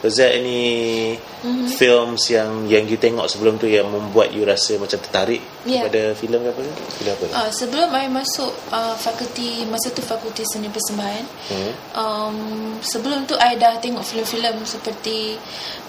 is 0.05 0.21
there 0.21 0.37
any 0.37 1.17
mm-hmm. 1.17 1.73
films 1.81 2.29
yang 2.29 2.69
yang 2.69 2.85
you 2.85 3.01
tengok 3.01 3.25
sebelum 3.25 3.57
tu 3.57 3.65
yang 3.65 3.89
membuat 3.89 4.37
you 4.37 4.45
rasa 4.45 4.77
macam 4.77 5.01
tertarik 5.01 5.41
yeah. 5.65 5.89
kepada 5.89 6.13
filem 6.13 6.45
ke 6.45 6.49
apa 6.53 6.61
ke 6.61 6.85
filem 7.01 7.13
apa 7.17 7.27
uh, 7.33 7.51
sebelum 7.57 7.89
saya 7.89 8.09
masuk 8.13 8.53
uh, 8.69 8.97
fakulti 9.01 9.65
masa 9.65 9.89
tu 9.89 10.05
fakulti 10.05 10.45
seni 10.45 10.69
persembahan 10.69 11.25
hmm. 11.25 11.73
um, 11.97 12.37
sebelum 12.85 13.25
tu 13.25 13.33
saya 13.41 13.57
dah 13.57 13.81
tengok 13.81 14.05
filem-filem 14.05 14.61
seperti 14.69 15.41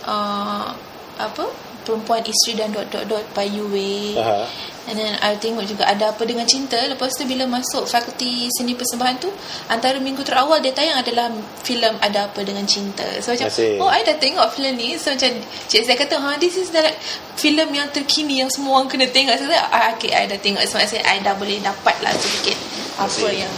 uh, 0.07 0.71
apa 1.19 1.64
perempuan 1.85 2.25
isteri 2.25 2.57
dan 2.57 2.73
dot 2.73 2.89
dot 2.89 3.05
dot 3.05 3.25
by 3.37 3.45
Yue. 3.45 4.17
Uh-huh. 4.17 4.49
And 4.85 5.01
then 5.01 5.17
I 5.17 5.33
tengok 5.41 5.65
juga 5.65 5.89
ada 5.89 6.13
apa 6.13 6.21
dengan 6.29 6.45
cinta. 6.45 6.77
Lepas 6.77 7.17
tu 7.17 7.25
bila 7.25 7.49
masuk 7.49 7.89
fakulti 7.89 8.45
seni 8.53 8.77
persembahan 8.77 9.17
tu, 9.17 9.33
antara 9.65 9.97
minggu 9.97 10.21
terawal 10.21 10.61
dia 10.61 10.77
tayang 10.77 11.01
adalah 11.01 11.33
filem 11.65 11.97
ada 12.05 12.29
apa 12.29 12.45
dengan 12.45 12.69
cinta. 12.69 13.01
So 13.17 13.33
macam, 13.33 13.49
Masih. 13.49 13.81
oh 13.81 13.89
I 13.89 14.05
dah 14.05 14.13
tengok 14.21 14.45
filem 14.53 14.77
ni. 14.77 14.93
So 15.01 15.17
macam 15.17 15.41
cik 15.41 15.81
saya 15.89 15.97
kata, 15.97 16.21
ha 16.21 16.37
this 16.37 16.53
is 16.53 16.69
the 16.69 16.85
like, 16.85 17.01
filem 17.33 17.73
yang 17.73 17.89
terkini 17.89 18.45
yang 18.45 18.49
semua 18.53 18.77
orang 18.77 18.89
kena 18.93 19.09
tengok. 19.09 19.33
So 19.41 19.49
saya, 19.49 19.65
ah, 19.73 19.97
okay 19.97 20.13
I 20.13 20.29
dah 20.29 20.37
tengok. 20.37 20.61
So 20.69 20.77
saya, 20.77 21.01
I 21.01 21.17
dah 21.17 21.33
boleh 21.33 21.57
dapat 21.65 21.97
lah 22.05 22.13
sedikit 22.13 22.57
apa 23.01 23.27
yang, 23.33 23.53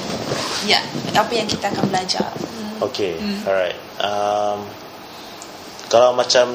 ya, 0.63 0.79
apa 1.11 1.31
yang 1.35 1.47
kita 1.51 1.75
akan 1.75 1.91
belajar. 1.91 2.31
Hmm. 2.39 2.87
Okay, 2.87 3.19
hmm. 3.19 3.43
alright. 3.43 3.75
Um, 3.99 4.63
kalau 5.91 6.15
macam 6.15 6.47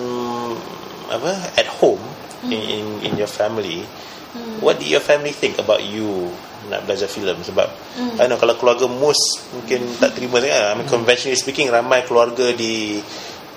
apa 1.13 1.33
at 1.61 1.69
home 1.69 2.01
mm. 2.45 2.51
in, 2.51 2.63
in 2.63 2.85
in 3.07 3.13
your 3.21 3.29
family 3.29 3.85
mm. 4.33 4.57
what 4.65 4.81
do 4.81 4.85
your 4.89 5.03
family 5.03 5.31
think 5.31 5.61
about 5.61 5.85
you 5.85 6.33
nak 6.71 6.87
belajar 6.87 7.11
filem 7.11 7.37
sebab 7.43 7.69
mm. 7.99 8.17
I 8.23 8.31
know 8.31 8.39
kalau 8.39 8.55
keluarga 8.57 8.87
mus 8.87 9.19
mungkin 9.53 9.83
tak 9.99 10.15
terima 10.17 10.39
sangat 10.39 10.73
I 10.73 10.75
mean 10.79 10.87
mm. 10.87 10.93
conventionally 10.93 11.39
speaking 11.39 11.69
ramai 11.69 12.07
keluarga 12.07 12.55
di 12.55 13.03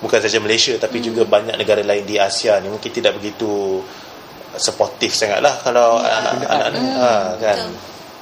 bukan 0.02 0.18
saja 0.20 0.42
Malaysia 0.42 0.74
tapi 0.76 1.00
mm. 1.00 1.04
juga 1.04 1.22
banyak 1.24 1.56
negara 1.56 1.80
lain 1.80 2.04
di 2.04 2.18
Asia 2.18 2.58
ni 2.60 2.68
mungkin 2.68 2.90
tidak 2.90 3.16
begitu 3.16 3.80
supportive 4.56 5.12
sangatlah 5.14 5.54
kalau 5.62 6.00
mm. 6.02 6.44
anak-anak 6.44 6.82
mm. 6.82 6.96
ha, 6.98 7.12
kan 7.38 7.58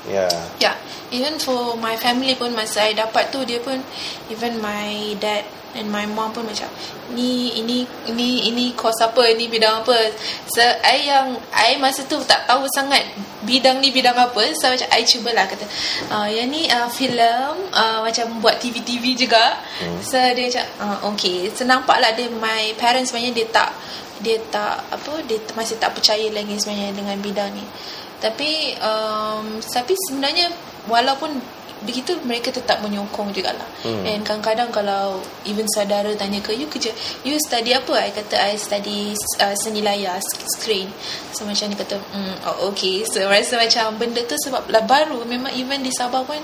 ya 0.05 0.29
yeah. 0.29 0.71
yeah 0.71 0.77
even 1.15 1.39
for 1.39 1.79
my 1.79 1.97
family 1.97 2.35
pun 2.37 2.53
masa 2.53 2.91
I 2.91 2.93
dapat 2.93 3.31
tu 3.31 3.47
dia 3.47 3.63
pun 3.63 3.81
even 4.29 4.59
my 4.61 5.17
dad 5.17 5.47
and 5.75 5.91
my 5.91 6.07
mom 6.07 6.31
pun 6.31 6.47
macam 6.47 6.71
ni 7.13 7.55
ini 7.61 7.85
ini 8.09 8.49
ini 8.49 8.65
kos 8.73 8.99
apa? 9.03 9.23
Ini 9.35 9.51
bidang 9.51 9.85
apa? 9.85 9.97
So 10.49 10.63
I 10.63 11.07
yang 11.07 11.37
I 11.53 11.77
masa 11.77 12.07
tu 12.07 12.19
tak 12.25 12.47
tahu 12.47 12.65
sangat 12.73 13.03
bidang 13.45 13.83
ni 13.83 13.91
bidang 13.91 14.17
apa. 14.17 14.43
So 14.57 14.71
macam 14.71 14.89
I 14.91 15.03
cubalah 15.05 15.45
kata 15.51 15.67
uh, 16.11 16.27
yang 16.31 16.49
ni 16.49 16.71
uh, 16.71 16.89
filem 16.89 17.71
uh, 17.75 18.01
macam 18.07 18.39
buat 18.41 18.59
TV-TV 18.63 19.19
juga. 19.19 19.59
Hmm. 19.83 20.01
so 20.01 20.17
dia 20.17 20.49
macam 20.49 20.67
uh, 20.81 20.99
okay. 21.13 21.51
So 21.53 21.67
nampaklah 21.67 22.15
dia 22.15 22.31
my 22.31 22.73
parents 22.79 23.11
sebenarnya 23.13 23.45
dia 23.45 23.47
tak 23.51 23.71
dia 24.23 24.39
tak 24.49 24.81
apa 24.95 25.21
dia 25.27 25.43
masih 25.59 25.77
tak 25.77 25.93
percaya 25.93 26.31
lagi 26.31 26.55
sebenarnya 26.57 26.95
dengan 26.95 27.17
bidang 27.21 27.51
ni. 27.53 27.65
Tapi 28.23 28.79
um, 28.81 29.61
tapi 29.61 29.93
sebenarnya 30.09 30.49
walaupun 30.89 31.37
begitu 31.85 32.17
mereka 32.25 32.51
tetap 32.51 32.81
menyokong 32.81 33.31
juga 33.31 33.55
lah 33.55 33.69
hmm. 33.87 34.05
and 34.09 34.23
kadang-kadang 34.25 34.73
kalau 34.73 35.21
even 35.45 35.69
saudara 35.71 36.11
tanya 36.17 36.41
ke 36.41 36.57
you 36.57 36.67
kerja 36.67 36.91
you 37.23 37.37
study 37.41 37.71
apa? 37.77 37.95
I 37.95 38.11
kata 38.11 38.37
I 38.37 38.57
study 38.57 39.13
uh, 39.41 39.55
seni 39.55 39.85
layar 39.85 40.19
screen. 40.59 40.89
So 41.37 41.45
macam 41.45 41.71
ni 41.71 41.77
kata 41.77 42.01
mm, 42.01 42.35
oh, 42.47 42.73
okay. 42.73 43.05
So 43.07 43.25
rasa 43.27 43.61
macam 43.61 44.01
benda 44.01 44.25
tu 44.25 44.37
sebab 44.49 44.71
lah 44.73 44.83
baru 44.85 45.23
memang 45.29 45.53
even 45.55 45.85
di 45.85 45.93
Sabah 45.93 46.25
pun 46.25 46.41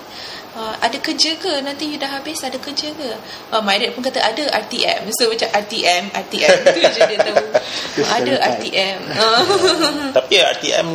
uh, 0.56 0.74
ada 0.78 0.98
kerja 1.00 1.34
ke? 1.40 1.64
Nanti 1.64 1.90
you 1.90 1.98
dah 1.98 2.10
habis 2.10 2.42
ada 2.44 2.60
kerja 2.60 2.92
ke? 2.94 3.10
Uh, 3.50 3.62
my 3.62 3.80
dad 3.80 3.96
pun 3.96 4.02
kata 4.04 4.20
ada 4.20 4.44
RTM 4.66 5.08
so 5.16 5.26
macam 5.30 5.48
RTM 5.50 6.02
RTM 6.12 6.54
tu 6.76 6.80
je 6.80 7.00
dia 7.06 7.18
tahu. 7.18 7.44
Ada 8.04 8.32
RTM 8.58 8.98
tapi 10.16 10.34
RTM 10.38 10.88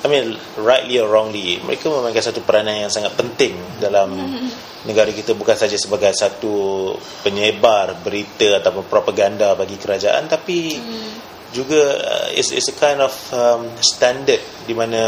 I 0.00 0.06
mean 0.08 0.32
rightly 0.56 0.96
or 0.96 1.12
wrongly 1.12 1.60
mereka 1.60 1.92
memainkan 1.92 2.24
satu 2.24 2.40
peranan 2.40 2.88
yang 2.88 2.92
sangat 2.92 3.12
penting 3.20 3.52
dalam 3.76 4.16
negara 4.88 5.12
kita 5.12 5.36
bukan 5.36 5.56
saja 5.56 5.76
sebagai 5.76 6.16
satu 6.16 6.96
penyebar 7.20 8.00
berita 8.00 8.64
ataupun 8.64 8.88
propaganda 8.88 9.52
bagi 9.52 9.76
kerajaan 9.76 10.24
tapi 10.24 10.80
mm. 10.80 11.10
juga 11.52 11.82
uh, 12.00 12.28
it's, 12.32 12.48
it's 12.48 12.72
a 12.72 12.76
kind 12.80 13.04
of 13.04 13.12
um, 13.36 13.68
standard 13.84 14.40
di 14.64 14.72
mana 14.72 15.02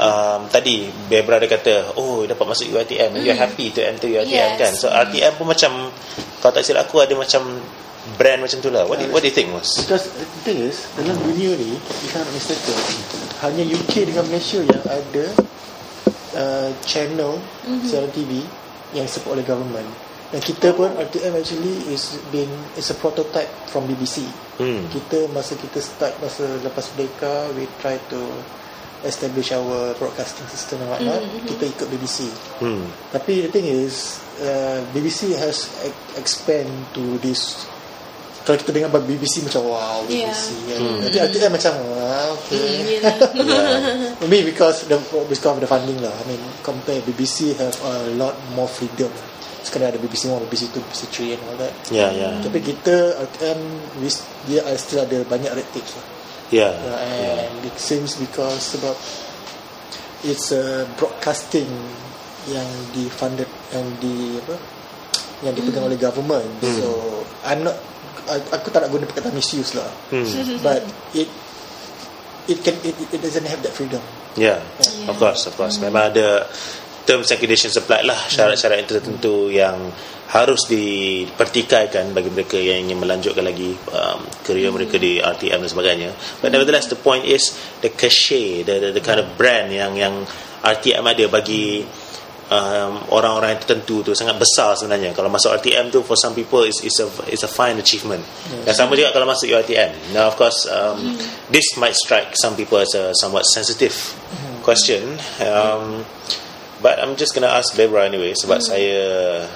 um, 0.00 0.40
tadi 0.48 0.88
Bebra 0.88 1.36
dia 1.36 1.52
kata 1.52 2.00
oh 2.00 2.24
dapat 2.24 2.48
masuk 2.48 2.72
UiTM 2.72 3.20
mm. 3.20 3.24
you're 3.28 3.36
happy 3.36 3.68
to 3.68 3.84
enter 3.84 4.08
UiTM 4.08 4.56
yes. 4.56 4.56
kan 4.56 4.72
so 4.72 4.88
RTM 4.88 5.36
pun 5.36 5.44
macam 5.44 5.92
kalau 6.40 6.52
tak 6.56 6.64
silap 6.64 6.88
aku 6.88 7.04
ada 7.04 7.12
macam 7.12 7.44
brand 8.16 8.40
macam 8.40 8.64
tu 8.64 8.72
lah 8.72 8.88
what, 8.88 8.96
do, 8.96 9.04
what 9.12 9.20
do 9.20 9.28
you 9.28 9.36
think 9.36 9.52
was 9.52 9.84
because 9.84 10.08
the 10.16 10.24
thing 10.48 10.64
is 10.64 10.88
dalam 10.96 11.12
dunia 11.20 11.52
ni 11.60 11.76
if 11.76 12.16
I'm 12.16 12.24
not 12.24 12.32
mistaken 12.32 13.29
hanya 13.40 13.64
UK 13.64 14.12
dengan 14.12 14.24
Malaysia 14.28 14.60
yang 14.60 14.84
ada 14.84 15.24
uh, 16.36 16.70
channel 16.84 17.40
mm-hmm. 17.64 17.86
siaran 17.88 18.12
TV 18.12 18.44
yang 18.92 19.08
support 19.08 19.40
oleh 19.40 19.46
government 19.46 19.88
dan 20.30 20.38
kita 20.44 20.70
pun 20.76 20.94
RTM 20.94 21.34
actually 21.34 21.90
is 21.90 22.20
being 22.30 22.50
is 22.78 22.86
a 22.92 22.96
prototype 23.00 23.50
from 23.66 23.88
BBC 23.88 24.28
mm. 24.62 24.86
kita 24.92 25.26
masa 25.34 25.58
kita 25.58 25.82
start 25.82 26.14
masa 26.22 26.46
lepas 26.62 26.86
Merdeka 26.94 27.50
we 27.58 27.66
try 27.82 27.98
to 28.12 28.20
establish 29.02 29.50
our 29.56 29.96
broadcasting 29.96 30.46
system 30.52 30.84
and 30.84 30.90
whatnot 30.92 31.18
mm-hmm. 31.24 31.48
kita 31.48 31.64
ikut 31.72 31.86
BBC 31.88 32.28
mm. 32.60 32.84
tapi 33.10 33.48
the 33.48 33.50
thing 33.50 33.66
is 33.66 34.20
uh, 34.44 34.84
BBC 34.92 35.34
has 35.34 35.66
expand 36.20 36.68
to 36.92 37.16
this 37.24 37.64
kalau 38.50 38.58
kita 38.58 38.70
dengar 38.74 38.90
BBC 39.06 39.46
macam 39.46 39.62
wow 39.70 40.02
Yeah. 40.10 40.26
BBC 40.26 40.46
kan. 40.66 40.80
Jadi 41.06 41.16
RTM 41.22 41.50
macam 41.54 41.72
wow, 41.86 42.28
okay. 42.34 42.58
Hmm, 42.58 42.90
yelah. 42.90 43.14
Maybe 44.26 44.50
because 44.50 44.90
the 44.90 44.98
because 45.30 45.54
of 45.54 45.62
the 45.62 45.70
funding 45.70 46.02
lah. 46.02 46.10
I 46.10 46.24
mean, 46.26 46.42
compare 46.66 46.98
BBC 47.06 47.54
have 47.62 47.78
a 47.86 48.10
lot 48.18 48.34
more 48.58 48.66
freedom. 48.66 49.06
Sekarang 49.62 49.94
ada 49.94 50.02
BBC 50.02 50.26
1, 50.26 50.34
BBC 50.50 50.74
2, 50.74 50.82
BBC 50.82 51.02
3 51.30 51.38
and 51.38 51.42
all 51.46 51.56
that. 51.62 51.70
Ya, 51.94 52.10
ya. 52.10 52.42
Tapi 52.42 52.58
kita 52.58 53.22
RTM 53.22 53.60
we, 54.02 54.10
dia 54.50 54.66
ada- 54.66 54.80
still 54.82 55.06
ada 55.06 55.22
banyak 55.30 55.52
red 55.54 55.68
tapes 55.70 55.94
lah. 55.94 56.06
Ya. 56.50 56.74
Yeah, 56.74 57.06
and 57.06 57.54
it 57.62 57.78
seems 57.78 58.18
because 58.18 58.74
sebab 58.74 58.98
it's 60.26 60.50
a 60.50 60.90
broadcasting 60.98 61.70
yang 62.50 62.66
di-funded 62.90 63.46
and 63.70 63.86
di 64.02 64.42
apa 64.42 64.58
yang 65.46 65.54
dipegang 65.54 65.86
oleh 65.86 65.94
government. 65.94 66.50
So 66.60 67.22
I'm 67.46 67.62
not 67.62 67.78
aku 68.28 68.68
tak 68.68 68.84
nak 68.84 68.90
guna 68.92 69.04
perkataan 69.08 69.34
misuse 69.34 69.78
lah. 69.78 69.88
But 70.60 70.84
it 71.16 71.28
it 72.50 72.58
can 72.66 72.76
it, 72.82 72.96
it 72.98 73.20
doesn't 73.20 73.46
have 73.46 73.62
that 73.62 73.72
freedom. 73.72 74.02
Ya, 74.38 74.62
of 75.10 75.16
course, 75.18 75.46
of 75.46 75.54
course. 75.58 75.78
Memang 75.82 76.14
ada 76.14 76.46
terms 77.08 77.32
and 77.32 77.40
conditions 77.40 77.74
applied 77.74 78.06
lah 78.06 78.18
syarat-syarat 78.30 78.84
yang 78.84 78.88
tertentu 78.88 79.50
yang 79.50 79.76
harus 80.30 80.62
dipertikaikan 80.70 82.14
bagi 82.14 82.30
mereka 82.30 82.54
yang 82.54 82.86
ingin 82.86 83.02
melanjutkan 83.02 83.42
lagi 83.42 83.74
um, 83.90 84.22
kerjaya 84.46 84.70
mereka 84.70 84.94
di 84.94 85.18
RTM 85.18 85.66
dan 85.66 85.70
sebagainya. 85.70 86.10
But 86.38 86.54
nevertheless, 86.54 86.86
the 86.86 86.94
point 86.94 87.26
is 87.26 87.50
the 87.82 87.90
cachet, 87.90 88.62
the, 88.62 88.78
the, 88.78 88.88
the 88.94 89.02
kind 89.02 89.18
of 89.18 89.34
brand 89.34 89.74
yang 89.74 89.98
yang 89.98 90.22
RTM 90.62 91.02
ada 91.02 91.26
bagi 91.26 91.82
um, 92.50 92.98
orang-orang 93.14 93.54
yang 93.56 93.60
tertentu 93.62 94.02
tu 94.02 94.12
sangat 94.12 94.36
besar 94.36 94.74
sebenarnya. 94.74 95.14
Kalau 95.14 95.30
masuk 95.30 95.54
RTM 95.54 95.94
tu 95.94 96.02
for 96.02 96.18
some 96.18 96.34
people 96.34 96.66
is 96.66 96.82
is 96.82 96.98
a 96.98 97.06
is 97.30 97.46
a 97.46 97.50
fine 97.50 97.78
achievement. 97.78 98.20
Dan 98.66 98.74
sama 98.74 98.98
juga 98.98 99.14
kalau 99.14 99.24
masuk 99.30 99.48
UiTM. 99.48 100.12
Now 100.12 100.28
of 100.28 100.34
course 100.34 100.66
um, 100.66 101.16
this 101.48 101.64
might 101.78 101.94
strike 101.94 102.34
some 102.34 102.58
people 102.58 102.82
as 102.82 102.92
a 102.98 103.14
somewhat 103.16 103.46
sensitive 103.46 103.94
question. 104.66 105.16
Um, 105.40 106.02
but 106.82 106.98
I'm 106.98 107.14
just 107.14 107.36
gonna 107.36 107.52
ask 107.52 107.76
Bebra 107.78 108.08
anyway 108.08 108.34
sebab 108.34 108.58
saya 108.64 108.98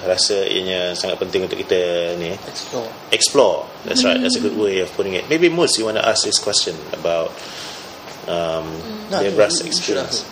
rasa 0.07 0.45
ianya 0.47 0.95
sangat 0.95 1.19
penting 1.19 1.45
untuk 1.49 1.59
kita 1.59 2.15
ni 2.15 2.31
Explore. 2.47 2.89
explore. 3.11 3.57
That's 3.83 4.01
right. 4.07 4.17
That's 4.17 4.39
a 4.39 4.43
good 4.43 4.55
way 4.55 4.79
of 4.79 4.89
putting 4.95 5.13
it. 5.13 5.27
Maybe 5.27 5.49
Mus, 5.51 5.77
you 5.77 5.85
want 5.85 5.97
to 5.99 6.05
ask 6.05 6.23
this 6.23 6.39
question 6.39 6.73
about 6.93 7.33
um, 8.29 8.65
think 9.09 9.33
Bebra's 9.33 9.61
experience. 9.61 10.25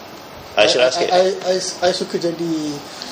I 0.58 0.68
should 0.70 0.82
ask 0.86 1.00
I, 1.00 1.04
it. 1.04 1.10
I, 1.12 1.22
I, 1.50 1.56
I, 1.58 1.92
suka 1.92 2.22
jadi 2.22 2.54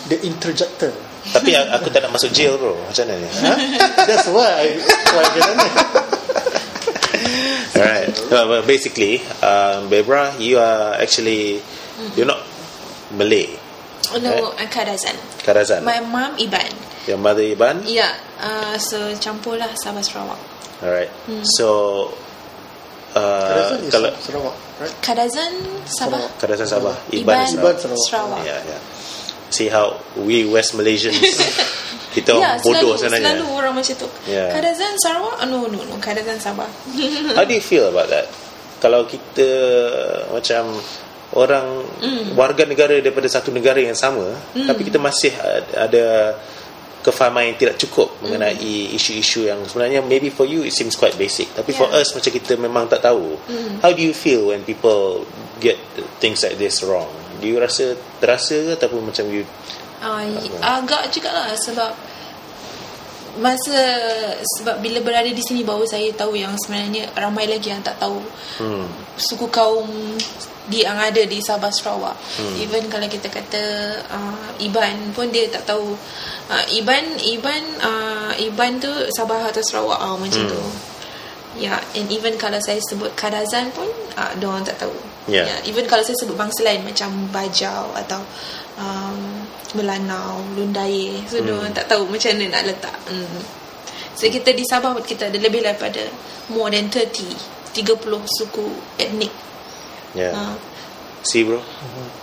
the 0.09 0.17
interjector. 0.25 0.93
Tapi 1.21 1.53
aku 1.53 1.93
tak 1.93 2.01
nak 2.01 2.17
masuk 2.17 2.33
jail 2.33 2.57
bro 2.57 2.73
Macam 2.81 3.05
mana 3.05 3.21
ni 3.21 3.29
Huh? 3.45 3.57
That's 4.09 4.25
why 4.33 4.49
I, 4.57 4.67
why 5.13 5.21
I 5.21 5.37
tanya. 5.37 5.69
Alright 7.77 8.09
well, 8.33 8.45
well, 8.49 8.63
Basically 8.65 9.21
um, 9.45 9.85
Bebra 9.85 10.33
You 10.41 10.57
are 10.57 10.97
actually 10.97 11.61
You're 12.17 12.25
not 12.25 12.41
Malay 13.13 13.53
No, 14.17 14.49
Kadazan. 14.73 15.13
Karazan 15.45 15.85
My 15.85 16.01
mom 16.01 16.35
Iban. 16.41 16.73
Your 17.05 17.21
mother 17.21 17.45
Iban 17.45 17.85
Ya, 17.85 18.17
uh, 18.41 18.75
so 18.81 18.97
campur 19.21 19.61
lah 19.61 19.69
Sabah 19.77 20.01
Sarawak. 20.01 20.41
Alright 20.81 21.13
So 21.53 22.09
uh, 23.15 23.47
Kadazan 23.47 23.79
Kalau 23.89 24.09
Sarawak, 24.19 24.55
right? 24.79 24.95
Kadazan 25.03 25.53
Sabah. 25.85 26.21
Karazan 26.39 26.67
Sabah 26.67 26.95
Iban, 27.11 27.47
Iban, 27.51 27.75
Sarawak. 27.77 28.05
Sarawak. 28.07 28.41
Yeah, 28.43 28.59
yeah. 28.63 28.81
See 29.51 29.67
how 29.67 29.99
we 30.15 30.47
West 30.47 30.71
Malaysians 30.73 31.19
kita 32.15 32.35
orang 32.35 32.59
bodoh 32.59 32.95
selalu, 32.95 32.99
sebenarnya. 32.99 33.27
selalu 33.35 33.45
orang 33.55 33.73
macam 33.75 33.95
tu. 33.95 34.07
Ya. 34.27 34.45
Kadazan 34.51 34.93
Sarawak? 34.99 35.35
Oh, 35.43 35.47
no, 35.47 35.57
no, 35.67 35.79
no. 35.83 35.95
Kadazan 35.99 36.39
Sabah. 36.39 36.67
How 37.39 37.43
do 37.43 37.53
you 37.55 37.63
feel 37.63 37.87
about 37.87 38.11
that? 38.11 38.27
Kalau 38.79 39.07
kita 39.07 39.47
macam 40.27 40.75
orang 41.31 41.67
Hmm. 42.03 42.35
warga 42.35 42.67
negara 42.67 42.99
daripada 42.99 43.29
satu 43.31 43.53
negara 43.55 43.79
yang 43.79 43.95
sama, 43.95 44.27
tapi 44.51 44.83
kita 44.83 44.99
masih 44.99 45.31
ada 45.77 46.35
kefahaman 47.01 47.53
yang 47.53 47.57
tidak 47.57 47.75
cukup 47.81 48.09
Hmm. 48.21 48.29
mengenai 48.29 48.55
isu-isu 48.93 49.49
yang 49.49 49.61
sebenarnya 49.65 50.05
maybe 50.05 50.29
for 50.29 50.45
you 50.45 50.61
it 50.61 50.73
seems 50.73 50.93
quite 50.93 51.17
basic, 51.17 51.49
tapi 51.53 51.73
for 51.73 51.89
Yeah. 51.89 52.01
us 52.01 52.13
macam 52.13 52.31
kita 52.31 52.53
memang 52.55 52.85
tak 52.87 53.01
tahu. 53.01 53.35
Hmm. 53.49 53.81
How 53.81 53.89
do 53.91 54.01
you 54.01 54.13
feel 54.13 54.53
when 54.53 54.61
people 54.61 55.25
get 55.57 55.77
things 56.21 56.45
like 56.45 56.61
this 56.61 56.85
wrong? 56.85 57.09
Do 57.41 57.49
you 57.49 57.57
rasa 57.57 57.97
terasa 58.21 58.53
ke 58.53 58.71
ataupun 58.77 59.09
macam 59.09 59.25
you 59.33 59.43
Uh, 60.01 60.25
agak 60.65 61.13
juga 61.13 61.29
lah 61.29 61.53
sebab 61.53 61.93
masa 63.37 63.77
sebab 64.59 64.81
bila 64.83 64.99
berada 64.99 65.29
di 65.29 65.39
sini 65.39 65.63
baru 65.63 65.87
saya 65.87 66.11
tahu 66.11 66.35
yang 66.35 66.51
sebenarnya 66.57 67.07
ramai 67.15 67.47
lagi 67.47 67.71
yang 67.71 67.79
tak 67.79 67.95
tahu 67.95 68.19
hmm, 68.59 68.85
suku 69.15 69.47
kaum 69.47 69.87
di 70.71 70.87
yang 70.87 70.95
ada 70.95 71.19
di 71.27 71.43
Sabah 71.43 71.67
Sarawak. 71.67 72.15
Hmm. 72.39 72.55
Even 72.63 72.87
kalau 72.87 73.05
kita 73.11 73.27
kata 73.27 73.63
uh, 74.07 74.63
Iban 74.63 75.11
pun 75.11 75.27
dia 75.27 75.51
tak 75.51 75.67
tahu 75.67 75.91
uh, 76.47 76.65
Iban 76.71 77.19
Iban 77.19 77.63
uh, 77.83 78.31
Iban 78.39 78.79
tu 78.79 78.89
Sabah 79.11 79.51
atau 79.51 79.59
Sarawak 79.59 79.99
uh, 79.99 80.15
macam 80.15 80.47
Hmm. 80.47 80.53
tu. 80.55 80.63
Ya, 81.59 81.75
yeah, 81.75 81.99
and 81.99 82.07
even 82.07 82.39
kalau 82.39 82.55
saya 82.63 82.79
sebut 82.79 83.11
Kadazan 83.19 83.75
pun 83.75 83.83
uh, 84.15 84.31
orang 84.39 84.63
tak 84.63 84.79
tahu. 84.79 84.95
Yeah. 85.27 85.43
Yeah, 85.51 85.59
even 85.67 85.83
kalau 85.83 85.99
saya 85.99 86.15
sebut 86.15 86.39
bangsa 86.39 86.63
lain 86.63 86.87
macam 86.87 87.11
Bajau 87.27 87.91
atau 87.91 88.23
um, 88.79 89.43
Melanau, 89.75 90.39
Lundaye, 90.55 91.19
so 91.27 91.43
hmm. 91.43 91.51
orang 91.51 91.75
tak 91.75 91.91
tahu 91.91 92.07
macam 92.07 92.39
mana 92.39 92.55
nak 92.55 92.63
letak. 92.71 92.95
Hmm. 93.03 93.43
So 94.15 94.31
kita 94.31 94.55
di 94.55 94.63
Sabah 94.63 94.95
kita 95.03 95.27
ada 95.27 95.35
lebih 95.35 95.59
daripada 95.59 96.07
more 96.55 96.71
than 96.71 96.87
30 96.87 97.59
30 97.71 97.99
suku 98.27 98.67
etnik 98.99 99.31
yeah. 100.17 100.33
Ha. 100.33 100.53
See 101.21 101.45
bro, 101.45 101.61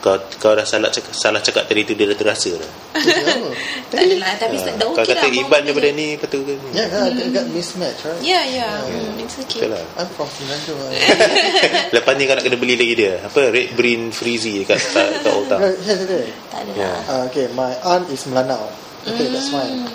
kau 0.03 0.18
kau 0.43 0.59
dah 0.59 0.66
salah 0.66 0.91
cakap, 0.91 1.14
salah 1.14 1.39
cakap 1.39 1.70
tadi 1.70 1.86
tu 1.86 1.95
dia 1.95 2.11
dah 2.11 2.18
terasa 2.18 2.51
dah. 2.59 2.72
Tak 3.95 4.05
adalah 4.05 4.36
Tapi 4.36 4.57
Ah, 4.59 4.64
dah 4.68 4.74
Kau 4.74 4.91
okey 5.01 5.07
kata 5.16 5.26
lah 5.30 5.39
Iban 5.39 5.61
daripada 5.64 5.89
ni 5.97 6.18
Betul 6.20 6.45
ke 6.45 6.53
ni 6.61 6.76
Yeah, 6.76 6.89
yeah, 6.93 7.07
they 7.09 7.30
got 7.32 7.47
mismatch, 7.49 8.05
right? 8.05 8.20
Ya 8.20 8.41
ya 8.45 8.68
hmm, 8.84 9.22
It's 9.22 9.39
okay 9.41 9.64
Betul 9.64 9.70
lah 9.72 9.84
I'm 9.97 10.09
from? 10.12 10.28
Lepas 11.97 12.12
ni 12.18 12.22
kau 12.28 12.34
nak 12.36 12.45
kena 12.45 12.59
beli 12.61 12.74
lagi 12.76 12.95
dia 12.99 13.14
Apa 13.24 13.49
Red 13.49 13.78
Green 13.78 14.12
Freezy 14.12 14.61
Dekat, 14.61 14.76
dekat 14.82 15.30
Old 15.30 15.47
Town. 15.49 15.62
Tak 15.62 16.61
ada 16.66 16.70
Yeah. 16.76 16.91
lah 16.91 17.01
Uh, 17.09 17.20
okay, 17.30 17.47
my 17.57 17.72
aunt 17.86 18.11
is 18.12 18.26
Melanau. 18.28 18.68
Okay, 19.07 19.30
that's 19.30 19.49
fine. 19.49 19.89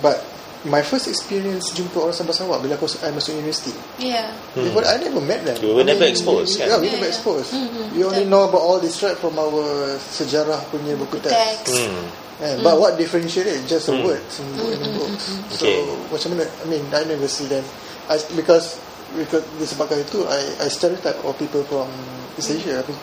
But 0.00 0.22
my 0.66 0.82
first 0.82 1.06
experience 1.06 1.70
jumpa 1.70 2.02
orang 2.02 2.16
Sabah 2.16 2.34
Sarawak 2.34 2.58
bila 2.66 2.74
aku 2.74 2.90
I 3.06 3.14
masuk 3.14 3.38
university. 3.38 3.70
Ya 4.02 4.26
Before 4.58 4.82
that, 4.82 4.98
I 4.98 5.06
never 5.06 5.22
met 5.22 5.46
them. 5.46 5.54
You 5.62 5.70
were 5.78 5.86
I 5.86 5.94
never 5.94 6.02
exposed, 6.10 6.58
we, 6.58 6.66
kan? 6.66 6.66
Yeah, 6.74 6.78
we 6.82 6.90
Yeah, 6.90 6.98
never 6.98 7.06
yeah. 7.06 7.14
exposed. 7.14 7.50
Mhm, 7.54 7.84
We 7.94 8.00
only 8.02 8.26
betul. 8.26 8.32
know 8.34 8.42
about 8.50 8.62
all 8.66 8.78
this 8.82 8.98
right 8.98 9.14
from 9.14 9.38
our 9.38 9.62
sejarah 10.10 10.58
punya 10.74 10.98
buku 10.98 11.22
teks. 11.22 11.30
Teks 11.34 11.70
hmm. 11.86 12.06
Yeah, 12.38 12.62
But 12.62 12.78
what 12.78 12.94
differentiate 12.94 13.50
it? 13.50 13.66
Just 13.66 13.90
a 13.90 13.98
word 13.98 14.22
in, 14.38 14.46
in 14.70 14.78
the 14.78 14.90
books. 14.94 15.42
So 15.58 15.66
Okay. 15.66 15.82
macam 16.14 16.28
mana? 16.38 16.46
I 16.46 16.64
mean, 16.70 16.82
I 16.94 17.02
never 17.02 17.26
see 17.26 17.50
them. 17.50 17.66
I, 18.06 18.14
because 18.38 18.78
because 19.16 19.44
disebabkan 19.56 20.04
itu, 20.04 20.24
I, 20.28 20.40
I 20.64 20.68
stereotype 20.68 21.16
all 21.24 21.32
people 21.36 21.64
from 21.64 21.88
East 22.36 22.54
Asia. 22.54 22.80
I 22.80 22.84
mean, 22.86 22.98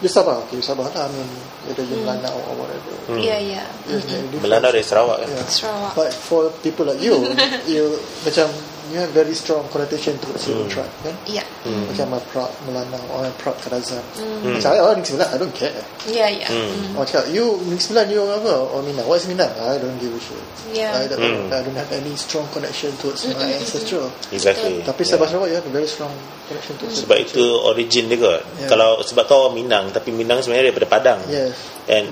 You 0.00 0.08
Sabah, 0.08 0.40
okay, 0.46 0.62
Sabah 0.62 0.88
lah. 0.88 1.06
I 1.06 1.10
mean, 1.12 1.28
whether 1.68 1.84
you 1.84 2.00
Melanau 2.02 2.36
or 2.48 2.54
whatever. 2.64 2.92
Ya 3.20 3.36
ya 3.36 3.64
Yes, 3.90 4.06
they're 4.08 4.22
different. 4.30 4.44
Melanau 4.44 4.70
dari 4.72 4.84
Sarawak 4.86 5.24
kan 5.24 5.28
Yeah. 5.28 5.46
Sarawak 5.48 5.92
But 5.92 6.10
for 6.14 6.48
people 6.64 6.88
like 6.88 7.02
you, 7.02 7.20
you 7.72 7.98
macam 8.24 8.48
you 8.88 8.98
have 8.98 9.10
very 9.10 9.34
strong 9.34 9.64
connotation 9.68 10.16
towards 10.18 10.48
your 10.48 10.64
tribe, 10.68 10.90
kan? 11.04 11.14
Ya 11.28 11.44
Macam 11.64 12.16
I'm 12.16 12.24
proud 12.32 12.48
Melanau 12.64 13.02
or 13.12 13.28
I'm 13.28 13.36
proud 13.36 13.56
Kadazan. 13.60 14.00
Macam 14.44 14.68
I 14.72 14.80
orang 14.80 15.00
Negeri 15.00 15.12
Sembilan, 15.16 15.28
I 15.28 15.36
don't 15.36 15.54
care. 15.54 15.82
Ya 16.08 16.26
ya 16.32 16.48
Orang 16.96 17.04
cakap, 17.04 17.28
you 17.28 17.60
Negeri 17.68 17.82
Sembilan, 17.82 18.06
you 18.08 18.20
apa? 18.24 18.52
Or 18.72 18.80
Minang. 18.80 19.04
What's 19.04 19.28
Minang? 19.28 19.50
I 19.60 19.76
don't 19.76 19.98
give 20.00 20.12
a 20.12 20.20
shit. 20.20 20.40
Yeah. 20.72 20.96
I, 20.96 21.08
don't, 21.08 21.18
Mm. 21.18 21.50
I 21.50 21.60
don't 21.64 21.76
have 21.76 21.90
any 21.92 22.12
strong 22.16 22.46
connection 22.52 22.92
towards 23.00 23.24
my 23.28 23.48
ancestral. 23.56 24.08
Exactly 24.30 24.84
Tapi 24.84 25.02
Sabah 25.02 25.26
Sarawak, 25.26 25.48
you 25.50 25.56
have 25.58 25.66
a 25.66 25.72
very 25.74 25.88
strong 25.88 26.12
connection 26.46 26.76
towards 26.78 27.00
Sebab 27.04 27.16
itu 27.24 27.42
origin 27.42 28.06
dia 28.08 28.20
kot 28.20 28.40
Yeah. 28.58 28.70
Kalau 28.70 29.00
Sebab 29.02 29.24
kau 29.26 29.48
orang 29.48 29.56
Minang 29.58 29.84
Tapi 29.90 30.12
Minang 30.14 30.44
sebenarnya 30.44 30.70
daripada 30.70 30.86
Padang 30.86 31.20
Yes. 31.26 31.56
And 31.88 32.06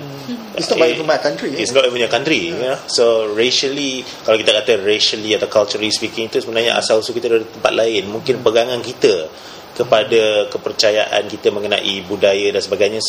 It's 0.57 0.73
not 0.73 0.81
even 0.83 1.05
my 1.07 1.21
country, 1.21 1.53
It's 1.55 1.71
eh? 1.71 1.77
not 1.77 1.85
even 1.87 2.01
your 2.01 2.11
country 2.11 2.51
you 2.51 2.59
know? 2.59 2.81
So 2.89 3.31
racially 3.37 4.03
Kalau 4.25 4.41
kita 4.41 4.57
kata 4.57 4.81
racially 4.83 5.37
Atau 5.37 5.47
culturally 5.53 5.93
speaking 5.93 6.27
Itu 6.33 6.43
sebenarnya 6.43 6.66
asal 6.75 6.99
usul 6.99 7.15
kita 7.15 7.31
dari 7.31 7.47
tempat 7.47 7.73
lain 7.77 8.11
Mungkin 8.11 8.43
pegangan 8.43 8.83
kita 8.83 9.31
kepada 9.77 10.49
kepercayaan 10.49 11.29
kita 11.29 11.53
mengenai 11.53 12.01
budaya 12.09 12.49
dan 12.49 12.65
sebagainya 12.65 13.05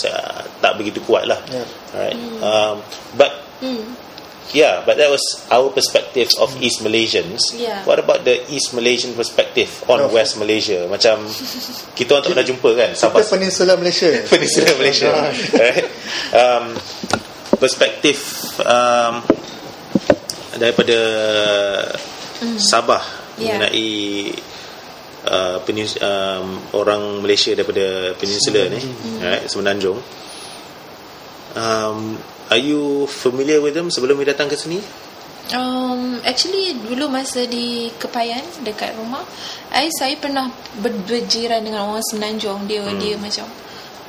tak 0.60 0.76
begitu 0.76 1.00
kuat 1.00 1.24
lah. 1.24 1.40
Yeah. 1.48 1.68
Alright. 1.96 2.18
Um, 2.44 2.76
but 3.16 3.32
yeah, 4.52 4.84
but 4.84 5.00
that 5.00 5.08
was 5.08 5.24
our 5.48 5.72
perspectives 5.72 6.36
of 6.36 6.52
East 6.60 6.84
Malaysians. 6.84 7.56
Yeah. 7.56 7.88
What 7.88 8.04
about 8.04 8.28
the 8.28 8.44
East 8.52 8.76
Malaysian 8.76 9.16
perspective 9.16 9.72
on 9.88 10.04
Oh. 10.04 10.12
West 10.12 10.36
Malaysia? 10.36 10.84
Macam 10.92 11.24
kita 11.98 12.20
orang 12.20 12.24
tak 12.28 12.32
pernah 12.36 12.48
jumpa 12.52 12.70
kan? 12.76 12.90
Sabah 13.00 13.24
Peninsula 13.24 13.80
Malaysia. 13.80 14.12
Peninsula 14.32 14.72
Malaysia 14.76 15.08
right? 15.56 15.88
um, 16.36 16.76
perspektif 17.64 18.44
um, 18.68 19.24
daripada 20.60 21.00
Sabah 22.60 23.17
Ya. 23.38 23.54
mengenai 23.54 24.34
uh, 25.30 25.58
penins- 25.62 26.02
um, 26.02 26.58
orang 26.74 27.22
Malaysia 27.22 27.54
daripada 27.54 28.18
peninsula 28.18 28.66
ni, 28.74 28.82
right, 29.22 29.46
Semenanjung. 29.46 30.02
Um, 31.58 32.18
are 32.50 32.62
you 32.62 33.06
familiar 33.10 33.62
with 33.62 33.74
them 33.74 33.90
sebelum 33.90 34.18
you 34.22 34.28
datang 34.28 34.50
ke 34.50 34.58
sini? 34.58 34.82
Um, 35.48 36.20
actually 36.28 36.76
dulu 36.76 37.08
masa 37.08 37.48
di 37.48 37.88
Kepayan 37.96 38.44
dekat 38.68 39.00
rumah, 39.00 39.24
I 39.72 39.88
saya 39.96 40.20
pernah 40.20 40.52
ber- 40.84 41.08
berjiran 41.08 41.64
dengan 41.64 41.88
orang 41.88 42.04
Semenanjung. 42.04 42.68
Dia 42.68 42.84
hmm. 42.84 43.00
dia 43.00 43.16
macam 43.16 43.48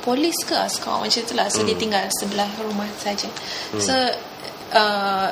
polis 0.03 0.35
ke 0.43 0.51
askar 0.51 0.99
macam 0.99 1.21
itulah. 1.21 1.47
So 1.47 1.63
hmm. 1.63 1.67
dia 1.71 1.75
tinggal 1.79 2.03
sebelah 2.19 2.49
rumah 2.59 2.87
saja. 2.99 3.31
Hmm. 3.71 3.79
So 3.79 3.95
uh, 4.75 5.31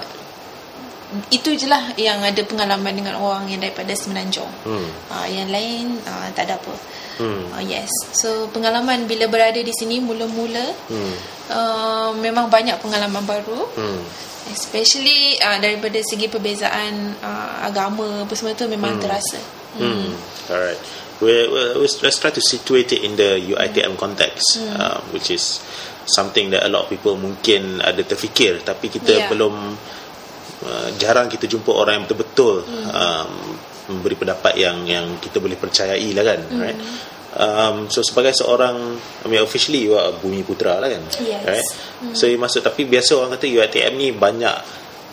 itu 1.31 1.55
je 1.55 1.71
lah 1.71 1.95
yang 1.95 2.19
ada 2.19 2.43
pengalaman 2.43 2.91
dengan 2.91 3.15
orang 3.15 3.47
yang 3.47 3.63
daripada 3.63 3.95
Semenanjung. 3.95 4.49
Hmm. 4.67 4.87
Uh, 5.07 5.27
yang 5.31 5.47
lain 5.47 5.95
uh, 6.03 6.27
tak 6.35 6.51
ada 6.51 6.59
apa. 6.59 6.75
Hmm. 7.17 7.47
Uh, 7.55 7.63
yes. 7.63 7.87
So 8.11 8.51
pengalaman 8.51 9.07
bila 9.07 9.31
berada 9.31 9.57
di 9.57 9.71
sini 9.71 10.03
mula-mula 10.03 10.67
Hmm. 10.91 11.15
uh, 11.51 12.09
memang 12.19 12.51
banyak 12.51 12.75
pengalaman 12.83 13.23
baru. 13.23 13.71
Hmm. 13.79 14.03
Especially 14.51 15.35
uh, 15.43 15.59
daripada 15.59 15.99
segi 16.03 16.27
perbezaan 16.31 17.15
uh, 17.19 17.67
agama 17.67 18.23
apa 18.23 18.33
semua 18.35 18.55
tu 18.55 18.67
memang 18.67 18.99
hmm. 18.99 19.01
terasa. 19.03 19.39
Hmm. 19.79 20.11
Alright. 20.51 20.79
We, 21.17 21.33
we, 21.49 21.89
let's 22.05 22.21
try 22.21 22.29
to 22.29 22.43
situate 22.43 22.93
it 22.93 23.01
in 23.01 23.17
the 23.17 23.41
UITM 23.41 23.97
context, 23.97 24.61
uh, 24.77 25.01
which 25.09 25.33
is 25.33 25.65
something 26.05 26.53
that 26.53 26.61
a 26.61 26.69
lot 26.69 26.85
of 26.85 26.89
people 26.93 27.17
mungkin 27.17 27.81
ada 27.81 28.05
terfikir, 28.05 28.61
tapi 28.61 28.87
kita 28.93 29.25
Yeah. 29.25 29.29
belum 29.33 29.75
uh, 30.63 30.89
jarang 30.97 31.27
kita 31.27 31.45
jumpa 31.45 31.69
orang 31.69 32.01
yang 32.01 32.03
betul-betul 32.05 32.65
um, 32.89 33.31
memberi 33.87 34.15
pendapat 34.17 34.53
yang 34.57 34.83
yang 34.83 35.19
kita 35.19 35.37
boleh 35.39 35.55
percayai 35.55 36.11
lah 36.11 36.23
kan, 36.25 36.39
right? 36.57 36.79
Um, 37.37 37.85
so 37.91 38.01
sebagai 38.01 38.33
seorang 38.33 38.97
I 38.97 39.25
mean 39.29 39.43
officially 39.43 39.85
you 39.85 39.93
are 39.93 40.09
Bumi 40.15 40.41
Putra 40.41 40.81
lah 40.81 40.89
kan 40.89 41.03
Yes. 41.21 41.43
right? 41.45 41.67
So 42.17 42.25
you 42.25 42.39
masuk 42.41 42.65
tapi 42.65 42.89
biasa 42.89 43.13
orang 43.13 43.37
kata 43.37 43.45
UiTM 43.45 43.93
ni 43.93 44.09
banyak 44.09 44.57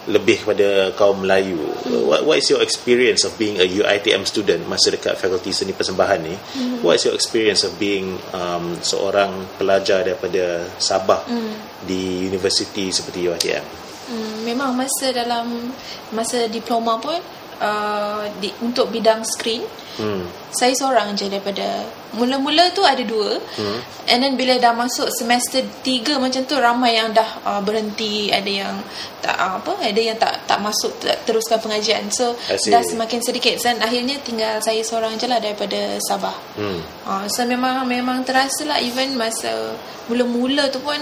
lebih 0.04 0.44
kepada 0.44 0.92
kaum 0.96 1.24
Melayu. 1.24 1.56
What, 2.04 2.24
what 2.24 2.36
is 2.36 2.48
your 2.48 2.60
experience 2.60 3.24
of 3.24 3.36
being 3.36 3.56
a 3.56 3.64
UiTM 3.64 4.24
student 4.24 4.64
masa 4.64 4.92
dekat 4.92 5.16
fakulti 5.16 5.52
seni 5.52 5.72
persembahan 5.72 6.20
ni? 6.20 6.34
What 6.80 6.96
is 7.00 7.08
your 7.08 7.16
experience 7.16 7.64
of 7.64 7.76
being 7.76 8.16
um, 8.32 8.76
seorang 8.80 9.56
pelajar 9.56 10.04
daripada 10.04 10.64
Sabah 10.76 11.24
di 11.84 12.24
universiti 12.24 12.88
seperti 12.88 13.20
UiTM 13.28 13.64
Hmm, 13.64 13.83
memang 14.44 14.76
masa 14.76 15.10
dalam 15.10 15.72
masa 16.12 16.46
diploma 16.46 17.00
pun 17.00 17.16
uh, 17.60 18.24
di, 18.38 18.50
untuk 18.62 18.90
bidang 18.90 19.22
screen 19.26 19.62
hmm. 19.98 20.52
saya 20.54 20.74
seorang 20.74 21.14
je 21.14 21.26
daripada 21.30 21.86
mula-mula 22.14 22.70
tu 22.70 22.82
ada 22.86 23.02
dua 23.02 23.38
hmm. 23.38 23.78
and 24.06 24.22
then 24.22 24.34
bila 24.38 24.54
dah 24.58 24.70
masuk 24.74 25.10
semester 25.10 25.62
tiga 25.82 26.18
macam 26.18 26.46
tu 26.46 26.54
ramai 26.58 26.94
yang 26.94 27.10
dah 27.10 27.26
uh, 27.42 27.60
berhenti 27.62 28.30
ada 28.30 28.50
yang 28.50 28.74
tak 29.18 29.34
uh, 29.34 29.58
apa 29.58 29.72
ada 29.82 30.00
yang 30.00 30.18
tak 30.18 30.34
tak 30.46 30.58
masuk 30.62 30.94
tak 31.02 31.18
teruskan 31.26 31.58
pengajian 31.58 32.06
so 32.10 32.34
dah 32.70 32.82
semakin 32.82 33.20
sedikit 33.22 33.58
dan 33.58 33.82
akhirnya 33.82 34.18
tinggal 34.22 34.62
saya 34.62 34.82
seorang 34.82 35.18
je 35.18 35.26
lah 35.26 35.38
daripada 35.42 35.98
Sabah 36.02 36.36
Hmm. 36.54 36.78
uh, 37.06 37.26
so 37.26 37.42
memang 37.46 37.82
memang 37.86 38.22
terasa 38.22 38.62
lah 38.62 38.78
even 38.78 39.18
masa 39.18 39.74
mula-mula 40.06 40.70
tu 40.70 40.78
pun 40.78 40.98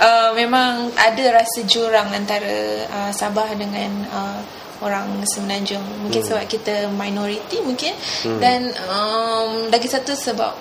uh, 0.00 0.30
memang 0.32 0.88
ada 0.96 1.42
rasa 1.42 1.66
jurang 1.68 2.08
antara 2.14 2.86
uh, 2.88 3.12
Sabah 3.12 3.52
dengan 3.58 3.90
uh, 4.08 4.40
orang 4.82 5.22
Semenanjung 5.26 5.82
mungkin 6.02 6.20
hmm. 6.22 6.28
sebab 6.28 6.44
kita 6.50 6.74
minority 6.94 7.62
mungkin 7.62 7.94
hmm. 8.26 8.40
dan 8.42 8.70
um, 8.90 9.70
lagi 9.70 9.86
satu 9.86 10.12
sebab 10.12 10.52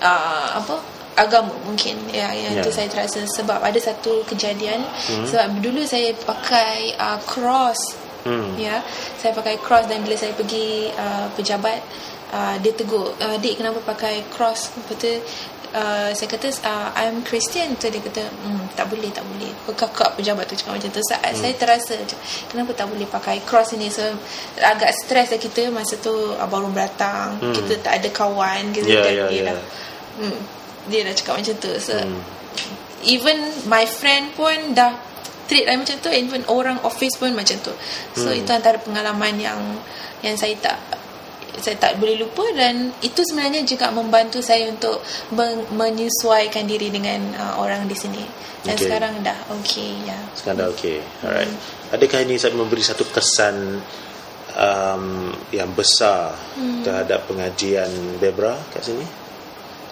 uh, 0.00 0.48
apa 0.58 0.80
agama 1.14 1.54
mungkin 1.62 1.94
ya 2.10 2.34
yang 2.34 2.58
Ya. 2.58 2.60
yeah. 2.60 2.64
tu 2.66 2.70
saya 2.74 2.90
terasa 2.90 3.22
sebab 3.24 3.62
ada 3.62 3.78
satu 3.78 4.26
kejadian 4.26 4.82
hmm. 4.82 5.26
sebab 5.30 5.62
dulu 5.62 5.86
saya 5.86 6.10
pakai 6.26 6.98
uh, 6.98 7.18
cross 7.24 7.78
Hmm. 8.24 8.56
ya 8.56 8.80
saya 9.20 9.36
pakai 9.36 9.60
cross 9.60 9.84
dan 9.84 10.00
bila 10.00 10.16
saya 10.16 10.32
pergi 10.32 10.88
uh, 10.96 11.28
pejabat 11.36 11.76
uh, 12.32 12.56
dia 12.56 12.72
tegur 12.72 13.12
uh, 13.20 13.36
dik 13.36 13.60
kenapa 13.60 13.84
pakai 13.84 14.24
cross 14.32 14.72
kata 14.88 15.20
uh, 15.74 16.10
saya 16.14 16.28
kata 16.30 16.48
uh, 16.62 16.88
I'm 16.94 17.20
Christian 17.26 17.74
tu 17.76 17.90
dia 17.90 17.98
kata 17.98 18.22
hmm, 18.24 18.78
tak 18.78 18.86
boleh 18.88 19.10
tak 19.10 19.26
boleh 19.26 19.50
kakak 19.74 20.14
pejabat 20.14 20.46
tu 20.46 20.54
cakap 20.54 20.78
macam 20.78 20.90
tu 20.94 21.02
saat 21.04 21.34
hmm. 21.34 21.40
saya 21.42 21.52
terasa 21.58 21.94
macam, 21.98 22.18
kenapa 22.48 22.70
tak 22.72 22.86
boleh 22.88 23.06
pakai 23.10 23.42
cross 23.42 23.74
ni 23.74 23.90
so 23.90 24.06
agak 24.62 24.94
stres 24.94 25.34
lah 25.34 25.40
kita 25.42 25.68
masa 25.74 25.98
tu 25.98 26.14
uh, 26.14 26.46
baru 26.46 26.70
datang 26.72 27.36
Hmm. 27.42 27.50
kita 27.52 27.82
tak 27.82 27.98
ada 28.00 28.08
kawan 28.14 28.70
kita 28.70 28.86
Ya, 28.86 29.02
dan 29.02 29.14
ya, 29.14 29.24
dia 29.26 29.36
ya. 29.36 29.44
dah 29.50 29.58
hmm, 30.22 30.38
dia 30.88 31.00
dah 31.02 31.14
cakap 31.16 31.34
macam 31.42 31.54
tu 31.58 31.72
so 31.82 31.94
Hmm. 31.98 32.20
even 33.04 33.36
my 33.66 33.82
friend 33.84 34.30
pun 34.38 34.54
dah 34.72 34.94
treat 35.44 35.68
I 35.68 35.76
macam 35.76 35.98
tu 36.00 36.08
even 36.08 36.40
orang 36.48 36.80
office 36.86 37.18
pun 37.18 37.34
macam 37.34 37.58
tu 37.60 37.74
so 38.14 38.30
Hmm. 38.30 38.38
itu 38.38 38.50
antara 38.54 38.78
pengalaman 38.78 39.34
yang 39.36 39.58
yang 40.22 40.38
saya 40.38 40.54
tak 40.62 40.78
saya 41.60 41.76
tak 41.78 41.98
boleh 41.98 42.18
lupa 42.18 42.42
dan 42.54 42.90
itu 43.00 43.20
sebenarnya 43.22 43.62
juga 43.62 43.90
membantu 43.90 44.42
saya 44.42 44.66
untuk 44.68 44.98
men- 45.32 45.66
menyesuaikan 45.74 46.66
diri 46.66 46.90
dengan 46.90 47.20
uh, 47.38 47.54
orang 47.62 47.86
di 47.86 47.94
sini 47.94 48.22
dan 48.64 48.74
Okay. 48.74 48.88
sekarang 48.88 49.20
dah 49.20 49.36
okey 49.60 50.08
ya 50.08 50.16
Sekarang 50.32 50.56
dah 50.64 50.68
okey. 50.72 50.96
Alright. 51.20 51.52
Adakah 51.92 52.18
ini 52.24 52.40
saya 52.40 52.56
memberi 52.56 52.80
satu 52.80 53.04
kesan 53.12 53.76
um, 54.56 55.04
yang 55.52 55.68
besar 55.76 56.32
terhadap 56.80 57.28
pengajian 57.28 57.90
Debra 58.18 58.56
kat 58.72 58.82
sini? 58.88 59.04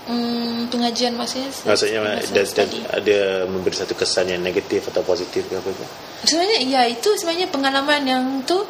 Hmm, 0.09 0.71
pengajian 0.73 1.15
maksudnya 1.15 1.51
Maksudnya 1.67 2.01
ada, 2.03 2.43
study. 2.47 2.81
ada 2.87 3.47
memberi 3.47 3.75
satu 3.75 3.95
kesan 3.95 4.31
yang 4.31 4.43
negatif 4.43 4.89
atau 4.91 5.03
positif 5.03 5.47
ke 5.47 5.55
apa 5.59 5.71
ke? 5.71 5.85
Sebenarnya 6.27 6.59
ya 6.67 6.83
itu 6.87 7.09
sebenarnya 7.19 7.49
pengalaman 7.51 8.03
yang 8.07 8.25
tu 8.47 8.63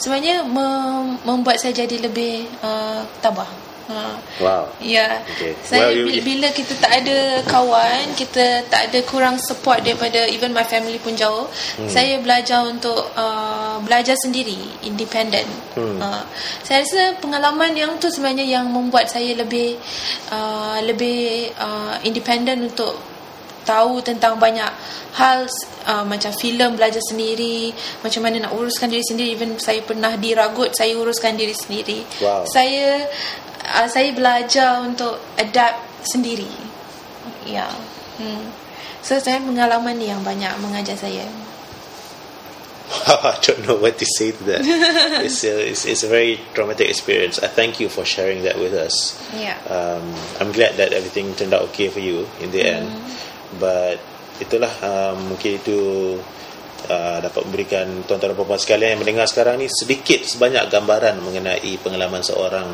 sebenarnya 0.00 0.44
mem- 0.44 1.20
membuat 1.24 1.60
saya 1.60 1.72
jadi 1.72 2.08
lebih 2.08 2.44
uh, 2.60 3.04
tabah. 3.20 3.65
Ha. 3.86 4.18
Wow. 4.42 4.66
Ya. 4.82 5.22
Okay. 5.36 5.54
Saya 5.62 5.86
Well, 5.88 5.94
you- 5.94 6.06
bila, 6.10 6.20
bila 6.26 6.48
kita 6.50 6.74
tak 6.82 6.92
ada 7.02 7.18
kawan, 7.46 8.18
kita 8.18 8.66
tak 8.66 8.90
ada 8.90 8.98
kurang 9.06 9.38
support 9.38 9.86
daripada 9.86 10.26
even 10.26 10.50
my 10.50 10.66
family 10.66 10.98
pun 10.98 11.14
jauh. 11.14 11.46
Hmm. 11.78 11.86
Saya 11.86 12.18
belajar 12.18 12.66
untuk 12.66 12.98
uh, 13.14 13.78
belajar 13.86 14.18
sendiri, 14.18 14.58
independent. 14.82 15.46
Hmm. 15.78 16.02
Uh, 16.02 16.22
saya 16.66 16.82
rasa 16.82 17.14
pengalaman 17.22 17.78
yang 17.78 17.94
tu 18.02 18.10
sebenarnya 18.10 18.42
yang 18.42 18.66
membuat 18.66 19.06
saya 19.06 19.38
lebih 19.38 19.78
uh, 20.34 20.82
lebih 20.82 21.54
uh, 21.54 21.94
independent 22.02 22.74
untuk 22.74 22.98
tahu 23.66 23.98
tentang 24.00 24.38
banyak 24.38 24.70
hal 25.18 25.50
uh, 25.90 26.06
macam 26.06 26.30
filem 26.30 26.78
belajar 26.78 27.02
sendiri 27.02 27.74
macam 28.06 28.22
mana 28.22 28.46
nak 28.46 28.54
uruskan 28.54 28.86
diri 28.86 29.02
sendiri 29.02 29.34
even 29.34 29.58
saya 29.58 29.82
pernah 29.82 30.14
diragut 30.14 30.70
saya 30.72 30.94
uruskan 30.94 31.34
diri 31.34 31.52
sendiri 31.52 31.98
Wow. 32.22 32.46
saya 32.46 33.10
uh, 33.66 33.88
saya 33.90 34.14
belajar 34.14 34.86
untuk 34.86 35.18
adapt 35.34 36.06
sendiri 36.06 36.48
ya 37.42 37.66
hmm. 38.22 38.46
so 39.02 39.18
saya 39.18 39.42
pengalaman 39.42 39.98
yang 39.98 40.22
banyak 40.22 40.54
mengajar 40.62 40.94
saya 40.94 41.26
I 43.06 43.38
don't 43.42 43.66
know 43.66 43.74
what 43.74 43.98
to 43.98 44.06
say 44.06 44.30
to 44.30 44.44
that. 44.44 44.60
it's, 45.26 45.42
a, 45.42 45.70
it's, 45.70 45.84
it's 45.84 46.02
a 46.04 46.08
very 46.08 46.38
traumatic 46.54 46.88
experience. 46.88 47.42
I 47.42 47.48
thank 47.48 47.80
you 47.80 47.88
for 47.88 48.04
sharing 48.04 48.42
that 48.46 48.58
with 48.58 48.74
us. 48.74 49.18
ya 49.34 49.58
um, 49.66 50.14
I'm 50.38 50.54
glad 50.54 50.78
that 50.78 50.94
everything 50.94 51.34
turned 51.34 51.50
out 51.50 51.62
okay 51.74 51.90
for 51.90 51.98
you 51.98 52.30
in 52.38 52.54
the 52.54 52.62
end. 52.62 52.86
But 53.56 53.98
itulah 54.38 54.70
um, 54.84 55.32
mungkin 55.34 55.56
itu 55.58 55.78
uh, 56.88 57.18
dapat 57.24 57.40
memberikan 57.48 57.86
tuan-tuan 58.04 58.32
dan 58.32 58.38
puan 58.38 58.60
sekalian 58.60 58.96
yang 58.96 59.00
mendengar 59.00 59.26
sekarang 59.26 59.60
ni 59.60 59.68
sedikit 59.72 60.22
sebanyak 60.24 60.68
gambaran 60.68 61.20
mengenai 61.24 61.72
pengalaman 61.80 62.20
seorang 62.20 62.68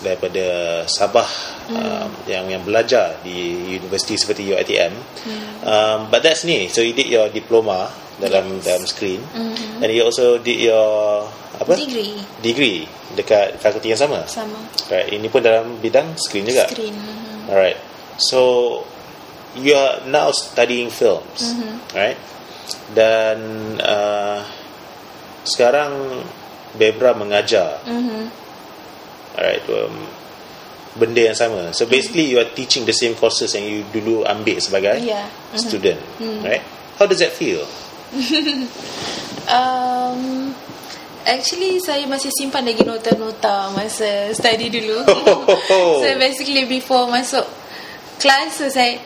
daripada 0.00 0.80
Sabah 0.88 1.28
um, 1.68 2.08
yang 2.24 2.48
yang 2.48 2.64
belajar 2.64 3.20
di 3.20 3.76
universiti 3.76 4.16
seperti 4.16 4.48
UiTM. 4.48 4.92
Um, 5.60 6.08
but 6.08 6.24
that's 6.24 6.48
ni. 6.48 6.72
So 6.72 6.80
you 6.80 6.96
did 6.96 7.12
your 7.12 7.28
diploma 7.28 7.92
dalam 8.20 8.60
Yes. 8.60 8.64
dalam 8.68 8.82
screen 8.84 9.20
and 9.80 9.88
you 9.88 10.04
also 10.04 10.36
did 10.36 10.60
your 10.60 11.24
apa? 11.56 11.72
degree 11.72 12.20
Degree 12.44 12.84
dekat 13.16 13.56
fakulti 13.60 13.92
yang 13.92 14.00
sama. 14.00 14.24
sama 14.28 14.60
Right, 14.92 15.08
ini 15.12 15.26
pun 15.32 15.40
dalam 15.40 15.80
bidang 15.80 16.16
screen 16.20 16.44
juga. 16.44 16.68
screen 16.68 16.94
Mhm. 16.96 17.48
Alright. 17.48 17.80
So 18.20 18.40
you 19.56 19.74
are 19.74 20.02
now 20.06 20.30
studying 20.30 20.90
films, 20.90 21.54
right? 21.94 22.16
Dan 22.94 23.38
uh, 23.80 24.42
sekarang 25.42 26.22
Bebra 26.78 27.18
mengajar. 27.18 27.82
Mhm. 27.82 28.30
Alright. 29.34 29.64
Um, 29.66 30.06
benda 30.94 31.22
yang 31.30 31.38
sama. 31.38 31.74
So 31.74 31.86
basically 31.86 32.30
you 32.30 32.38
are 32.38 32.46
teaching 32.50 32.86
the 32.86 32.94
same 32.94 33.14
courses 33.18 33.54
yang 33.54 33.66
you 33.66 33.82
dulu 33.90 34.22
ambil 34.26 34.58
sebagai 34.62 35.02
Yeah. 35.02 35.26
Mhm. 35.54 35.58
student, 35.58 36.00
right? 36.46 36.62
How 36.98 37.10
does 37.10 37.18
that 37.22 37.34
feel? 37.34 37.66
um, 39.50 40.54
Actually 41.20 41.76
saya 41.84 42.08
masih 42.08 42.32
simpan 42.32 42.64
lagi 42.64 42.80
nota-nota 42.80 43.68
masa 43.76 44.32
study 44.32 44.72
dulu. 44.72 45.04
so 46.00 46.08
basically 46.16 46.64
before 46.64 47.04
masuk 47.12 47.44
kelas 48.16 48.56
so 48.56 48.66
saya 48.72 48.96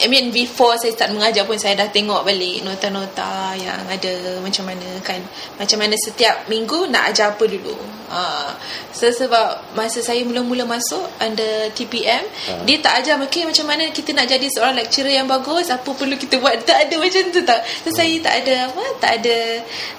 I 0.00 0.08
mean 0.08 0.32
before 0.32 0.80
saya 0.80 0.96
start 0.96 1.12
mengajar 1.12 1.44
pun 1.44 1.60
saya 1.60 1.76
dah 1.76 1.92
tengok 1.92 2.24
balik 2.24 2.64
nota-nota 2.64 3.52
yang 3.52 3.76
ada 3.84 4.40
macam 4.40 4.72
mana 4.72 4.88
kan 5.04 5.20
macam 5.60 5.76
mana 5.76 5.92
setiap 6.00 6.48
minggu 6.48 6.88
nak 6.88 7.12
ajar 7.12 7.36
apa 7.36 7.44
dulu. 7.44 7.76
Uh, 8.10 8.50
so 8.90 9.06
sebab 9.12 9.76
masa 9.76 10.00
saya 10.02 10.24
mula-mula 10.26 10.66
masuk 10.66 11.04
under 11.22 11.70
TPM 11.78 12.26
uh. 12.26 12.66
dia 12.66 12.82
tak 12.82 13.04
ajar 13.04 13.20
okay, 13.22 13.46
macam 13.46 13.70
mana 13.70 13.86
kita 13.94 14.10
nak 14.10 14.26
jadi 14.26 14.50
seorang 14.50 14.82
lecturer 14.82 15.14
yang 15.14 15.30
bagus 15.30 15.70
apa 15.70 15.86
perlu 15.86 16.18
kita 16.18 16.42
buat 16.42 16.58
tak 16.64 16.88
ada 16.88 16.94
macam 16.96 17.22
tu 17.28 17.44
tak. 17.44 17.60
So 17.84 17.92
hmm. 17.92 17.96
saya 18.00 18.14
tak 18.24 18.34
ada 18.42 18.54
apa 18.72 18.84
tak 18.98 19.12
ada 19.20 19.36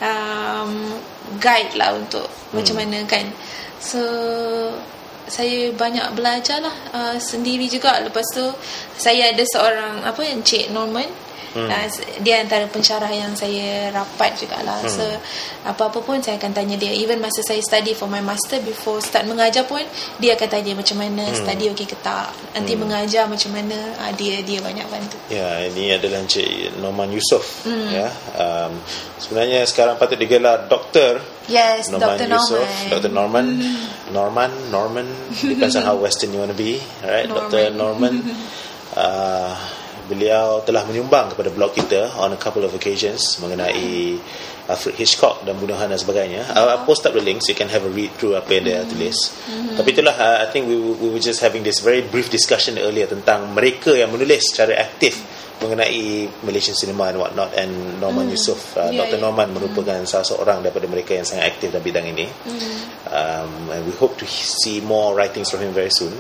um, 0.02 0.72
guide 1.38 1.78
lah 1.78 1.94
untuk 1.94 2.26
hmm. 2.26 2.58
macam 2.58 2.76
mana 2.82 2.98
kan. 3.06 3.26
So 3.78 4.02
saya 5.32 5.72
banyak 5.72 6.12
belajar 6.12 6.60
lah 6.60 6.76
uh, 6.92 7.16
sendiri 7.16 7.72
juga. 7.72 8.04
Lepas 8.04 8.28
tu 8.36 8.44
saya 9.00 9.32
ada 9.32 9.44
seorang 9.48 10.04
apa 10.04 10.20
yang 10.28 10.44
Cik 10.44 10.76
Norman 10.76 11.08
Hmm. 11.52 11.68
Uh, 11.68 11.88
dia 12.24 12.40
antara 12.40 12.64
pensyarah 12.72 13.12
yang 13.12 13.36
saya 13.36 13.92
rapat 13.92 14.40
jugalah 14.40 14.80
hmm. 14.80 14.88
so 14.88 15.04
apa-apa 15.68 16.00
pun 16.00 16.24
saya 16.24 16.40
akan 16.40 16.56
tanya 16.56 16.80
dia 16.80 16.96
even 16.96 17.20
masa 17.20 17.44
saya 17.44 17.60
study 17.60 17.92
for 17.92 18.08
my 18.08 18.24
master 18.24 18.64
before 18.64 19.04
start 19.04 19.28
mengajar 19.28 19.68
pun 19.68 19.84
dia 20.24 20.40
akan 20.40 20.48
tanya 20.48 20.80
macam 20.80 21.04
mana 21.04 21.28
hmm. 21.28 21.36
study 21.36 21.68
okey 21.76 21.92
ke 21.92 22.00
tak 22.00 22.32
nanti 22.56 22.72
hmm. 22.72 22.88
mengajar 22.88 23.28
macam 23.28 23.52
mana 23.52 23.76
uh, 24.00 24.12
dia 24.16 24.40
dia 24.48 24.64
banyak 24.64 24.88
bantu 24.88 25.20
ya 25.28 25.68
ini 25.68 25.92
adalah 25.92 26.24
Encik 26.24 26.80
Norman 26.80 27.12
Yusof 27.12 27.68
hmm. 27.68 27.90
ya 28.00 28.08
um, 28.40 28.72
sebenarnya 29.20 29.68
sekarang 29.68 30.00
patut 30.00 30.16
digelar 30.16 30.72
doktor 30.72 31.20
yes 31.52 31.92
Norman 31.92 32.16
Dr. 32.16 32.28
Yusof 32.32 32.64
Norman 32.64 32.88
Dr. 32.96 33.12
Norman 33.12 33.46
hmm. 33.60 33.84
Norman 34.16 34.52
Norman 34.72 35.08
depends 35.36 35.76
on 35.76 35.84
how 35.84 36.00
western 36.08 36.32
you 36.32 36.40
want 36.40 36.56
to 36.56 36.56
be 36.56 36.80
right 37.04 37.28
Norman. 37.28 37.52
Dr. 37.52 37.66
Norman 37.76 38.14
uh, 38.96 39.52
beliau 40.10 40.64
telah 40.66 40.86
menyumbang 40.88 41.34
kepada 41.36 41.50
blog 41.54 41.76
kita 41.76 42.14
on 42.18 42.34
a 42.34 42.40
couple 42.40 42.64
of 42.66 42.74
occasions 42.74 43.38
mengenai 43.42 44.18
Alfred 44.72 44.96
Hitchcock 44.96 45.44
dan 45.44 45.60
bunuhan 45.60 45.92
dan 45.92 46.00
sebagainya. 46.00 46.48
Uh, 46.48 46.78
I'll 46.78 46.86
post 46.88 47.04
up 47.04 47.12
the 47.12 47.20
links. 47.20 47.52
You 47.52 47.58
can 47.58 47.68
have 47.74 47.84
a 47.84 47.92
read 47.92 48.16
through 48.16 48.40
apa 48.40 48.48
yang 48.56 48.64
dia 48.64 48.80
mm-hmm. 48.82 48.92
tulis. 48.94 49.18
Mm-hmm. 49.18 49.76
Tapi 49.76 49.90
itulah, 49.92 50.16
uh, 50.16 50.38
I 50.46 50.48
think 50.48 50.72
we, 50.72 50.78
we 50.80 51.08
were 51.12 51.24
just 51.24 51.44
having 51.44 51.68
this 51.68 51.84
very 51.84 52.00
brief 52.06 52.32
discussion 52.32 52.80
earlier 52.80 53.10
tentang 53.10 53.52
mereka 53.52 53.92
yang 53.92 54.14
menulis 54.14 54.54
secara 54.54 54.80
aktif 54.80 55.20
mengenai 55.62 56.26
Malaysian 56.42 56.74
cinema 56.74 57.14
and 57.14 57.22
what 57.22 57.38
not 57.38 57.54
and 57.54 58.02
Norman 58.02 58.28
mm. 58.28 58.34
Yusof 58.34 58.74
uh, 58.74 58.90
yeah, 58.90 59.06
Dr. 59.06 59.22
Yeah. 59.22 59.30
Norman 59.30 59.54
merupakan 59.54 60.02
mm. 60.02 60.10
salah 60.10 60.26
seorang 60.26 60.66
daripada 60.66 60.90
mereka 60.90 61.14
yang 61.14 61.22
sangat 61.22 61.54
aktif 61.54 61.70
dalam 61.70 61.86
bidang 61.86 62.10
ini 62.10 62.26
mm. 62.26 62.74
um, 63.14 63.70
and 63.70 63.86
we 63.86 63.94
hope 64.02 64.18
to 64.18 64.26
see 64.26 64.82
more 64.82 65.14
writings 65.14 65.54
from 65.54 65.62
him 65.62 65.70
very 65.70 65.94
soon 65.94 66.18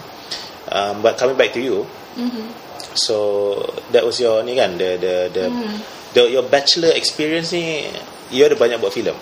um, 0.69 1.01
but 1.01 1.17
coming 1.17 1.33
back 1.33 1.57
to 1.57 1.57
you 1.57 1.89
mm-hmm. 2.13 2.45
So 2.93 3.55
that 3.91 4.03
was 4.03 4.19
your 4.19 4.43
ni 4.43 4.59
kan 4.59 4.75
the 4.75 4.99
the 4.99 5.15
the, 5.31 5.43
mm. 5.47 5.75
the 6.11 6.21
your 6.27 6.43
bachelor 6.43 6.91
experience 6.91 7.55
ni 7.55 7.87
you 8.31 8.43
ada 8.43 8.55
banyak 8.55 8.79
buat 8.79 8.91
filem. 8.91 9.15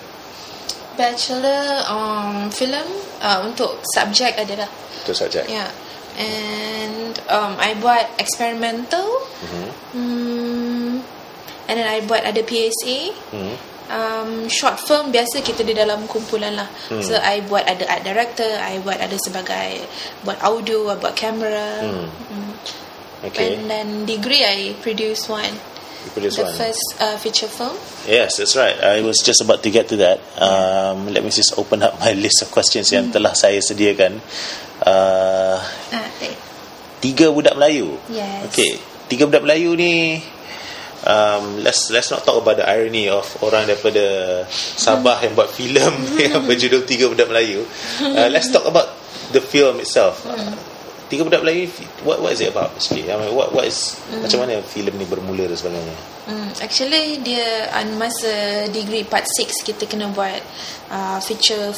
Bachelor 0.98 1.86
um 1.86 2.50
film 2.50 2.88
uh, 3.22 3.38
untuk 3.46 3.78
subjek 3.94 4.34
adalah. 4.38 4.66
Untuk 5.06 5.14
subjek. 5.14 5.46
Yeah. 5.46 5.70
And 6.18 7.14
um 7.30 7.54
I 7.58 7.78
buat 7.78 8.18
experimental. 8.18 9.06
Mm-hmm. 9.46 9.68
Mm, 9.94 10.90
and 11.70 11.74
then 11.78 11.86
I 11.86 12.02
buat 12.04 12.26
ada 12.26 12.42
PSA. 12.42 12.98
Mm-hmm. 13.34 13.56
Um, 13.90 14.46
short 14.46 14.78
film 14.78 15.10
biasa 15.10 15.42
kita 15.42 15.66
di 15.66 15.74
dalam 15.74 16.06
kumpulan 16.06 16.54
lah 16.54 16.70
hmm. 16.94 17.02
So 17.02 17.18
I 17.18 17.42
buat 17.42 17.66
ada 17.66 17.90
art 17.90 18.06
director 18.06 18.46
I 18.46 18.78
buat 18.86 19.02
ada 19.02 19.18
sebagai 19.18 19.82
Buat 20.22 20.38
audio 20.46 20.94
Buat 20.94 21.18
kamera 21.18 21.82
hmm. 21.82 22.06
Hmm. 22.06 22.54
Okay. 23.20 23.54
And 23.54 23.68
then 23.68 24.06
degree, 24.06 24.44
I 24.44 24.74
produced 24.80 25.28
one. 25.28 25.52
You 25.52 26.10
produced 26.16 26.38
the 26.40 26.48
one. 26.48 26.56
first 26.56 26.84
uh, 26.96 27.16
feature 27.20 27.48
film. 27.48 27.76
Yes, 28.08 28.40
that's 28.40 28.56
right. 28.56 28.76
I 28.80 29.02
was 29.02 29.20
just 29.20 29.44
about 29.44 29.62
to 29.62 29.70
get 29.70 29.88
to 29.92 29.96
that. 30.00 30.18
Um, 30.40 31.12
let 31.12 31.22
me 31.22 31.30
just 31.30 31.56
open 31.58 31.82
up 31.82 32.00
my 32.04 32.12
list 32.16 32.40
of 32.42 32.50
questions 32.50 32.88
mm. 32.88 32.96
yang 32.96 33.06
telah 33.12 33.36
saya 33.36 33.60
sediakan. 33.60 34.24
Uh, 34.80 35.60
ah. 35.92 36.08
Tiga 37.00 37.32
budak 37.32 37.56
Melayu. 37.56 37.96
Yes. 38.08 38.48
Okay. 38.48 38.80
Tiga 39.08 39.28
budak 39.28 39.44
Melayu 39.44 39.76
ni. 39.76 40.20
Um, 41.00 41.64
let's 41.64 41.88
let's 41.88 42.12
not 42.12 42.28
talk 42.28 42.44
about 42.44 42.60
the 42.60 42.68
irony 42.68 43.08
of 43.08 43.24
orang 43.40 43.64
daripada 43.64 44.44
Sabah 44.52 45.16
yang 45.24 45.32
buat 45.32 45.48
filem 45.48 45.96
yang 46.20 46.44
berjudul 46.44 46.84
Tiga 46.84 47.08
Budak 47.08 47.32
Melayu. 47.32 47.64
Uh, 48.04 48.28
let's 48.28 48.52
talk 48.52 48.68
about 48.68 48.92
the 49.32 49.40
film 49.40 49.80
itself. 49.80 50.28
Mm 50.28 50.69
tiga 51.10 51.26
budak 51.26 51.42
Melayu 51.42 51.66
what 52.06 52.22
what 52.22 52.30
is 52.30 52.40
it 52.40 52.54
about 52.54 52.70
actually 52.78 53.02
I 53.10 53.18
mean, 53.18 53.34
what 53.34 53.50
what 53.50 53.66
is 53.66 53.98
mm. 54.14 54.22
macam 54.22 54.46
mana 54.46 54.62
filem 54.62 54.94
ni 54.94 55.04
bermula 55.04 55.50
dan 55.50 55.58
sebagainya 55.58 55.94
mm, 56.30 56.50
actually 56.62 57.18
dia 57.26 57.66
uh, 57.74 57.86
masa 57.98 58.64
degree 58.70 59.02
part 59.02 59.26
6 59.26 59.66
kita 59.66 59.90
kena 59.90 60.06
buat 60.14 60.38
uh, 60.94 61.18
feature 61.18 61.74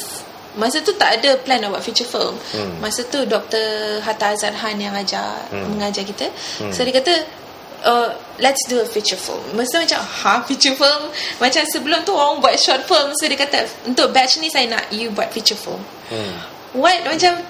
masa 0.53 0.85
tu 0.85 0.93
tak 0.93 1.17
ada 1.17 1.33
plan 1.41 1.57
nak 1.65 1.73
buat 1.73 1.81
feature 1.81 2.05
film 2.05 2.37
mm. 2.37 2.77
masa 2.77 3.01
tu 3.09 3.25
Dr. 3.25 3.97
Hatta 4.05 4.37
Azharhan 4.37 4.77
yang 4.77 4.93
ajar 4.93 5.49
mm. 5.49 5.65
mengajar 5.65 6.05
kita 6.05 6.29
mm. 6.29 6.69
so 6.69 6.85
dia 6.85 6.93
kata 6.93 7.41
Uh, 7.83 8.15
let's 8.39 8.63
do 8.71 8.79
a 8.79 8.87
feature 8.87 9.19
film 9.19 9.43
Masa 9.59 9.83
macam 9.83 9.99
Ha 9.99 10.39
feature 10.47 10.71
film 10.71 11.03
Macam 11.35 11.67
sebelum 11.67 12.07
tu 12.07 12.15
Orang 12.15 12.39
buat 12.39 12.55
short 12.55 12.87
film 12.87 13.11
So 13.19 13.27
dia 13.27 13.35
kata 13.35 13.67
Untuk 13.83 14.15
batch 14.15 14.39
ni 14.39 14.47
saya 14.47 14.71
nak 14.71 14.87
You 14.95 15.11
buat 15.11 15.35
feature 15.35 15.59
film 15.59 15.83
hmm. 16.07 16.31
What 16.79 17.03
Macam 17.03 17.43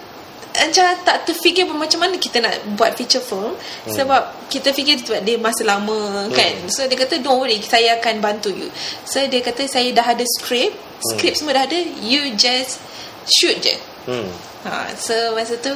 macam 0.53 0.85
tak 1.01 1.25
terfikir 1.25 1.65
pun 1.65 1.81
macam 1.81 1.97
mana 1.97 2.15
kita 2.21 2.37
nak 2.37 2.53
buat 2.77 2.93
feature 2.93 3.21
film 3.21 3.57
hmm. 3.57 3.93
sebab 3.97 4.21
kita 4.53 4.69
fikir 4.69 5.01
sebab 5.01 5.25
dia 5.25 5.41
masa 5.41 5.65
lama 5.65 6.29
hmm. 6.29 6.33
kan 6.33 6.55
so 6.69 6.85
dia 6.85 6.97
kata 6.97 7.17
don't 7.25 7.41
worry 7.41 7.57
saya 7.65 7.97
akan 7.97 8.21
bantu 8.21 8.53
you 8.53 8.69
so 9.03 9.17
dia 9.25 9.41
kata 9.41 9.65
saya 9.65 9.89
dah 9.89 10.05
ada 10.05 10.23
script 10.37 10.77
hmm. 10.77 11.09
script 11.13 11.41
semua 11.41 11.57
dah 11.57 11.65
ada 11.65 11.79
you 12.05 12.37
just 12.37 12.77
shoot 13.25 13.57
je 13.59 13.73
hmm. 14.05 14.29
ha, 14.69 14.93
so 14.93 15.13
masa 15.33 15.57
tu 15.57 15.73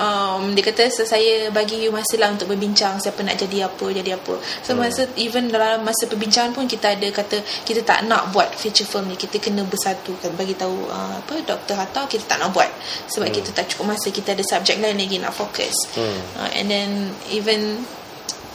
um, 0.00 0.56
dia 0.56 0.64
kata 0.64 0.88
saya 0.88 1.52
bagi 1.52 1.84
you 1.84 1.92
masa 1.92 2.16
lah 2.16 2.32
untuk 2.32 2.48
berbincang 2.48 2.96
siapa 2.96 3.20
nak 3.20 3.36
jadi 3.36 3.68
apa 3.68 3.86
jadi 3.92 4.16
apa 4.16 4.34
so 4.64 4.72
hmm. 4.72 4.80
masa 4.80 5.04
even 5.20 5.52
dalam 5.52 5.84
masa 5.84 6.08
perbincangan 6.08 6.56
pun 6.56 6.64
kita 6.64 6.96
ada 6.96 7.08
kata 7.12 7.44
kita 7.68 7.84
tak 7.84 8.08
nak 8.08 8.32
buat 8.32 8.48
feature 8.56 8.88
film 8.88 9.12
ni 9.12 9.16
kita 9.20 9.36
kena 9.36 9.62
bersatu 9.68 10.16
kan 10.18 10.32
bagi 10.34 10.56
tahu 10.56 10.88
uh, 10.88 11.20
apa 11.20 11.44
Dr. 11.44 11.76
Hatta 11.76 12.08
kita 12.08 12.24
tak 12.24 12.40
nak 12.40 12.56
buat 12.56 12.68
sebab 13.12 13.28
hmm. 13.28 13.36
kita 13.36 13.48
tak 13.52 13.68
cukup 13.76 13.94
masa 13.94 14.08
kita 14.08 14.32
ada 14.32 14.42
subjek 14.42 14.80
lain 14.80 14.96
lagi 14.96 15.20
nak 15.20 15.36
fokus 15.36 15.76
hmm. 15.94 16.20
uh, 16.40 16.50
and 16.56 16.72
then 16.72 17.12
even 17.28 17.84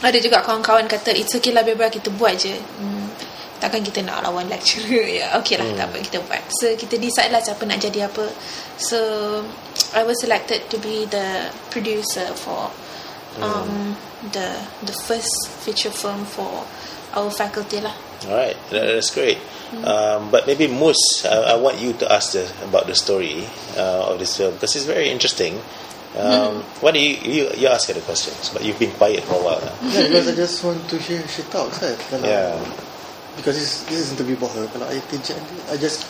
ada 0.04 0.18
juga 0.20 0.44
kawan-kawan 0.44 0.90
kata 0.90 1.14
it's 1.16 1.32
okay 1.38 1.56
lah 1.56 1.64
biar 1.64 1.88
kita 1.88 2.12
buat 2.14 2.36
je 2.36 2.52
hmm, 2.52 3.06
takkan 3.60 3.82
kita 3.84 4.04
nak 4.04 4.24
lawan 4.26 4.48
lecturer 4.52 5.08
ya 5.24 5.38
okay 5.40 5.56
lah 5.56 5.68
hmm. 5.68 5.78
tak 5.80 5.86
apa 5.92 5.98
kita 6.04 6.18
buat 6.26 6.42
so 6.52 6.68
kita 6.76 6.96
decide 7.00 7.32
lah 7.32 7.40
siapa 7.40 7.64
nak 7.64 7.80
jadi 7.80 8.08
apa 8.10 8.26
so 8.76 9.00
I 9.96 10.04
was 10.04 10.20
selected 10.20 10.68
to 10.72 10.78
be 10.80 11.08
the 11.08 11.52
producer 11.72 12.28
for 12.36 12.72
um, 13.42 13.68
mm. 13.68 14.32
the 14.32 14.48
the 14.86 14.94
first 14.94 15.50
feature 15.64 15.92
film 15.92 16.26
for 16.26 16.64
our 17.16 17.32
faculty 17.32 17.80
lah. 17.82 17.96
All 18.28 18.36
right, 18.36 18.58
that's 18.70 19.12
great. 19.12 19.38
Mm. 19.72 19.84
Um, 19.84 20.32
but 20.32 20.48
maybe 20.48 20.68
Mus, 20.68 21.26
I, 21.26 21.54
I 21.54 21.56
want 21.56 21.80
you 21.80 21.94
to 21.94 22.12
ask 22.12 22.34
the, 22.34 22.48
about 22.64 22.88
the 22.88 22.96
story 22.96 23.46
uh, 23.76 24.12
of 24.12 24.20
this 24.20 24.38
film 24.38 24.54
because 24.56 24.76
it's 24.76 24.86
very 24.86 25.10
interesting. 25.10 25.56
Um, 26.16 26.64
mm. 26.64 26.82
What 26.82 26.94
do 26.94 27.00
you, 27.00 27.18
you 27.24 27.42
you 27.56 27.68
ask 27.68 27.88
her 27.88 27.94
the 27.94 28.02
questions, 28.02 28.50
but 28.50 28.64
you've 28.64 28.80
been 28.80 28.92
quiet 28.96 29.24
for 29.24 29.36
a 29.36 29.44
while 29.44 29.60
now. 29.60 29.76
Yeah, 29.92 30.08
because 30.08 30.28
I 30.32 30.36
just 30.36 30.64
want 30.64 30.88
to 30.90 30.98
hear 30.98 31.20
she 31.28 31.44
talks. 31.44 31.84
Right? 31.84 32.00
yeah. 32.24 32.56
Because 33.36 33.56
this 33.60 33.84
this 33.92 34.00
is 34.00 34.08
interview 34.16 34.36
for 34.40 34.50
her. 34.56 34.66
Kalau 34.72 34.88
I 34.88 35.04
I 35.72 35.76
just 35.78 36.08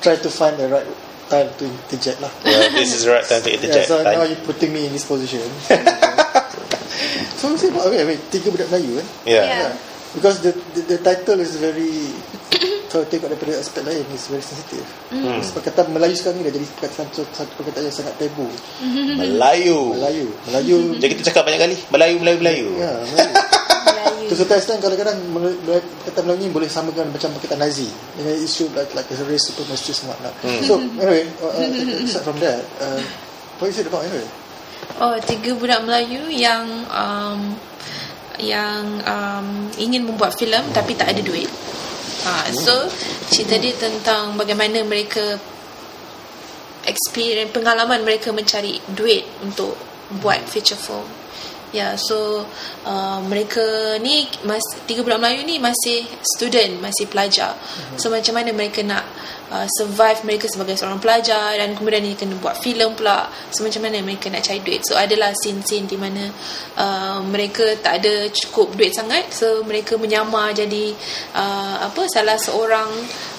try 0.00 0.16
to 0.16 0.30
find 0.30 0.56
the 0.56 0.68
right 0.70 0.86
time 1.30 1.48
to 1.58 1.64
interject 1.64 2.18
lah. 2.18 2.32
Yeah, 2.42 2.74
this 2.74 2.90
is 2.90 3.06
the 3.06 3.14
right 3.14 3.26
time 3.26 3.42
to 3.46 3.50
interject. 3.54 3.86
Yeah, 3.86 3.90
so 3.90 4.02
time. 4.02 4.18
now 4.18 4.24
you're 4.26 4.42
putting 4.42 4.74
me 4.74 4.90
in 4.90 4.92
this 4.92 5.06
position. 5.06 5.42
so 7.38 7.54
say 7.54 7.70
about 7.70 7.94
I 7.94 8.02
mean, 8.02 8.18
tiga 8.34 8.50
budak 8.50 8.68
Melayu 8.74 8.98
kan? 8.98 9.06
Yeah. 9.24 9.44
yeah. 9.46 9.70
Because 10.10 10.42
the, 10.42 10.50
the 10.74 10.98
the 10.98 10.98
title 10.98 11.38
is 11.38 11.54
very 11.54 12.10
so 12.90 13.06
tengok 13.06 13.30
daripada 13.30 13.62
aspek 13.62 13.86
lain 13.86 14.02
is 14.10 14.26
very 14.26 14.42
sensitive. 14.42 14.82
Mm. 15.14 15.38
Sebab 15.38 15.62
kata 15.62 15.86
Melayu 15.86 16.18
sekarang 16.18 16.42
ni 16.42 16.50
dah 16.50 16.54
jadi 16.58 16.66
satu, 16.90 17.22
satu 17.30 17.52
perkataan 17.62 17.86
yang 17.86 17.94
sangat 17.94 18.14
tabu. 18.18 18.50
Melayu. 19.22 19.94
Melayu. 19.94 20.26
Melayu. 20.50 20.78
Jadi 20.98 21.12
kita 21.14 21.24
cakap 21.30 21.46
banyak 21.46 21.60
kali 21.62 21.76
Melayu 21.94 22.14
Melayu 22.18 22.38
Melayu. 22.42 22.68
Ya, 22.74 22.92
Melayu. 23.06 23.34
To 24.30 24.38
certain 24.38 24.62
extent 24.62 24.78
kadang-kadang 24.78 25.18
kata 26.06 26.22
Melayu 26.22 26.46
ni 26.46 26.54
boleh 26.54 26.70
samakan 26.70 27.10
macam 27.10 27.34
kata 27.42 27.58
Nazi. 27.58 27.90
Dengan 28.14 28.38
isu 28.38 28.70
like 28.78 28.94
like 28.94 29.10
a 29.10 29.26
race 29.26 29.50
and 29.50 30.06
whatnot. 30.06 30.34
Hmm. 30.46 30.62
So 30.62 30.78
anyway, 30.78 31.26
uh, 31.42 31.50
uh, 31.50 32.06
aside 32.06 32.22
from 32.22 32.38
that, 32.38 32.62
uh, 32.78 33.02
what 33.58 33.74
is 33.74 33.82
it 33.82 33.90
about 33.90 34.06
anyway? 34.06 34.30
Oh, 35.02 35.18
tiga 35.18 35.50
budak 35.58 35.82
Melayu 35.82 36.30
yang 36.30 36.62
um, 36.94 37.58
yang 38.38 39.02
um, 39.02 39.66
ingin 39.74 40.06
membuat 40.06 40.38
filem 40.38 40.62
tapi 40.70 40.94
tak 40.94 41.10
ada 41.10 41.20
duit. 41.26 41.50
ha, 42.24 42.52
so 42.52 42.88
cerita 43.32 43.56
dia 43.56 43.72
tentang 43.76 44.36
bagaimana 44.36 44.84
mereka 44.84 45.40
experience 46.84 47.52
pengalaman 47.52 48.04
mereka 48.04 48.32
mencari 48.32 48.80
duit 48.92 49.24
untuk 49.44 49.76
buat 50.20 50.40
feature 50.48 50.76
film 50.76 51.06
Ya, 51.70 51.78
yeah, 51.78 51.92
so 51.94 52.42
uh, 52.82 53.22
mereka 53.30 53.62
ni 54.02 54.26
mas 54.42 54.62
tiga 54.90 55.06
budak 55.06 55.22
Melayu 55.22 55.46
ni 55.46 55.62
masih 55.62 56.02
student, 56.18 56.82
masih 56.82 57.06
pelajar. 57.06 57.54
Mm-hmm. 57.54 57.98
So 58.02 58.10
macam 58.10 58.34
mana 58.34 58.50
mereka 58.50 58.82
nak 58.82 59.06
uh, 59.54 59.70
survive 59.78 60.26
mereka 60.26 60.50
sebagai 60.50 60.74
seorang 60.74 60.98
pelajar 60.98 61.54
dan 61.54 61.78
kemudian 61.78 62.02
ni 62.02 62.18
kena 62.18 62.34
buat 62.42 62.58
filem 62.58 62.90
pula. 62.98 63.30
So 63.54 63.62
macam 63.62 63.86
mana 63.86 64.02
mereka 64.02 64.34
nak 64.34 64.42
cari 64.50 64.58
duit. 64.66 64.82
So 64.82 64.98
adalah 64.98 65.30
scene-scene 65.30 65.86
di 65.86 65.94
mana 65.94 66.26
uh, 66.74 67.22
mereka 67.22 67.78
tak 67.78 68.02
ada 68.02 68.26
cukup 68.34 68.74
duit 68.74 68.90
sangat, 68.90 69.30
so 69.30 69.62
mereka 69.62 69.94
menyamar 69.94 70.50
jadi 70.50 70.90
uh, 71.38 71.86
apa 71.86 72.02
salah 72.10 72.34
seorang 72.34 72.90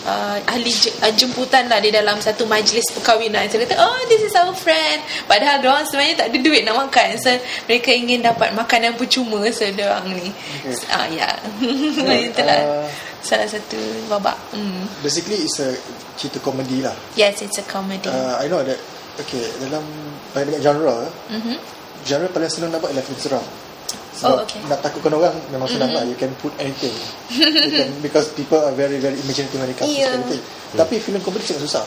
uh, 0.05 0.37
ahli 0.49 0.71
uh, 1.01 1.13
jemputan 1.13 1.69
lah 1.69 1.79
di 1.81 1.93
dalam 1.93 2.17
satu 2.17 2.45
majlis 2.49 2.85
perkahwinan. 2.95 3.47
So 3.49 3.61
kata, 3.61 3.77
"Oh, 3.77 3.99
this 4.09 4.21
is 4.25 4.33
our 4.37 4.53
friend." 4.53 5.01
Padahal 5.25 5.61
dia 5.61 5.69
orang 5.69 5.85
sebenarnya 5.87 6.15
tak 6.25 6.27
ada 6.33 6.37
duit 6.41 6.61
nak 6.65 6.77
makan. 6.87 7.09
So 7.21 7.31
mereka 7.69 7.89
ingin 7.93 8.25
dapat 8.25 8.53
makanan 8.57 8.97
percuma 8.97 9.41
sedang 9.53 10.05
ni. 10.11 10.29
Okay. 10.65 10.77
Ah 10.91 11.05
ya. 11.09 11.29
Yeah. 11.61 12.27
Itulah 12.31 12.59
uh, 12.61 12.87
salah 13.21 13.47
satu 13.47 13.79
babak. 14.09 14.37
Mm. 14.53 14.89
Basically 15.05 15.37
it's 15.45 15.61
a 15.61 15.77
cerita 16.17 16.41
komedi 16.41 16.81
lah. 16.81 16.93
Yes, 17.13 17.41
it's 17.41 17.61
a 17.61 17.65
comedy. 17.65 18.09
Uh, 18.09 18.37
I 18.41 18.49
know 18.49 18.61
that 18.65 18.77
okay, 19.21 19.45
dalam 19.61 19.83
banyak 20.33 20.59
genre, 20.61 21.09
mm-hmm. 21.29 21.57
genre 22.05 22.27
paling 22.31 22.51
senang 22.51 22.73
nak 22.73 22.81
buat 22.81 22.91
ialah 22.93 23.05
film 23.05 23.19
seram. 23.19 23.45
Sebab 24.17 24.37
oh, 24.37 24.43
okay. 24.45 24.61
nak 24.69 24.79
takutkan 24.85 25.13
orang 25.17 25.33
memang 25.49 25.69
senang 25.69 25.91
mm-hmm. 25.91 26.07
lah. 26.07 26.11
You 26.11 26.17
can 26.19 26.31
put 26.37 26.53
anything. 26.61 26.93
you 27.31 27.71
can, 27.73 27.89
because 28.05 28.29
people 28.33 28.59
are 28.61 28.75
very, 28.75 29.01
very 29.01 29.17
imaginative 29.17 29.57
when 29.57 29.71
it 29.71 29.77
comes 29.77 29.95
yeah. 29.95 30.13
to 30.13 30.21
anything. 30.21 30.43
Mm. 30.43 30.77
Tapi 30.77 30.95
film 31.01 31.19
komedi 31.25 31.47
sangat 31.47 31.63
susah. 31.65 31.85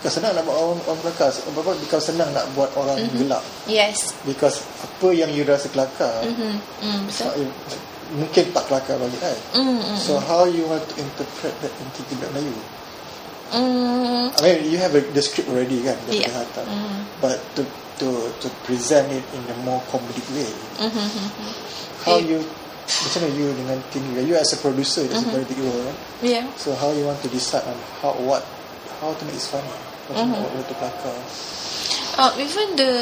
Bukan 0.00 0.16
senang 0.16 0.32
nak 0.32 0.48
buat 0.48 0.56
orang, 0.56 0.80
orang 0.88 1.00
kelakar 1.04 1.28
Apa 1.28 1.60
Bukan 1.76 2.00
senang 2.00 2.30
nak 2.32 2.48
buat 2.56 2.72
orang 2.72 2.96
mm-hmm. 3.04 3.20
gelap 3.20 3.44
Yes 3.68 4.16
Because 4.24 4.64
Apa 4.80 5.12
yang 5.12 5.28
you 5.28 5.44
rasa 5.44 5.68
kelakar 5.68 6.24
mm-hmm. 6.24 6.56
mm, 6.56 7.02
so, 7.12 7.28
Mungkin 8.16 8.48
tak 8.56 8.64
kelakar 8.64 8.96
bagi 8.96 9.20
I 9.20 9.36
mm-hmm. 9.60 10.00
So 10.00 10.16
how 10.24 10.48
you 10.48 10.64
want 10.64 10.88
to 10.88 10.94
interpret 11.04 11.52
that 11.60 11.72
Into 11.84 12.00
tidak 12.08 12.32
Melayu 12.32 12.56
mm. 13.52 14.24
I 14.32 14.40
mean 14.40 14.58
you 14.72 14.80
have 14.80 14.96
a, 14.96 15.04
the 15.12 15.20
script 15.20 15.52
already 15.52 15.84
kan 15.84 16.00
yeah. 16.08 16.32
mm. 16.32 17.04
But 17.20 17.36
to 17.60 17.68
to 18.00 18.32
to 18.40 18.48
present 18.64 19.12
it 19.12 19.24
in 19.36 19.42
a 19.52 19.56
more 19.62 19.84
comedic 19.92 20.24
way 20.32 20.50
mm-hmm. 20.80 21.08
How 22.00 22.16
it, 22.16 22.32
you 22.32 22.40
macam 22.90 23.22
mana 23.22 23.30
you 23.36 23.52
dengan 23.54 23.78
team 23.92 24.02
you 24.16 24.24
You 24.24 24.34
as 24.40 24.56
a 24.56 24.58
producer 24.58 25.04
It's 25.04 25.20
mm-hmm. 25.20 25.30
a 25.30 25.36
very 25.36 25.46
big 25.46 25.60
role 25.62 25.84
right? 25.84 26.00
Yeah 26.24 26.44
So 26.56 26.74
how 26.74 26.90
you 26.90 27.04
want 27.06 27.20
to 27.22 27.30
decide 27.30 27.62
On 27.68 27.76
how 28.02 28.16
what 28.18 28.42
How 28.98 29.12
to 29.12 29.22
make 29.28 29.36
it 29.36 29.44
funny 29.44 29.68
macam 30.10 30.26
mm-hmm. 30.34 30.58
waktu 30.58 30.74
pelakon 30.74 31.18
uh, 32.18 32.32
even 32.34 32.68
the 32.74 32.92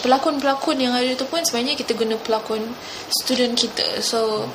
pelakon-pelakon 0.00 0.76
yang 0.80 0.96
ada 0.96 1.12
tu 1.12 1.28
pun 1.28 1.44
sebenarnya 1.44 1.76
kita 1.76 1.92
guna 1.92 2.16
pelakon 2.16 2.64
student 3.12 3.52
kita 3.52 4.00
so 4.00 4.48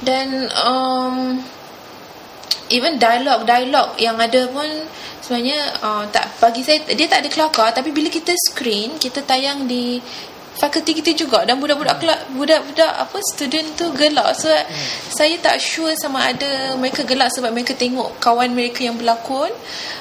dan 0.00 0.48
um, 0.64 1.44
even 2.72 2.96
dialog-dialog 2.96 4.00
yang 4.00 4.16
ada 4.16 4.48
pun 4.48 4.68
sebenarnya 5.30 5.78
uh, 5.78 6.04
tak 6.10 6.26
bagi 6.42 6.66
saya 6.66 6.82
dia 6.90 7.06
tak 7.06 7.22
ada 7.22 7.30
kelakar 7.30 7.70
tapi 7.70 7.94
bila 7.94 8.10
kita 8.10 8.34
screen 8.34 8.98
kita 8.98 9.22
tayang 9.22 9.70
di 9.70 10.02
fakulti 10.58 10.98
kita 10.98 11.14
juga 11.14 11.46
dan 11.46 11.62
budak-budak 11.62 12.02
kelak 12.02 12.20
budak-budak 12.34 12.92
apa 12.98 13.16
student 13.30 13.70
tu 13.78 13.86
gelak 13.94 14.34
so 14.34 14.50
hmm. 14.50 14.66
saya 15.14 15.38
tak 15.38 15.62
sure 15.62 15.94
sama 15.94 16.26
ada 16.26 16.74
mereka 16.74 17.06
gelak 17.06 17.30
sebab 17.30 17.54
mereka 17.54 17.78
tengok 17.78 18.18
kawan 18.18 18.50
mereka 18.50 18.82
yang 18.82 18.98
berlakon 18.98 19.54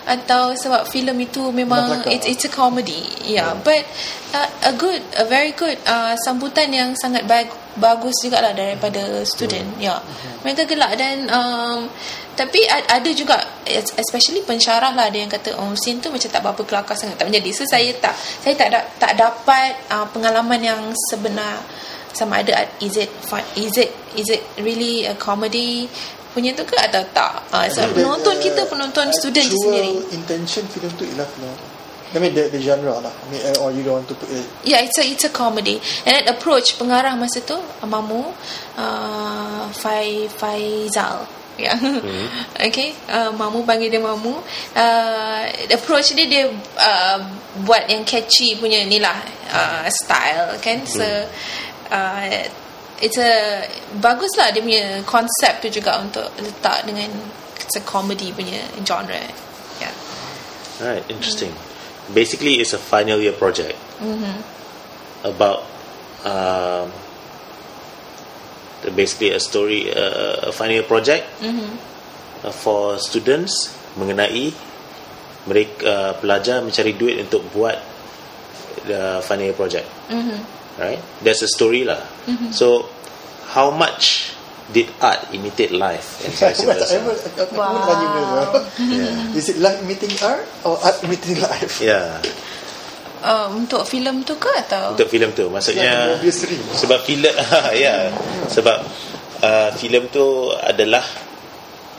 atau 0.10 0.58
sebab 0.58 0.90
filem 0.90 1.30
itu 1.30 1.54
memang 1.54 2.02
it's, 2.10 2.26
it's 2.26 2.44
a 2.44 2.52
comedy 2.52 3.06
yeah, 3.22 3.54
yeah. 3.54 3.62
but 3.62 3.86
uh, 4.34 4.50
a 4.70 4.74
good 4.78 5.02
a 5.18 5.26
very 5.26 5.52
good 5.54 5.78
uh, 5.86 6.14
sambutan 6.22 6.70
yang 6.70 6.90
sangat 6.98 7.26
baik 7.26 7.50
bagus 7.80 8.14
juga 8.22 8.44
lah 8.44 8.54
daripada 8.54 9.24
student 9.24 9.78
ya. 9.80 9.96
Yeah. 9.96 10.00
Hmm. 10.02 10.38
mereka 10.44 10.64
gelak 10.68 10.92
dan 11.00 11.30
um, 11.32 11.90
tapi 12.40 12.64
ada 12.72 13.10
juga 13.12 13.36
especially 13.68 14.40
pensyarah 14.48 14.96
lah 14.96 15.12
ada 15.12 15.20
yang 15.20 15.28
kata 15.28 15.60
oh 15.60 15.76
scene 15.76 16.00
tu 16.00 16.08
macam 16.08 16.30
tak 16.32 16.40
berapa 16.40 16.62
kelakar 16.64 16.96
sangat. 16.96 17.20
Tak 17.20 17.28
menjadi. 17.28 17.52
So 17.52 17.68
saya 17.68 17.92
tak 18.00 18.16
saya 18.16 18.56
tak 18.56 18.70
da, 18.72 18.80
tak 18.96 19.12
dapat 19.20 19.76
uh, 19.92 20.08
pengalaman 20.08 20.64
yang 20.64 20.82
sebenar 21.12 21.60
sama 22.16 22.40
ada 22.40 22.64
is 22.80 22.96
it 22.96 23.12
fun, 23.28 23.44
is 23.60 23.76
it 23.76 23.92
is 24.16 24.32
it 24.32 24.42
really 24.64 25.04
a 25.06 25.14
comedy 25.20 25.92
punya 26.32 26.56
tu 26.56 26.64
ke 26.64 26.80
atau 26.80 27.04
tak? 27.12 27.44
Uh, 27.52 27.68
so 27.68 27.84
penonton 27.92 28.40
kita 28.40 28.64
penonton 28.72 29.12
student 29.12 29.50
sendiri. 29.50 30.00
intention 30.16 30.64
filem 30.72 30.92
tu 30.96 31.04
ialah 31.04 31.28
I 32.10 32.20
mean 32.20 32.34
the, 32.34 32.50
the 32.50 32.62
genre 32.62 32.98
lah 33.00 33.14
I 33.14 33.26
mean, 33.30 33.42
or 33.62 33.70
you 33.72 33.84
don't 33.84 34.02
want 34.02 34.08
to 34.10 34.16
put 34.18 34.30
it 34.34 34.46
Yeah 34.66 34.82
it's 34.82 34.98
a, 34.98 35.06
it's 35.06 35.26
a 35.26 35.30
comedy 35.30 35.78
And 36.10 36.18
that 36.18 36.26
approach 36.26 36.74
Pengarah 36.78 37.14
masa 37.14 37.46
tu 37.46 37.58
Mamu 37.86 38.34
uh, 38.78 39.70
Fai, 39.70 40.26
Faizal 40.26 41.40
ya. 41.60 41.76
Hmm. 41.76 42.28
Okay, 42.72 42.96
uh, 43.12 43.32
mamu 43.36 43.68
panggil 43.68 43.92
dia 43.92 44.02
mamu. 44.02 44.40
Uh, 44.76 45.44
approach 45.72 46.16
dia 46.16 46.28
dia 46.28 46.48
uh, 46.80 47.20
buat 47.68 47.88
yang 47.92 48.08
catchy 48.08 48.56
punya 48.56 48.88
ni 48.88 49.00
lah 49.04 49.20
uh, 49.52 49.86
style 49.92 50.56
kan. 50.64 50.84
So 50.88 51.04
uh, 51.92 52.28
it's 53.04 53.20
a 53.20 53.64
bagus 54.00 54.32
lah 54.40 54.52
dia 54.56 54.64
punya 54.64 55.04
konsep 55.04 55.60
tu 55.64 55.68
juga 55.68 56.00
untuk 56.00 56.28
letak 56.40 56.88
dengan 56.88 57.12
it's 57.60 57.76
a 57.76 57.84
comedy 57.84 58.32
punya 58.32 58.64
genre. 58.88 59.24
Yeah. 59.80 59.96
Right, 60.80 61.04
interesting. 61.12 61.52
Mm. 61.52 61.69
Basically, 62.14 62.60
it's 62.60 62.74
a 62.74 62.82
final 62.82 63.20
year 63.20 63.34
project 63.34 63.78
mm-hmm. 64.02 65.28
about. 65.28 65.66
Um, 66.26 66.92
basically 68.96 69.32
a 69.32 69.40
story 69.40 69.92
uh, 69.92 70.48
a 70.48 70.52
final 70.52 70.84
project 70.84 71.28
mm-hmm. 71.44 71.76
uh, 72.48 72.52
for 72.52 72.96
students 72.96 73.76
mengenai 74.00 74.56
mereka 75.44 75.84
uh, 75.84 76.12
pelajar 76.24 76.64
mencari 76.64 76.96
duit 76.96 77.20
untuk 77.20 77.44
buat 77.52 77.76
the 78.88 79.20
final 79.28 79.52
project 79.52 79.88
mm-hmm. 80.08 80.40
right 80.80 81.02
there's 81.20 81.44
a 81.44 81.50
story 81.52 81.84
lah 81.84 82.00
mm-hmm. 82.24 82.56
so 82.56 82.88
how 83.52 83.68
much 83.68 84.32
did 84.70 84.88
art 85.02 85.26
imitate 85.34 85.74
life 85.74 86.22
and 86.26 86.34
vice 86.34 86.62
versa 86.68 86.98
wow. 87.58 88.54
yeah. 88.78 89.38
is 89.38 89.50
it 89.50 89.58
life 89.58 89.82
imitating 89.82 90.18
art 90.22 90.46
or 90.62 90.78
art 90.86 90.98
imitating 91.02 91.42
life 91.42 91.82
yeah 91.82 92.22
uh, 93.24 93.48
untuk 93.52 93.84
filem 93.84 94.24
tu 94.24 94.38
ke 94.38 94.52
atau 94.68 94.96
untuk 94.96 95.10
filem 95.10 95.32
tu 95.34 95.50
maksudnya 95.50 96.20
sebab 96.76 97.00
filem 97.04 97.34
ya 97.84 98.14
sebab 98.48 98.78
uh, 99.44 99.70
filem 99.76 100.08
tu 100.14 100.54
adalah 100.54 101.04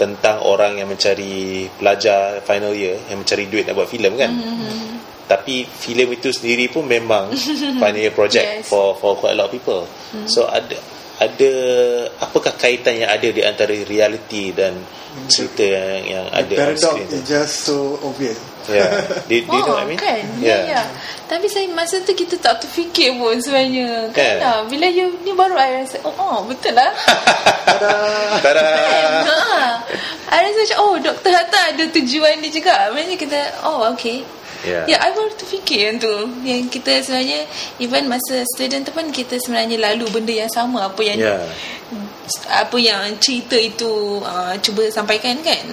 tentang 0.01 0.41
orang 0.49 0.81
yang 0.81 0.89
mencari 0.89 1.68
pelajar 1.77 2.41
final 2.41 2.73
year 2.73 2.97
yang 3.12 3.21
mencari 3.21 3.45
duit 3.53 3.68
nak 3.68 3.77
buat 3.77 3.91
filem 3.91 4.16
kan 4.16 4.33
mm-hmm. 4.33 4.89
tapi 5.29 5.68
filem 5.68 6.16
itu 6.16 6.33
sendiri 6.33 6.73
pun 6.73 6.89
memang 6.89 7.29
final 7.77 8.01
year 8.01 8.14
project 8.16 8.64
yes. 8.64 8.64
for 8.64 8.97
for 8.97 9.12
quite 9.21 9.37
a 9.37 9.39
lot 9.45 9.53
of 9.53 9.53
people 9.53 9.85
mm. 10.16 10.25
so 10.25 10.49
ada 10.49 10.99
ada 11.21 11.53
apakah 12.25 12.57
kaitan 12.57 12.97
yang 12.97 13.12
ada 13.12 13.29
di 13.29 13.45
antara 13.45 13.77
reality 13.85 14.57
dan 14.57 14.73
cerita 15.29 15.61
yang, 15.61 16.01
yang 16.07 16.27
ada 16.33 16.49
the 16.49 16.57
paradox 16.57 16.97
is 17.12 17.23
just 17.29 17.55
so 17.68 18.01
obvious 18.01 18.41
Yeah. 18.71 19.03
Did, 19.27 19.51
oh, 19.51 19.57
you 19.57 19.62
know 19.66 19.75
what 19.75 19.83
I 19.83 19.89
mean? 19.89 19.99
Kan? 19.99 20.23
Ya, 20.39 20.47
yeah. 20.47 20.61
yeah. 20.79 20.87
Tapi 21.27 21.51
saya 21.51 21.66
masa 21.75 21.99
tu 22.07 22.14
kita 22.14 22.39
tak 22.39 22.62
terfikir 22.62 23.18
pun 23.18 23.35
sebenarnya. 23.41 24.14
Kan? 24.14 24.37
Yeah. 24.39 24.59
Bila 24.71 24.87
you 24.87 25.11
ni 25.27 25.35
baru 25.35 25.59
I 25.59 25.83
rasa, 25.83 25.99
oh, 26.07 26.14
oh 26.14 26.47
betul 26.47 26.79
lah. 26.79 26.93
Tada. 27.66 27.95
Tada. 28.45 28.62
Kan? 28.62 29.27
Ha. 29.27 29.39
I 30.31 30.39
rasa 30.45 30.59
macam, 30.62 30.79
oh, 30.87 30.95
Dr. 31.03 31.33
Hatta 31.35 31.61
ada 31.75 31.85
tujuan 31.91 32.39
dia 32.45 32.51
juga. 32.53 32.75
Maksudnya 32.95 33.16
kita, 33.18 33.39
oh, 33.66 33.91
okay. 33.91 34.23
Ya, 34.61 34.84
yeah. 34.84 34.84
yeah, 34.92 35.00
I 35.00 35.16
baru 35.16 35.32
terfikir 35.40 35.88
yang 35.88 35.96
tu 35.96 36.14
Yang 36.44 36.68
kita 36.68 37.00
sebenarnya 37.00 37.48
Even 37.80 38.12
masa 38.12 38.44
student 38.44 38.84
tu 38.84 38.92
pun 38.92 39.08
Kita 39.08 39.40
sebenarnya 39.40 39.80
lalu 39.80 40.04
benda 40.12 40.36
yang 40.36 40.52
sama 40.52 40.84
Apa 40.84 41.00
yang 41.00 41.16
yeah. 41.16 41.40
Apa 42.61 42.76
yang 42.76 43.16
cerita 43.24 43.56
itu 43.56 44.20
uh, 44.20 44.52
Cuba 44.61 44.84
sampaikan 44.92 45.40
kan 45.40 45.64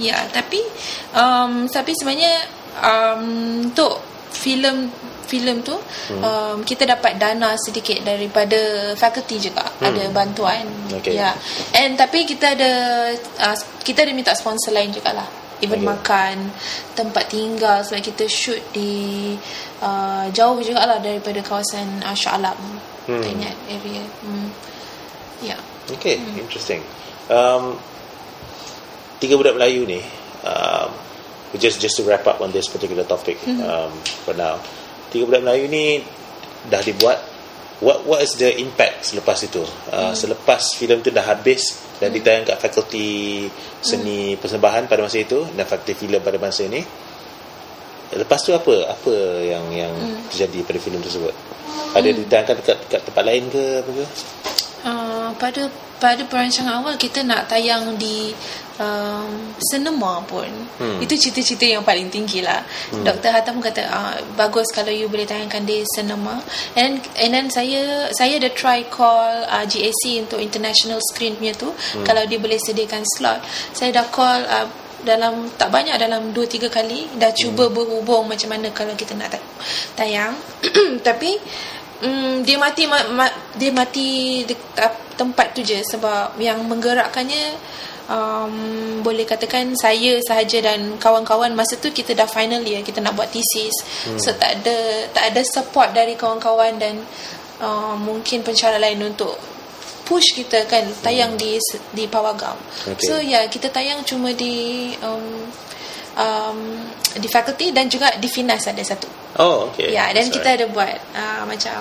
Ya, 0.00 0.24
tapi 0.32 0.60
um, 1.12 1.68
tapi 1.68 1.92
sebenarnya 1.92 2.34
um, 2.80 3.24
untuk 3.68 4.00
filem 4.32 4.88
filem 5.28 5.64
tu 5.64 5.72
hmm. 5.72 6.20
um, 6.20 6.56
kita 6.60 6.84
dapat 6.84 7.16
dana 7.16 7.56
sedikit 7.56 8.04
daripada 8.04 8.92
faculty 8.96 9.40
juga 9.40 9.64
hmm. 9.64 9.88
ada 9.88 10.02
bantuan. 10.12 10.64
Okay. 11.00 11.16
Ya. 11.16 11.32
And 11.76 11.96
tapi 11.96 12.28
kita 12.28 12.52
ada 12.52 12.72
uh, 13.40 13.56
kita 13.80 14.04
ada 14.04 14.12
minta 14.12 14.36
sponsor 14.36 14.76
lain 14.76 14.92
juga 14.92 15.16
lah. 15.16 15.28
Even 15.62 15.86
okay. 15.86 15.90
makan, 15.94 16.36
tempat 16.98 17.30
tinggal 17.30 17.86
sebab 17.86 18.02
kita 18.02 18.26
shoot 18.26 18.58
di 18.74 19.32
uh, 19.78 20.26
jauh 20.34 20.58
juga 20.58 20.82
lah 20.82 20.98
daripada 20.98 21.38
kawasan 21.38 22.02
uh, 22.02 22.16
Shah 22.18 22.34
Alam. 22.34 22.58
Hmm. 23.06 23.22
Ingat 23.22 23.56
area. 23.70 24.02
Hmm. 24.26 24.50
Ya. 25.38 25.54
Yeah. 25.54 25.60
Okay, 25.94 26.18
hmm. 26.18 26.42
interesting. 26.42 26.82
Um, 27.30 27.78
tiga 29.22 29.38
budak 29.38 29.54
Melayu 29.54 29.86
ni 29.86 30.02
um, 30.42 30.90
just 31.54 31.78
just 31.78 31.94
to 31.94 32.02
wrap 32.02 32.26
up 32.26 32.42
on 32.42 32.50
this 32.50 32.66
particular 32.66 33.06
topic 33.06 33.38
um, 33.46 33.94
for 34.26 34.34
now 34.34 34.58
tiga 35.14 35.30
budak 35.30 35.46
Melayu 35.46 35.70
ni 35.70 36.02
dah 36.66 36.82
dibuat 36.82 37.22
what 37.82 38.06
what 38.06 38.22
is 38.22 38.38
the 38.38 38.48
impact 38.62 39.02
selepas 39.10 39.36
itu? 39.42 39.60
Uh, 39.90 40.14
selepas 40.14 40.78
filem 40.78 41.02
tu 41.02 41.10
dah 41.10 41.26
habis 41.26 41.82
dan 41.98 42.14
ditayang 42.14 42.46
kat 42.46 42.56
fakulti 42.62 43.50
seni 43.82 44.38
persembahan 44.38 44.86
pada 44.86 45.02
masa 45.02 45.18
itu 45.20 45.42
dan 45.52 45.66
fakulti 45.66 45.98
filem 45.98 46.22
pada 46.22 46.38
masa 46.38 46.64
ini 46.66 46.82
lepas 48.12 48.44
tu 48.44 48.52
apa 48.52 48.92
apa 48.92 49.14
yang 49.40 49.64
yang 49.72 49.92
terjadi 50.28 50.64
pada 50.64 50.78
filem 50.78 51.00
tersebut? 51.00 51.34
Ada 51.92 52.08
ditayangkan 52.08 52.56
dekat, 52.60 52.76
dekat 52.88 53.00
tempat 53.04 53.24
lain 53.24 53.44
ke 53.52 53.64
apa 53.84 53.90
ke 53.92 54.06
Uh, 54.82 55.30
pada 55.38 55.70
pada 56.02 56.26
perancangan 56.26 56.82
awal 56.82 56.98
kita 56.98 57.22
nak 57.22 57.46
tayang 57.46 57.94
di 57.94 58.34
um, 58.82 59.54
sinema 59.62 60.18
pun. 60.26 60.50
Hmm. 60.82 60.98
Itu 60.98 61.14
cita-cita 61.14 61.62
yang 61.62 61.86
paling 61.86 62.10
tinggi 62.10 62.42
lah. 62.42 62.58
Hmm. 62.90 63.06
Dr. 63.06 63.30
Hatam 63.30 63.62
kata 63.62 63.86
uh, 63.86 64.18
bagus 64.34 64.66
kalau 64.74 64.90
you 64.90 65.06
boleh 65.06 65.22
tayangkan 65.22 65.62
di 65.62 65.86
sinema. 65.94 66.42
And 66.74 66.98
and 67.14 67.30
then 67.30 67.46
saya 67.54 68.10
saya 68.10 68.42
ada 68.42 68.50
try 68.50 68.82
call 68.90 69.46
uh, 69.46 69.62
GAC 69.62 70.26
untuk 70.26 70.42
international 70.42 70.98
screen 71.14 71.38
punya 71.38 71.54
tu 71.54 71.70
hmm. 71.70 72.02
kalau 72.02 72.26
dia 72.26 72.42
boleh 72.42 72.58
sediakan 72.58 73.06
slot. 73.18 73.38
Saya 73.70 73.94
dah 73.94 74.06
call 74.10 74.42
uh, 74.42 74.66
dalam 75.02 75.50
tak 75.58 75.74
banyak 75.74 75.98
dalam 75.98 76.30
2 76.30 76.38
3 76.46 76.70
kali 76.70 77.10
dah 77.18 77.34
cuba 77.34 77.66
hmm. 77.66 77.74
berhubung 77.74 78.26
macam 78.30 78.54
mana 78.54 78.70
kalau 78.70 78.94
kita 78.98 79.14
nak 79.14 79.34
tay- 79.34 79.50
tayang. 79.98 80.34
Tapi 81.06 81.38
Mm, 82.02 82.42
dia 82.42 82.58
mati 82.58 82.82
ma, 82.90 82.98
ma, 83.14 83.30
dia 83.54 83.70
mati 83.70 84.42
dekat 84.42 85.14
tempat 85.14 85.54
tu 85.54 85.62
je 85.62 85.78
sebab 85.86 86.34
yang 86.42 86.58
menggerakkannya 86.66 87.54
um, 88.10 88.54
boleh 89.06 89.22
katakan 89.22 89.70
saya 89.78 90.18
sahaja 90.26 90.58
dan 90.66 90.98
kawan-kawan 90.98 91.54
masa 91.54 91.78
tu 91.78 91.94
kita 91.94 92.18
dah 92.18 92.26
final 92.26 92.58
year 92.66 92.82
kita 92.82 92.98
nak 92.98 93.14
buat 93.14 93.30
thesis 93.30 93.70
hmm. 94.10 94.18
so 94.18 94.34
tak 94.34 94.58
ada 94.58 95.06
tak 95.14 95.30
ada 95.30 95.46
support 95.46 95.94
dari 95.94 96.18
kawan-kawan 96.18 96.74
dan 96.82 96.98
uh, 97.62 97.94
mungkin 97.94 98.42
pencara 98.42 98.82
lain 98.82 98.98
untuk 99.06 99.38
push 100.02 100.34
kita 100.34 100.66
kan 100.66 100.82
tayang 101.00 101.38
di 101.38 101.56
di 101.94 102.10
Pawagam. 102.10 102.58
Okay. 102.84 103.06
So 103.06 103.22
ya 103.22 103.40
yeah, 103.40 103.44
kita 103.46 103.70
tayang 103.70 104.02
cuma 104.02 104.34
di 104.34 104.90
um, 105.00 105.46
um, 106.18 106.58
di 107.16 107.28
faculty 107.30 107.70
dan 107.70 107.86
juga 107.86 108.10
di 108.18 108.26
Finas 108.26 108.66
ada 108.66 108.82
satu. 108.82 109.21
Oh 109.40 109.70
okay 109.70 109.92
Ya, 109.92 110.10
dan 110.12 110.28
That's 110.28 110.34
kita 110.36 110.48
ada 110.60 110.64
buat 110.68 110.92
uh, 111.16 111.42
macam 111.48 111.80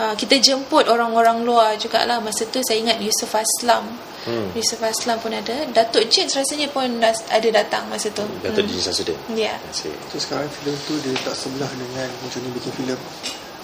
uh, 0.00 0.14
kita 0.16 0.40
jemput 0.40 0.88
orang-orang 0.88 1.44
luar 1.44 1.76
jugalah. 1.76 2.20
Masa 2.24 2.48
tu 2.48 2.60
saya 2.64 2.80
ingat 2.80 2.98
Yusuf 3.00 3.32
Aslam. 3.32 3.84
Hmm. 4.24 4.52
Yusuf 4.52 4.80
Aslam 4.80 5.16
pun 5.20 5.32
ada. 5.32 5.64
Datuk 5.72 6.08
Jins 6.12 6.32
rasanya 6.36 6.68
pun 6.72 7.00
ada 7.04 7.48
datang 7.48 7.88
masa 7.88 8.12
tu. 8.12 8.24
Datuk 8.44 8.64
Jin 8.68 8.80
Samsudin 8.80 9.16
Ya. 9.36 9.56
I 9.56 9.72
see. 9.72 9.92
So 10.12 10.20
sekarang 10.20 10.48
filem 10.48 10.76
tu 10.84 10.96
dia 11.00 11.12
letak 11.12 11.36
sebelah 11.36 11.68
dengan 11.72 12.08
macam 12.20 12.38
ni 12.44 12.48
bikin 12.56 12.72
filem. 12.76 13.00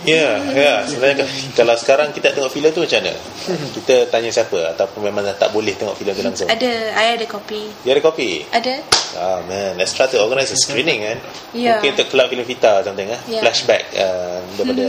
Ya, 0.04 0.36
ya. 0.52 0.84
Sebenarnya 0.84 1.24
kalau 1.56 1.72
sekarang 1.78 2.12
kita 2.12 2.36
tengok 2.36 2.52
filem 2.52 2.68
tu 2.74 2.84
macam 2.84 3.00
mana? 3.00 3.14
Kita 3.80 3.94
tanya 4.12 4.28
siapa 4.28 4.76
ataupun 4.76 5.08
memang 5.08 5.24
tak 5.40 5.48
boleh 5.56 5.72
tengok 5.72 5.96
filem 5.96 6.12
tu 6.12 6.22
langsung. 6.26 6.48
Ada, 6.52 6.92
saya 6.92 7.10
ada 7.16 7.26
kopi. 7.26 7.62
Dia 7.80 7.96
ada 7.96 8.02
kopi. 8.04 8.44
Ada. 8.52 8.74
Ah 9.16 9.40
man, 9.48 9.80
let's 9.80 9.96
try 9.96 10.04
to 10.04 10.20
organize 10.20 10.52
a 10.52 10.58
screening 10.60 11.00
kan. 11.00 11.18
Ya. 11.56 11.80
Mungkin 11.80 11.96
untuk 11.96 12.08
Club 12.12 12.28
Film 12.28 12.44
Vita 12.44 12.84
something 12.84 13.08
eh. 13.08 13.20
Ya. 13.24 13.40
Flashback 13.40 13.82
uh, 13.96 14.44
daripada 14.60 14.86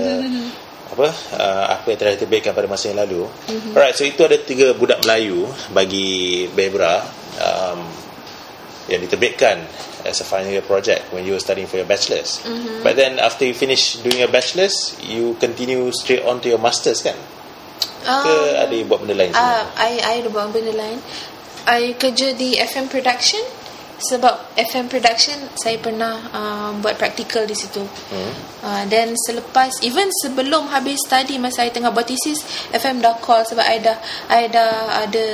apa 0.98 1.08
uh, 1.40 1.66
apa 1.78 1.86
yang 1.94 2.00
telah 2.00 2.14
diterbitkan 2.20 2.52
pada 2.52 2.68
masa 2.68 2.92
yang 2.92 3.00
lalu. 3.00 3.24
Alright, 3.72 3.96
so 3.96 4.04
itu 4.04 4.28
ada 4.28 4.36
tiga 4.44 4.76
budak 4.76 5.00
Melayu 5.08 5.48
bagi 5.72 6.52
Bebra 6.52 7.00
um, 7.40 7.80
yang 8.92 9.04
diterbitkan 9.04 9.64
as 10.08 10.24
a 10.24 10.28
final 10.28 10.50
year 10.50 10.64
project 10.64 11.12
when 11.12 11.28
you 11.28 11.36
were 11.36 11.44
studying 11.44 11.68
for 11.68 11.76
your 11.78 11.86
bachelor's. 11.86 12.40
But 12.82 12.96
then 12.96 13.20
after 13.20 13.44
you 13.44 13.54
finish 13.54 14.00
doing 14.00 14.24
your 14.24 14.32
bachelor's, 14.32 14.96
you 15.04 15.36
continue 15.44 15.92
straight 15.92 16.24
on 16.24 16.40
to 16.42 16.48
your 16.48 16.62
masters 16.64 17.04
kan? 17.04 17.20
Ke 18.08 18.34
ada 18.56 18.72
you 18.72 18.88
buat 18.88 19.04
benda 19.04 19.20
lain? 19.20 19.36
Ah, 19.36 19.68
sebenarnya? 19.76 19.84
I 19.84 19.92
I 20.00 20.14
ada 20.24 20.30
buat 20.32 20.48
benda 20.56 20.72
lain. 20.72 21.00
I 21.68 21.82
kerja 22.00 22.32
di 22.32 22.56
FM 22.56 22.88
production 22.88 23.44
sebab 23.98 24.54
FM 24.58 24.86
production 24.90 25.38
saya 25.58 25.82
pernah 25.82 26.22
uh, 26.30 26.70
buat 26.82 26.98
praktikal 27.02 27.50
di 27.50 27.58
situ. 27.58 27.82
Hmm. 27.82 28.32
Uh, 28.62 28.84
selepas 29.26 29.82
even 29.82 30.10
sebelum 30.22 30.70
habis 30.70 31.02
study 31.06 31.38
masa 31.42 31.66
saya 31.66 31.74
tengah 31.74 31.90
buat 31.90 32.06
thesis 32.06 32.46
FM 32.74 33.02
dah 33.02 33.18
call 33.18 33.42
sebab 33.42 33.66
I 33.66 33.82
dah 33.82 33.98
I 34.30 34.46
dah 34.50 34.72
ada 35.06 35.28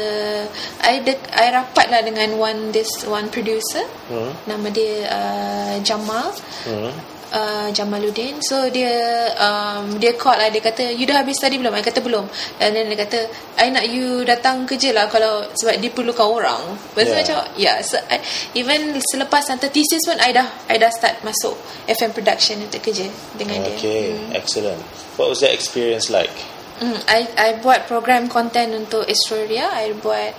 I 0.84 1.03
ada 1.03 1.14
I 1.36 1.47
rapat 1.51 1.91
lah 1.91 2.01
dengan 2.03 2.39
one 2.39 2.72
this 2.72 3.03
one 3.03 3.28
producer 3.28 3.84
Hmm. 4.07 4.32
nama 4.47 4.68
dia 4.72 5.07
uh, 5.07 5.76
Jamal 5.84 6.32
Hmm. 6.68 6.91
Uh, 7.34 7.67
Jamaluddin 7.73 8.39
so 8.45 8.69
dia 8.69 8.93
um, 9.41 9.97
dia 9.97 10.13
call 10.13 10.38
lah 10.38 10.53
dia 10.53 10.61
kata 10.61 10.93
you 10.93 11.03
dah 11.09 11.19
habis 11.25 11.36
study 11.41 11.57
belum 11.57 11.73
I 11.73 11.81
kata 11.81 11.99
belum 11.99 12.29
and 12.61 12.71
then 12.77 12.88
dia 12.93 12.97
kata 13.03 13.19
I 13.57 13.73
nak 13.73 13.89
you 13.89 14.21
datang 14.23 14.69
kerja 14.69 14.93
lah 14.93 15.09
kalau 15.09 15.49
sebab 15.57 15.81
dia 15.81 15.89
perlukan 15.89 16.27
orang 16.29 16.61
lepas 16.93 17.09
Yeah. 17.09 17.19
macam 17.19 17.36
yeah 17.59 17.77
so 17.84 17.99
I, 18.07 18.21
even 18.55 18.95
selepas 19.11 19.49
hantar 19.49 19.73
thesis 19.73 20.05
pun 20.05 20.17
I 20.21 20.31
dah 20.31 20.47
I 20.69 20.77
dah 20.79 20.93
start 20.93 21.19
masuk 21.25 21.57
FM 21.89 22.15
production 22.15 22.61
untuk 22.63 22.79
kerja 22.79 23.09
dengan 23.36 23.59
dia 23.65 23.75
Okay, 23.75 24.15
excellent. 24.38 24.79
What 25.17 25.27
was 25.27 25.41
that 25.41 25.51
experience 25.51 26.07
like? 26.07 26.31
Hmm, 26.79 26.97
I 27.09 27.27
I 27.38 27.49
buat 27.61 27.86
program 27.89 28.29
konten 28.29 28.73
untuk 28.73 29.05
Australia. 29.05 29.69
I 29.73 29.93
buat 29.97 30.34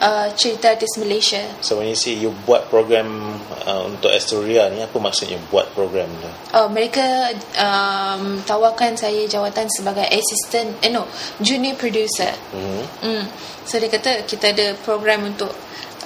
uh, 0.00 0.28
cerita 0.34 0.72
artis 0.72 0.96
Malaysia. 0.96 1.44
So 1.60 1.78
when 1.78 1.92
you 1.92 1.98
say 1.98 2.16
you 2.16 2.32
buat 2.48 2.72
program 2.72 3.38
uh, 3.68 3.86
untuk 3.86 4.10
Astoria 4.10 4.72
ni 4.72 4.80
apa 4.80 4.96
maksudnya 4.96 5.36
buat 5.52 5.70
program 5.76 6.08
tu? 6.18 6.30
Oh, 6.56 6.66
mereka 6.72 7.30
um, 7.60 8.40
tawarkan 8.42 8.96
saya 8.96 9.28
jawatan 9.28 9.68
sebagai 9.70 10.08
assistant, 10.08 10.80
eh 10.82 10.90
no, 10.90 11.06
junior 11.38 11.76
producer. 11.76 12.32
Hmm. 12.50 12.84
Hmm. 13.04 13.24
So 13.68 13.78
dia 13.78 13.92
kata 13.92 14.24
kita 14.24 14.56
ada 14.56 14.66
program 14.82 15.28
untuk 15.28 15.52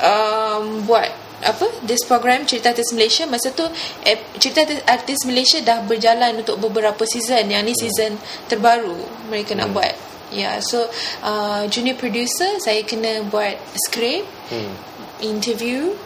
um, 0.03 0.85
buat 0.85 1.25
apa 1.45 1.69
this 1.85 2.01
program 2.09 2.49
cerita 2.49 2.73
artis 2.73 2.89
Malaysia 2.97 3.29
masa 3.29 3.53
tu 3.53 3.69
eh, 4.09 4.17
cerita 4.41 4.65
artis, 4.89 5.29
Malaysia 5.29 5.61
dah 5.61 5.85
berjalan 5.85 6.41
untuk 6.41 6.57
beberapa 6.57 7.05
season 7.05 7.53
yang 7.53 7.67
ni 7.69 7.77
season 7.77 8.17
terbaru 8.49 8.97
mereka 9.29 9.53
nak 9.53 9.69
buat 9.77 9.93
ya 10.33 10.41
yeah, 10.41 10.55
so 10.61 10.89
uh, 11.25 11.67
junior 11.69 11.97
producer 11.99 12.49
saya 12.63 12.81
kena 12.87 13.25
buat 13.29 13.57
script 13.89 14.29
Hmm. 14.53 14.77
interview 15.25 15.97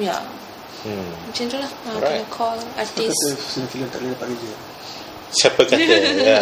ya 0.00 0.16
yeah. 0.16 0.22
Hmm. 0.84 1.12
macam 1.28 1.44
tu 1.48 1.56
lah 1.60 1.70
uh, 1.92 2.00
kena 2.00 2.24
call 2.32 2.60
artis 2.76 3.12
Kata 3.12 3.36
film 3.36 3.66
filem 3.68 3.88
tak 3.92 3.98
boleh 4.00 4.12
dapat 4.16 4.26
kerja. 4.36 4.52
Siapa 5.34 5.60
kata? 5.66 5.96
ya. 6.32 6.40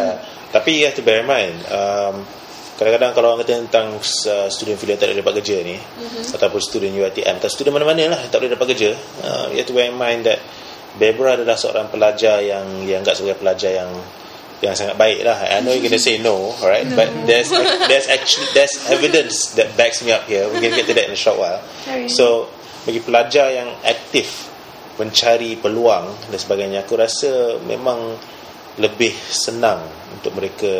Tapi 0.52 0.70
you 0.78 0.84
have 0.86 0.94
to 0.98 1.02
bear 1.02 1.22
in 1.22 1.28
mind 1.30 1.56
um, 1.70 2.22
kadang-kadang 2.78 3.10
kalau 3.14 3.26
orang 3.34 3.46
kata 3.46 3.62
tentang 3.68 3.86
uh, 4.02 4.48
student 4.50 4.78
film 4.78 4.98
tak 4.98 5.10
boleh 5.10 5.18
dapat 5.22 5.34
kerja 5.42 5.56
ni 5.62 5.76
mm-hmm. 5.78 6.34
ataupun 6.34 6.60
student 6.62 6.90
UiTM 6.90 7.36
atau 7.38 7.50
student 7.50 7.74
mana-mana 7.78 8.18
lah 8.18 8.20
tak 8.26 8.42
boleh 8.42 8.52
dapat 8.54 8.66
kerja 8.74 8.90
uh, 9.22 9.46
you 9.54 9.62
have 9.62 9.68
to 9.68 9.74
bear 9.74 9.86
in 9.86 9.98
mind 9.98 10.26
that 10.26 10.42
Bebra 10.92 11.40
adalah 11.40 11.56
seorang 11.56 11.88
pelajar 11.88 12.44
yang 12.44 12.84
yang 12.84 13.00
anggap 13.00 13.16
sebagai 13.16 13.40
pelajar 13.40 13.72
yang 13.72 13.90
yang 14.62 14.78
sangat 14.78 14.94
baik 14.94 15.26
lah. 15.26 15.36
I 15.42 15.58
know 15.60 15.74
you're 15.74 15.82
going 15.82 15.98
to 15.98 16.00
say 16.00 16.22
no, 16.22 16.54
right? 16.62 16.86
No. 16.86 16.94
But 16.94 17.10
there's 17.26 17.50
there's 17.90 18.06
actually 18.06 18.46
there's 18.54 18.72
evidence 18.86 19.58
that 19.58 19.74
backs 19.74 20.00
me 20.00 20.14
up 20.14 20.24
here. 20.24 20.46
We're 20.46 20.62
going 20.62 20.72
to 20.72 20.80
get 20.80 20.88
to 20.88 20.94
that 20.96 21.10
in 21.10 21.14
a 21.14 21.18
short 21.18 21.36
while. 21.36 21.58
Sorry. 21.82 22.06
So 22.06 22.46
bagi 22.86 23.02
pelajar 23.02 23.50
yang 23.50 23.74
aktif 23.82 24.48
mencari 24.96 25.58
peluang 25.58 26.14
dan 26.30 26.38
sebagainya, 26.38 26.86
aku 26.86 26.94
rasa 26.94 27.58
memang 27.66 28.14
lebih 28.78 29.12
senang 29.28 29.82
untuk 30.14 30.32
mereka 30.32 30.70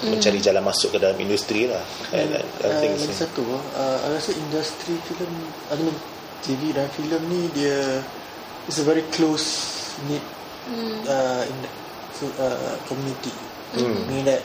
Hmm. 0.00 0.16
mencari 0.16 0.40
jalan 0.40 0.64
masuk 0.64 0.96
ke 0.96 0.98
dalam 1.00 1.16
industri 1.20 1.68
lah. 1.68 1.80
And, 2.12 2.34
and 2.34 2.44
I 2.64 2.68
Uh, 2.68 2.80
think 2.80 2.92
lagi 2.98 3.12
so. 3.12 3.24
satu 3.24 3.44
uh, 3.76 3.96
I 4.00 4.16
rasa 4.16 4.32
industri 4.32 4.96
filem 5.06 5.28
I 5.70 5.76
mean 5.76 5.92
TV 6.40 6.72
dan 6.72 6.88
filem 6.92 7.20
ni 7.28 7.48
dia 7.52 8.00
is 8.64 8.80
a 8.80 8.84
very 8.84 9.04
close 9.12 9.44
knit 10.08 10.24
hmm. 10.68 11.04
uh, 11.04 11.44
in 11.44 11.56
uh, 12.36 12.76
community 12.84 13.32
Hmm. 13.70 14.02
meaning 14.10 14.26
that 14.26 14.42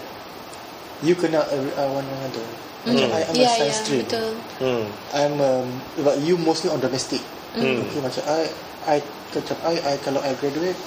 you 1.02 1.18
kenal 1.18 1.42
uh, 1.42 1.90
one 1.90 2.06
another 2.06 2.46
macam 2.86 3.10
I, 3.10 3.26
I'm 3.26 3.34
ya 3.34 3.50
a 3.50 3.58
science 3.58 3.82
stream 3.82 4.06
betul 4.06 4.38
Hmm. 4.56 4.86
I'm 5.12 5.34
um, 5.42 5.68
but 6.00 6.22
you 6.22 6.38
mostly 6.38 6.70
on 6.70 6.78
domestic 6.78 7.20
Hmm. 7.58 7.82
okay 7.82 8.00
macam 8.00 8.22
I 8.30 8.42
I 8.86 8.98
macam 9.34 9.58
I, 9.66 9.74
I 9.82 9.94
kalau 10.00 10.22
I 10.22 10.38
graduate 10.38 10.78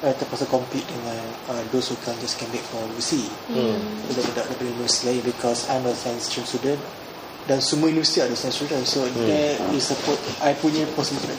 I 0.00 0.12
terpaksa 0.12 0.44
compete 0.44 0.84
dengan 0.84 1.20
uh, 1.48 1.60
those 1.72 1.88
who 1.88 1.96
can 2.00 2.12
just 2.20 2.36
came 2.36 2.52
back 2.52 2.60
from 2.68 2.84
overseas 2.86 3.32
Hmm. 3.48 3.80
budak-budak 4.06 4.44
daripada 4.46 4.68
universiti 4.68 5.04
lain 5.08 5.22
because 5.24 5.64
I'm 5.66 5.88
a 5.88 5.96
science 5.96 6.28
stream 6.28 6.44
student 6.44 6.80
dan 7.48 7.64
semua 7.64 7.88
universiti 7.88 8.20
ada 8.20 8.36
science 8.36 8.60
student 8.60 8.84
so 8.84 9.00
hmm. 9.00 9.24
there 9.24 9.56
is 9.72 9.88
a 9.88 9.96
po- 10.04 10.20
I 10.44 10.52
punya 10.52 10.84
possibility 10.92 11.32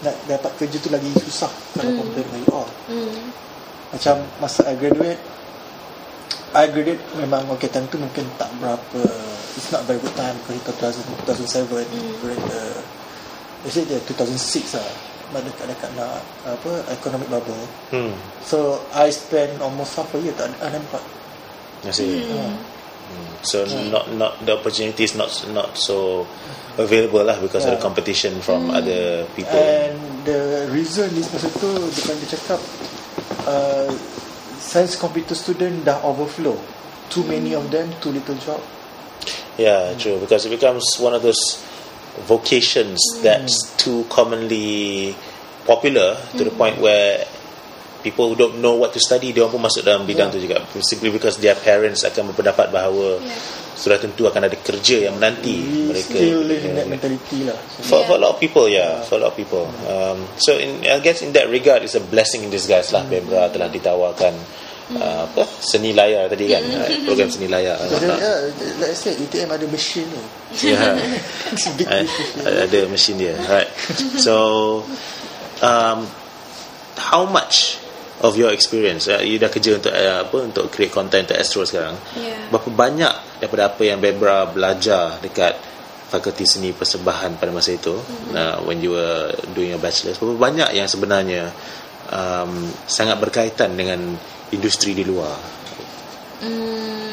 nak 0.00 0.16
dapat 0.24 0.50
kerja 0.56 0.76
tu 0.80 0.88
lagi 0.88 1.12
susah 1.20 1.52
kalau 1.76 1.92
Hmm. 1.92 2.00
compare 2.00 2.24
dengan 2.24 2.40
you 2.40 2.50
all 2.50 2.70
hmm. 2.88 3.20
Macam 3.92 4.14
masa 4.40 4.64
I 4.66 4.74
graduate 4.74 5.20
I 6.52 6.68
graduate 6.68 7.00
memang 7.16 7.48
okay 7.52 7.68
time 7.68 7.88
tu 7.88 7.96
mungkin 7.96 8.24
tak 8.36 8.48
berapa 8.56 9.00
it's 9.56 9.68
not 9.68 9.84
very 9.84 10.00
good 10.00 10.16
time 10.16 10.36
because 10.48 10.96
2000, 10.96 11.28
2007 11.28 11.68
Hmm. 11.68 12.12
during 12.20 12.42
the 12.48 12.62
Let's 13.62 13.78
say 13.78 13.86
dia 13.86 14.02
2006 14.02 14.74
lah 14.74 14.90
Nak 15.30 15.46
dekat-dekat 15.46 15.90
nak 15.94 16.18
Apa 16.42 16.82
Economic 16.90 17.30
bubble 17.30 17.62
Hmm. 17.94 18.10
So 18.42 18.82
I 18.90 19.06
spend 19.08 19.62
almost 19.62 19.94
half 19.94 20.10
a 20.12 20.18
year 20.18 20.34
Tak 20.34 20.50
ada 20.58 20.76
nampak 20.76 20.98
I 21.86 21.94
see. 21.94 22.26
Hmm. 22.26 22.58
So 23.42 23.62
not 23.88 24.10
not 24.14 24.40
the 24.42 24.54
opportunity 24.56 25.04
is 25.04 25.14
not 25.14 25.30
not 25.52 25.74
so 25.74 26.24
available 26.74 27.22
lah 27.22 27.36
because 27.38 27.66
of 27.66 27.74
the 27.74 27.80
Yeah. 27.80 27.84
competition 27.84 28.32
from 28.40 28.70
other 28.70 29.26
people. 29.34 29.52
And 29.52 29.98
the 30.24 30.70
reason 30.70 31.10
is 31.14 31.26
masa 31.28 31.50
tu 31.54 31.70
Bukan 31.70 32.14
dia 32.18 32.28
cakap 32.34 32.60
uh, 33.46 33.90
Science 34.62 34.94
computer 34.96 35.34
student 35.34 35.84
dah 35.84 36.00
overflow. 36.06 36.54
Too 37.10 37.26
many 37.26 37.52
of 37.52 37.68
them 37.70 37.92
Too 38.00 38.14
little 38.14 38.38
job. 38.38 38.62
Yeah, 39.58 39.92
true. 39.98 40.18
Because 40.22 40.46
it 40.46 40.50
becomes 40.50 40.96
one 40.96 41.12
of 41.12 41.22
those 41.22 41.60
vocations 42.24 43.00
that's 43.20 43.74
too 43.76 44.06
commonly 44.08 45.16
popular 45.66 46.16
to 46.36 46.44
the 46.44 46.50
point 46.50 46.78
where 46.78 47.26
people 48.02 48.28
who 48.28 48.36
don't 48.36 48.58
know 48.58 48.74
what 48.74 48.90
to 48.92 49.00
study, 49.00 49.30
dia 49.30 49.46
pun 49.46 49.62
masuk 49.62 49.86
dalam 49.86 50.02
bidang 50.04 50.28
Yeah. 50.28 50.36
tu 50.36 50.38
juga. 50.42 50.56
Simply 50.82 51.08
because 51.08 51.38
their 51.38 51.54
parents 51.54 52.02
akan 52.02 52.34
berpendapat 52.34 52.68
bahawa 52.68 53.22
Yeah. 53.22 53.60
sudah 53.72 53.98
tentu 53.98 54.26
akan 54.26 54.46
ada 54.46 54.54
kerja 54.58 55.08
yang 55.10 55.16
menanti 55.16 55.56
We 55.58 55.90
mereka. 55.90 56.12
still 56.14 56.42
live 56.44 56.62
in 56.62 56.70
Yeah. 56.70 56.78
that 56.82 56.88
mentality 56.90 57.38
lah 57.46 57.58
For, 57.82 58.04
for 58.04 58.18
a 58.18 58.22
lot 58.22 58.34
of 58.34 58.38
people, 58.38 58.66
yeah, 58.66 59.02
for 59.02 59.16
a 59.18 59.26
lot 59.26 59.32
of 59.32 59.38
people. 59.38 59.66
Um, 59.88 60.26
so, 60.36 60.54
in, 60.54 60.82
I 60.84 60.98
guess 60.98 61.22
in 61.22 61.32
that 61.34 61.46
regard, 61.48 61.82
it's 61.82 61.94
a 61.94 62.04
blessing 62.04 62.42
in 62.42 62.50
disguise 62.50 62.90
lah. 62.92 63.02
Bebra 63.06 63.50
telah 63.50 63.66
ditawarkan 63.66 64.34
uh, 64.92 65.24
apa 65.24 65.48
seni 65.58 65.96
layar 65.96 66.28
tadi 66.28 66.52
kan, 66.52 66.60
right? 66.68 67.00
program 67.08 67.26
seni 67.32 67.48
layar. 67.48 67.80
So, 67.80 67.96
yeah, 67.96 68.50
like 68.76 68.92
I 68.92 68.96
said 68.98 69.16
UTM 69.16 69.48
ada 69.48 69.64
machine 69.66 70.04
ni 70.04 70.22
yeah. 70.68 70.92
I- 71.88 72.06
ada 72.68 72.78
mesin 72.86 73.16
dia 73.16 73.32
right 73.48 73.70
so 74.20 74.34
um, 75.64 76.04
how 76.98 77.24
much 77.24 77.80
of 78.22 78.38
your 78.38 78.54
experience 78.54 79.10
uh, 79.10 79.18
you 79.20 79.36
dah 79.36 79.50
kerja 79.50 79.76
untuk 79.76 79.90
uh, 79.90 80.24
apa 80.24 80.36
untuk 80.38 80.70
create 80.70 80.94
content 80.94 81.26
untuk 81.28 81.38
Astro 81.38 81.66
sekarang 81.66 81.94
Yeah. 82.14 82.48
berapa 82.48 82.70
banyak 82.70 83.42
daripada 83.42 83.74
apa 83.74 83.82
yang 83.82 83.98
Bebra 83.98 84.46
belajar 84.48 85.18
dekat 85.18 85.58
fakulti 86.08 86.44
seni 86.44 86.70
persembahan 86.70 87.36
pada 87.36 87.50
masa 87.50 87.74
itu 87.74 87.92
Mm-hmm. 87.92 88.32
uh, 88.32 88.56
when 88.64 88.78
you 88.78 88.94
were 88.94 89.32
doing 89.52 89.74
your 89.74 89.82
bachelor's 89.82 90.16
berapa 90.16 90.38
banyak 90.38 90.70
yang 90.72 90.86
sebenarnya 90.86 91.50
um, 92.08 92.52
sangat 92.86 93.18
berkaitan 93.18 93.74
dengan 93.74 94.14
industri 94.50 94.92
di 94.92 95.02
luar 95.02 95.34
Hmm, 96.42 97.11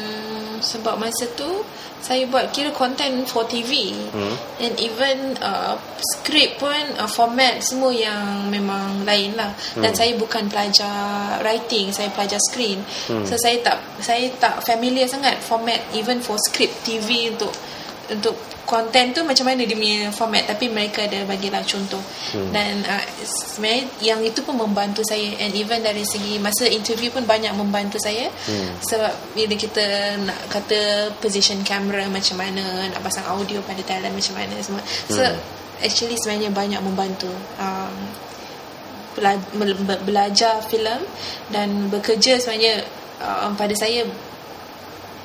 sebab 0.60 1.00
masa 1.00 1.26
tu 1.34 1.64
saya 2.00 2.24
buat 2.32 2.48
kira 2.48 2.72
content 2.72 3.28
for 3.28 3.44
TV 3.44 3.92
Hmm. 4.12 4.32
and 4.56 4.72
even 4.80 5.36
uh, 5.44 5.76
script 6.00 6.56
pun 6.56 6.80
uh, 6.96 7.04
format 7.04 7.60
semua 7.60 7.92
yang 7.92 8.48
memang 8.48 9.04
lain 9.04 9.36
lah. 9.36 9.52
Dan 9.76 9.92
saya 9.92 10.16
bukan 10.16 10.48
pelajar 10.48 11.36
writing 11.44 11.92
saya 11.92 12.08
pelajar 12.08 12.40
screen. 12.52 12.80
So 13.04 13.36
saya 13.36 13.60
tak 13.60 13.78
saya 14.00 14.32
tak 14.40 14.64
familiar 14.64 15.04
sangat 15.04 15.40
format 15.44 15.80
even 15.92 16.24
for 16.24 16.40
script 16.40 16.88
TV 16.88 17.28
untuk 17.32 17.52
untuk 18.10 18.34
content 18.66 19.10
tu 19.10 19.22
macam 19.26 19.50
mana 19.50 19.66
dia 19.66 19.74
punya 19.74 20.10
format 20.14 20.46
tapi 20.46 20.70
mereka 20.70 21.06
ada 21.06 21.22
bagilah 21.26 21.62
contoh. 21.66 22.02
Hmm. 22.30 22.50
dan 22.54 22.82
uh, 22.86 23.04
sebenarnya 23.26 23.90
yang 24.02 24.20
itu 24.22 24.42
pun 24.42 24.54
membantu 24.54 25.02
saya. 25.02 25.34
And 25.42 25.54
even 25.54 25.82
dari 25.82 26.02
segi 26.06 26.38
masa 26.38 26.66
interview 26.70 27.10
pun 27.10 27.26
banyak 27.26 27.50
membantu 27.54 27.98
saya. 28.02 28.30
Hmm. 28.46 28.70
sebab 28.82 29.12
bila 29.34 29.54
kita 29.54 30.18
nak 30.22 30.38
kata 30.50 31.10
position 31.18 31.62
camera 31.66 32.06
macam 32.10 32.38
mana 32.38 32.90
nak 32.90 33.00
pasang 33.02 33.26
audio 33.30 33.62
pada 33.62 33.82
talent 33.82 34.14
macam 34.14 34.34
mana 34.38 34.54
semua. 34.62 34.82
So 35.10 35.22
actually 35.80 36.16
sebenarnya 36.20 36.52
banyak 36.52 36.80
membantu 36.84 37.30
um, 37.56 37.94
bela- 39.16 39.48
bela- 39.56 40.02
belajar 40.04 40.62
filem 40.68 41.00
dan 41.50 41.88
bekerja 41.90 42.38
sebenarnya 42.38 42.84
uh, 43.20 43.50
pada 43.56 43.74
saya 43.74 44.04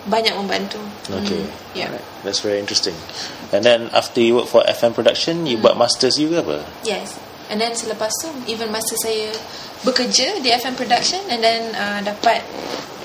banyak 0.06 0.34
membantu. 0.38 0.78
Okay. 1.10 1.42
Mm, 1.42 1.50
yeah. 1.74 1.90
Alright. 1.90 2.06
That's 2.22 2.42
very 2.42 2.62
interesting. 2.62 2.94
And 3.50 3.66
then 3.66 3.90
after 3.94 4.22
you 4.22 4.38
work 4.38 4.50
for 4.50 4.62
FM 4.66 4.94
production, 4.94 5.50
you 5.50 5.58
buat 5.58 5.78
masters 5.78 6.22
juga 6.22 6.46
apa? 6.46 6.58
Yes. 6.86 7.18
And 7.50 7.62
then 7.62 7.78
selepas 7.78 8.10
tu 8.22 8.30
even 8.50 8.74
masa 8.74 8.98
saya 8.98 9.30
bekerja 9.86 10.42
di 10.42 10.50
FM 10.50 10.74
production 10.74 11.22
and 11.30 11.42
then 11.46 11.62
uh, 11.78 12.02
dapat 12.02 12.42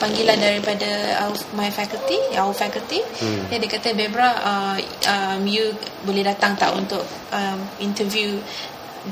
panggilan 0.00 0.40
daripada 0.40 1.20
our, 1.20 1.36
my 1.52 1.68
faculty, 1.68 2.16
our 2.40 2.56
faculty. 2.56 3.04
Hmm. 3.20 3.52
Dia, 3.52 3.60
dia 3.60 3.68
kata 3.68 3.92
Bebra 3.92 4.32
uh, 4.40 4.76
um, 5.08 5.44
you 5.44 5.76
boleh 6.08 6.24
datang 6.24 6.56
tak 6.56 6.72
untuk 6.72 7.04
um, 7.36 7.60
interview 7.84 8.40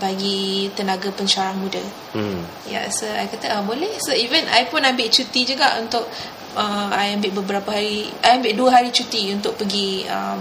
bagi 0.00 0.68
tenaga 0.76 1.12
pensyarah 1.12 1.56
muda. 1.56 1.80
Hmm. 2.12 2.44
Ya, 2.68 2.84
yeah, 2.84 2.86
so 2.88 3.08
I 3.08 3.28
kata 3.28 3.52
ah, 3.52 3.64
boleh. 3.64 3.88
So 4.04 4.12
even 4.12 4.44
I 4.48 4.68
pun 4.68 4.84
ambil 4.84 5.08
cuti 5.08 5.48
juga 5.48 5.80
untuk 5.80 6.08
uh, 6.56 6.88
I 6.92 7.16
ambil 7.18 7.44
beberapa 7.44 7.68
hari, 7.74 8.08
I 8.24 8.40
ambil 8.40 8.52
dua 8.56 8.70
hari 8.80 8.88
cuti 8.94 9.34
untuk 9.34 9.58
pergi 9.58 10.06
um, 10.08 10.40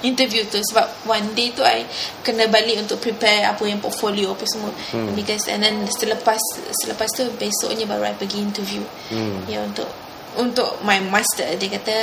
interview 0.00 0.44
tu 0.48 0.56
sebab 0.72 1.04
one 1.04 1.36
day 1.36 1.52
tu 1.52 1.60
I 1.60 1.84
kena 2.24 2.48
balik 2.48 2.88
untuk 2.88 3.00
prepare 3.00 3.52
apa 3.52 3.62
yang 3.68 3.78
portfolio 3.78 4.32
apa 4.32 4.44
semua. 4.48 4.72
Hmm. 4.92 5.12
Because 5.12 5.46
and 5.52 5.60
then 5.60 5.84
selepas 5.88 6.40
selepas 6.84 7.08
tu 7.12 7.28
besoknya 7.36 7.84
baru 7.84 8.08
I 8.08 8.16
pergi 8.16 8.38
interview. 8.40 8.82
Hmm. 9.12 9.44
Ya 9.46 9.64
untuk 9.64 9.88
untuk 10.38 10.78
my 10.86 11.02
master 11.10 11.58
dia 11.58 11.68
kata 11.74 11.96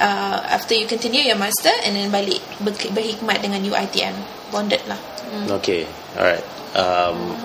uh, 0.00 0.38
after 0.48 0.72
you 0.72 0.88
continue 0.88 1.22
your 1.22 1.36
master 1.36 1.72
and 1.84 1.92
then 1.92 2.08
balik 2.08 2.40
ber, 2.64 2.72
berhikmat 2.72 3.44
dengan 3.44 3.62
UiTM 3.62 4.16
bonded 4.50 4.82
lah. 4.90 4.98
Hmm. 5.30 5.60
Okay. 5.62 5.86
Alright. 6.16 6.44
Um, 6.76 7.36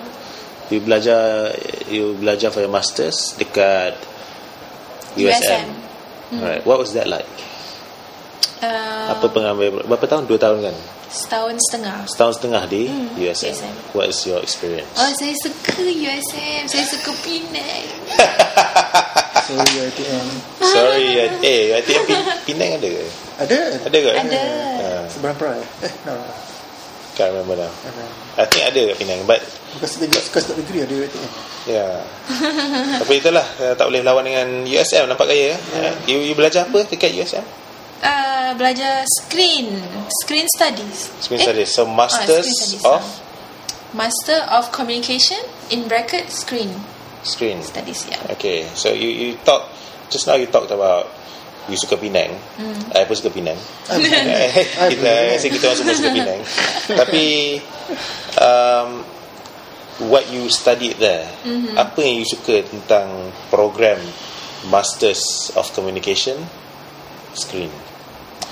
you 0.72 0.80
belajar 0.80 1.52
you 1.92 2.16
belajar 2.16 2.48
for 2.48 2.64
your 2.64 2.72
masters 2.72 3.36
dekat 3.36 3.92
USM. 5.16 5.38
USM. 5.38 5.66
Alright. 6.40 6.62
What 6.64 6.78
was 6.80 6.92
that 6.96 7.08
like? 7.08 7.28
Uh, 8.62 9.10
Apa 9.18 9.26
pengalaman 9.26 9.82
berapa 9.90 10.06
tahun? 10.06 10.30
Dua 10.30 10.38
tahun 10.38 10.62
kan? 10.62 10.76
setahun 11.12 11.60
setengah. 11.68 12.08
Setahun 12.08 12.40
setengah 12.40 12.62
di 12.72 12.88
Hmm, 12.88 13.20
USM. 13.20 13.52
USM. 13.52 13.74
What 13.92 14.08
is 14.08 14.24
your 14.24 14.40
experience? 14.40 14.88
Oh, 14.96 15.12
saya 15.12 15.36
suka 15.36 15.84
USM. 15.84 16.64
Saya 16.64 16.84
suka 16.88 17.12
Penang. 17.20 17.84
Sorry 19.42 19.74
ITM 19.90 20.26
Sorry, 20.62 21.06
eh, 21.42 21.76
ITM 21.82 22.04
Penang 22.46 22.70
ada 22.80 22.88
ke? 22.88 23.04
Ada 23.42 23.58
Ada 23.90 23.98
ke? 23.98 24.10
Ada. 24.14 24.42
Uh, 24.80 25.02
Seberang 25.10 25.36
perai 25.36 25.60
Eh 25.82 25.92
no 26.08 26.14
can't 27.22 27.30
remember 27.30 27.62
now. 27.62 27.70
Ada. 27.70 28.04
I 28.34 28.44
think 28.50 28.62
ada 28.66 28.80
kat 28.90 28.96
Penang, 28.98 29.22
but 29.24 29.38
Bukan 29.72 29.88
degree 30.02 30.18
Bukan 30.18 30.40
start 30.42 30.58
degree 30.58 30.82
ada 30.82 30.94
ITM 31.06 31.30
Ya. 31.62 31.86
Tapi 33.06 33.22
itulah 33.22 33.46
eh, 33.62 33.72
tak 33.78 33.86
boleh 33.86 34.02
lawan 34.02 34.26
dengan 34.26 34.66
USM 34.66 35.06
nampak 35.06 35.30
gaya. 35.30 35.54
Yeah. 35.54 35.94
You 36.10 36.18
you 36.26 36.34
belajar 36.34 36.66
apa 36.66 36.82
dekat 36.82 37.14
USM? 37.14 37.46
Uh, 38.02 38.50
belajar 38.58 39.06
screen. 39.06 39.78
Screen 40.26 40.50
studies. 40.50 41.14
Screen 41.22 41.38
Eh? 41.38 41.46
studies. 41.46 41.70
So 41.70 41.86
Ah, 41.86 41.94
masters 41.94 42.42
screen 42.50 42.58
studies, 42.58 42.82
of 42.82 42.98
ah. 42.98 43.02
Master 43.94 44.40
of 44.50 44.74
Communication 44.74 45.38
in 45.70 45.86
bracket 45.86 46.26
screen 46.34 46.72
screen. 47.22 47.62
studies, 47.62 48.02
yeah. 48.10 48.18
Okay. 48.34 48.66
So 48.74 48.90
you 48.90 49.06
you 49.06 49.28
talk 49.46 49.70
just 50.10 50.26
now 50.26 50.34
you 50.34 50.50
talked 50.50 50.74
about 50.74 51.06
you 51.70 51.78
suka 51.78 51.94
Penang. 51.94 52.34
Hmm. 52.58 52.74
I 52.94 53.04
pun 53.06 53.14
suka 53.14 53.30
Penang. 53.30 53.58
Kita 54.92 55.12
saya 55.38 55.50
kita 55.50 55.64
orang 55.70 55.78
semua 55.78 55.94
suka 55.94 56.10
Penang. 56.18 56.40
Tapi 56.90 57.24
um, 58.40 58.88
what 60.10 60.26
you 60.32 60.48
studied 60.50 60.98
there, 60.98 61.28
Mm-hmm. 61.46 61.78
apa 61.78 61.98
yang 62.02 62.22
you 62.22 62.26
suka 62.26 62.64
tentang 62.66 63.30
program 63.52 63.98
Masters 64.70 65.50
of 65.54 65.66
Communication 65.74 66.38
screen? 67.34 67.70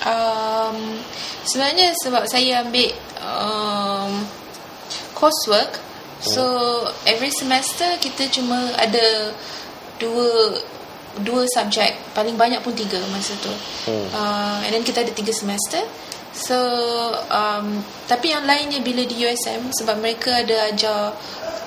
Um, 0.01 0.97
sebenarnya 1.45 1.93
sebab 2.01 2.25
saya 2.25 2.65
ambil 2.65 2.89
um, 3.21 4.25
coursework 5.13 5.77
so 6.21 6.41
every 7.05 7.29
semester 7.29 7.85
kita 8.01 8.25
cuma 8.33 8.73
ada 8.81 9.29
dua 10.01 10.57
dua 11.19 11.43
subjek 11.51 12.15
paling 12.15 12.39
banyak 12.39 12.63
pun 12.63 12.71
tiga 12.71 12.99
masa 13.11 13.35
tu 13.43 13.51
Hmm. 13.89 14.07
uh, 14.15 14.63
and 14.63 14.71
then 14.71 14.83
kita 14.85 15.03
ada 15.03 15.11
tiga 15.11 15.33
semester 15.35 15.81
so 16.31 16.55
um, 17.27 17.83
tapi 18.07 18.31
yang 18.31 18.47
lainnya 18.47 18.79
bila 18.79 19.03
di 19.03 19.19
USM 19.19 19.73
sebab 19.75 19.99
mereka 19.99 20.39
ada 20.39 20.71
ajar 20.71 21.11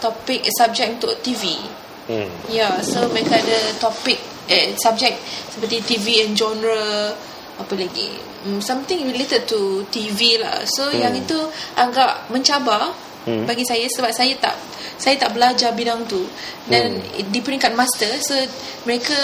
topik 0.01 0.41
subjek 0.57 0.97
untuk 0.97 1.21
TV 1.21 1.61
Hmm. 2.05 2.29
Ya, 2.53 2.69
yeah, 2.69 2.75
so 2.85 3.09
mereka 3.09 3.41
ada 3.41 3.59
topik 3.81 4.21
eh 4.45 4.77
subjek 4.77 5.17
seperti 5.49 5.81
TV 5.81 6.29
and 6.29 6.37
genre 6.37 7.17
apa 7.57 7.73
lagi? 7.81 8.13
Mm, 8.45 8.61
something 8.61 9.09
related 9.09 9.49
to 9.49 9.89
TV 9.89 10.37
lah. 10.37 10.69
So 10.69 10.93
hmm. 10.93 11.01
yang 11.01 11.17
itu 11.17 11.39
agak 11.81 12.29
mencabar 12.29 12.93
hmm. 13.27 13.45
bagi 13.49 13.65
saya 13.67 13.85
sebab 13.89 14.11
saya 14.13 14.33
tak 14.41 14.57
saya 14.95 15.19
tak 15.19 15.35
belajar 15.35 15.75
bidang 15.75 16.07
tu 16.07 16.23
dan 16.71 17.03
hmm. 17.03 17.29
di 17.35 17.41
peringkat 17.43 17.75
master 17.75 18.09
so 18.23 18.35
mereka 18.87 19.17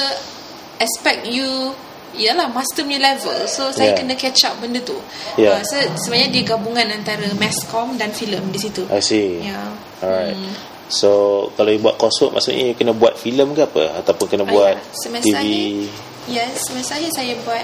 expect 0.81 1.29
you 1.29 1.73
Ialah 2.11 2.51
master 2.51 2.83
punya 2.83 2.99
level 2.99 3.39
So 3.47 3.71
saya 3.71 3.95
Yeah. 3.95 4.03
kena 4.03 4.19
catch 4.19 4.43
up 4.43 4.59
benda 4.59 4.83
tu 4.83 4.99
Yeah. 5.39 5.55
uh, 5.55 5.63
so, 5.63 5.79
Sebenarnya 5.95 6.29
dia 6.35 6.43
gabungan 6.43 6.91
antara 6.91 7.23
mass 7.39 7.63
com 7.71 7.95
dan 7.95 8.11
filem 8.11 8.51
di 8.51 8.59
situ 8.59 8.83
I 8.91 8.99
see. 8.99 9.47
Ya 9.47 9.71
Alright. 10.03 10.35
Hmm. 10.35 10.55
So 10.91 11.11
kalau 11.55 11.71
you 11.71 11.79
buat 11.79 12.03
coursework 12.03 12.35
maksudnya 12.43 12.67
you 12.67 12.75
kena 12.75 12.91
buat 12.99 13.15
filem 13.15 13.55
ke 13.55 13.63
apa 13.63 14.03
ataupun 14.03 14.27
kena 14.27 14.43
Ah, 14.43 14.51
buat 14.51 14.75
ya. 14.75 14.83
Semester 14.91 15.39
TV 15.39 15.47
ni 15.47 15.87
Yes, 16.35 16.67
semester 16.67 16.99
saya 16.99 17.09
saya 17.15 17.35
buat 17.47 17.63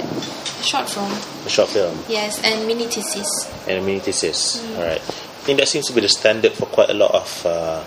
short 0.63 0.87
film 0.87 1.11
short 1.51 1.67
film 1.75 1.95
Yes, 2.07 2.39
and 2.47 2.71
mini 2.71 2.87
thesis 2.87 3.27
and 3.67 3.79
a 3.79 3.83
mini 3.83 3.99
thesis. 3.99 4.63
Hmm. 4.63 4.79
Alright. 4.79 5.03
Think 5.47 5.63
that 5.63 5.71
seems 5.71 5.87
to 5.87 5.95
be 5.95 6.03
the 6.03 6.11
standard 6.11 6.59
for 6.59 6.67
quite 6.67 6.91
a 6.91 6.99
lot 6.99 7.15
of 7.15 7.29
uh, 7.47 7.81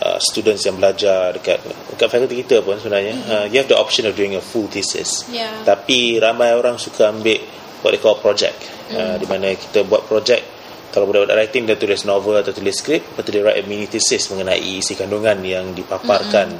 uh, 0.00 0.16
students 0.18 0.64
yang 0.64 0.80
belajar 0.80 1.36
dekat 1.36 1.60
dekat 1.92 2.08
fakulti 2.08 2.40
kita 2.40 2.64
pun 2.64 2.80
sebenarnya. 2.80 3.14
Uh, 3.28 3.44
you 3.52 3.60
have 3.60 3.68
the 3.68 3.76
option 3.76 4.08
of 4.08 4.16
doing 4.16 4.32
a 4.32 4.40
full 4.40 4.72
thesis. 4.72 5.28
Yeah. 5.28 5.52
Tapi 5.68 6.16
ramai 6.16 6.56
orang 6.56 6.80
suka 6.80 7.12
ambil 7.12 7.44
what 7.84 7.92
they 7.92 8.00
call 8.00 8.16
project. 8.16 8.56
Uh, 8.88 8.96
Hmm. 8.98 9.14
di 9.20 9.26
mana 9.28 9.52
kita 9.52 9.84
buat 9.84 10.08
project 10.08 10.40
kalau 10.88 11.04
budak-budak 11.04 11.36
writing 11.36 11.68
dia 11.68 11.76
tulis 11.76 12.08
novel 12.08 12.40
atau 12.40 12.56
tulis 12.56 12.72
skrip 12.72 13.04
lepas 13.04 13.20
tu 13.20 13.36
dia 13.36 13.44
write 13.44 13.60
a 13.60 13.64
mini 13.68 13.84
thesis 13.84 14.32
mengenai 14.32 14.56
isi 14.80 14.96
kandungan 14.96 15.36
yang 15.44 15.76
dipaparkan 15.76 16.56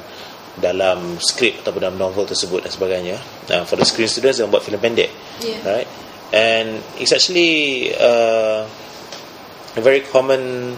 dalam 0.61 1.16
skrip 1.16 1.64
atau 1.64 1.72
dalam 1.81 1.97
novel 1.97 2.29
tersebut 2.29 2.61
dan 2.61 2.68
sebagainya 2.68 3.16
uh, 3.49 3.64
for 3.64 3.81
the 3.81 3.87
screen 3.89 4.05
students 4.05 4.37
yang 4.37 4.53
buat 4.53 4.61
filem 4.61 4.76
pendek 4.76 5.09
Yeah. 5.41 5.64
right 5.64 5.89
and 6.37 6.85
it's 7.01 7.16
actually 7.16 7.89
uh, 7.97 8.68
a 9.79 9.83
very 9.83 10.03
common 10.03 10.74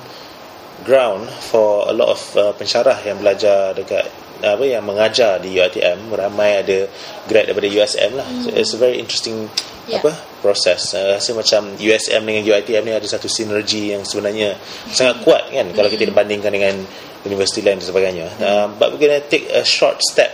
ground 0.84 1.28
for 1.28 1.88
a 1.88 1.94
lot 1.96 2.12
of 2.12 2.20
uh, 2.36 2.52
pensyarah 2.56 3.00
yang 3.04 3.20
belajar 3.20 3.72
dekat 3.76 4.08
apa 4.40 4.64
yang 4.64 4.80
mengajar 4.84 5.36
di 5.36 5.52
UiTM 5.52 6.08
ramai 6.16 6.64
ada 6.64 6.88
grad 7.28 7.44
daripada 7.48 7.68
USM 7.68 8.16
lah. 8.16 8.28
So 8.40 8.48
it's 8.56 8.72
a 8.72 8.80
very 8.80 8.96
interesting 8.96 9.48
Yeah. 9.90 10.06
apa 10.06 10.12
proses 10.38 10.94
uh, 10.94 11.18
rasa 11.18 11.34
macam 11.34 11.74
USM 11.74 12.22
dengan 12.22 12.46
UiTM 12.46 12.84
ni 12.86 12.94
ada 12.94 13.08
satu 13.10 13.26
sinergi 13.26 13.90
yang 13.90 14.06
sebenarnya 14.06 14.54
sangat 14.86 15.26
kuat 15.26 15.50
kan 15.50 15.66
kalau 15.74 15.90
kita 15.90 16.06
bandingkan 16.14 16.52
dengan 16.54 16.78
universiti 17.26 17.58
lain 17.58 17.82
dan 17.82 17.88
sebagainya. 17.90 18.26
Uh, 18.38 18.66
but 18.78 18.94
we're 18.94 19.02
gonna 19.02 19.18
take 19.26 19.50
a 19.50 19.66
short 19.66 19.98
step 20.04 20.30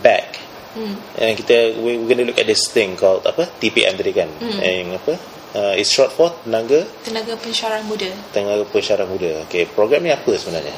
back. 0.00 0.40
Hmm. 0.76 0.92
and 1.16 1.40
kita 1.40 1.72
we, 1.80 1.96
we're 1.96 2.08
gonna 2.08 2.28
look 2.28 2.36
at 2.36 2.44
this 2.44 2.68
thing 2.68 3.00
called 3.00 3.24
apa 3.24 3.48
TPM 3.60 3.96
tadi 3.96 4.12
kan? 4.12 4.28
Yang 4.60 5.00
apa 5.00 5.12
uh, 5.56 5.72
it's 5.74 5.88
short 5.88 6.12
for 6.12 6.28
tenaga? 6.44 6.84
Tenaga 7.00 7.32
pensyarah 7.40 7.80
muda. 7.88 8.12
Tenaga 8.36 8.62
pensyarah 8.68 9.08
muda. 9.08 9.42
Okay 9.48 9.64
program 9.64 10.04
ni 10.04 10.12
apa 10.12 10.28
sebenarnya? 10.36 10.76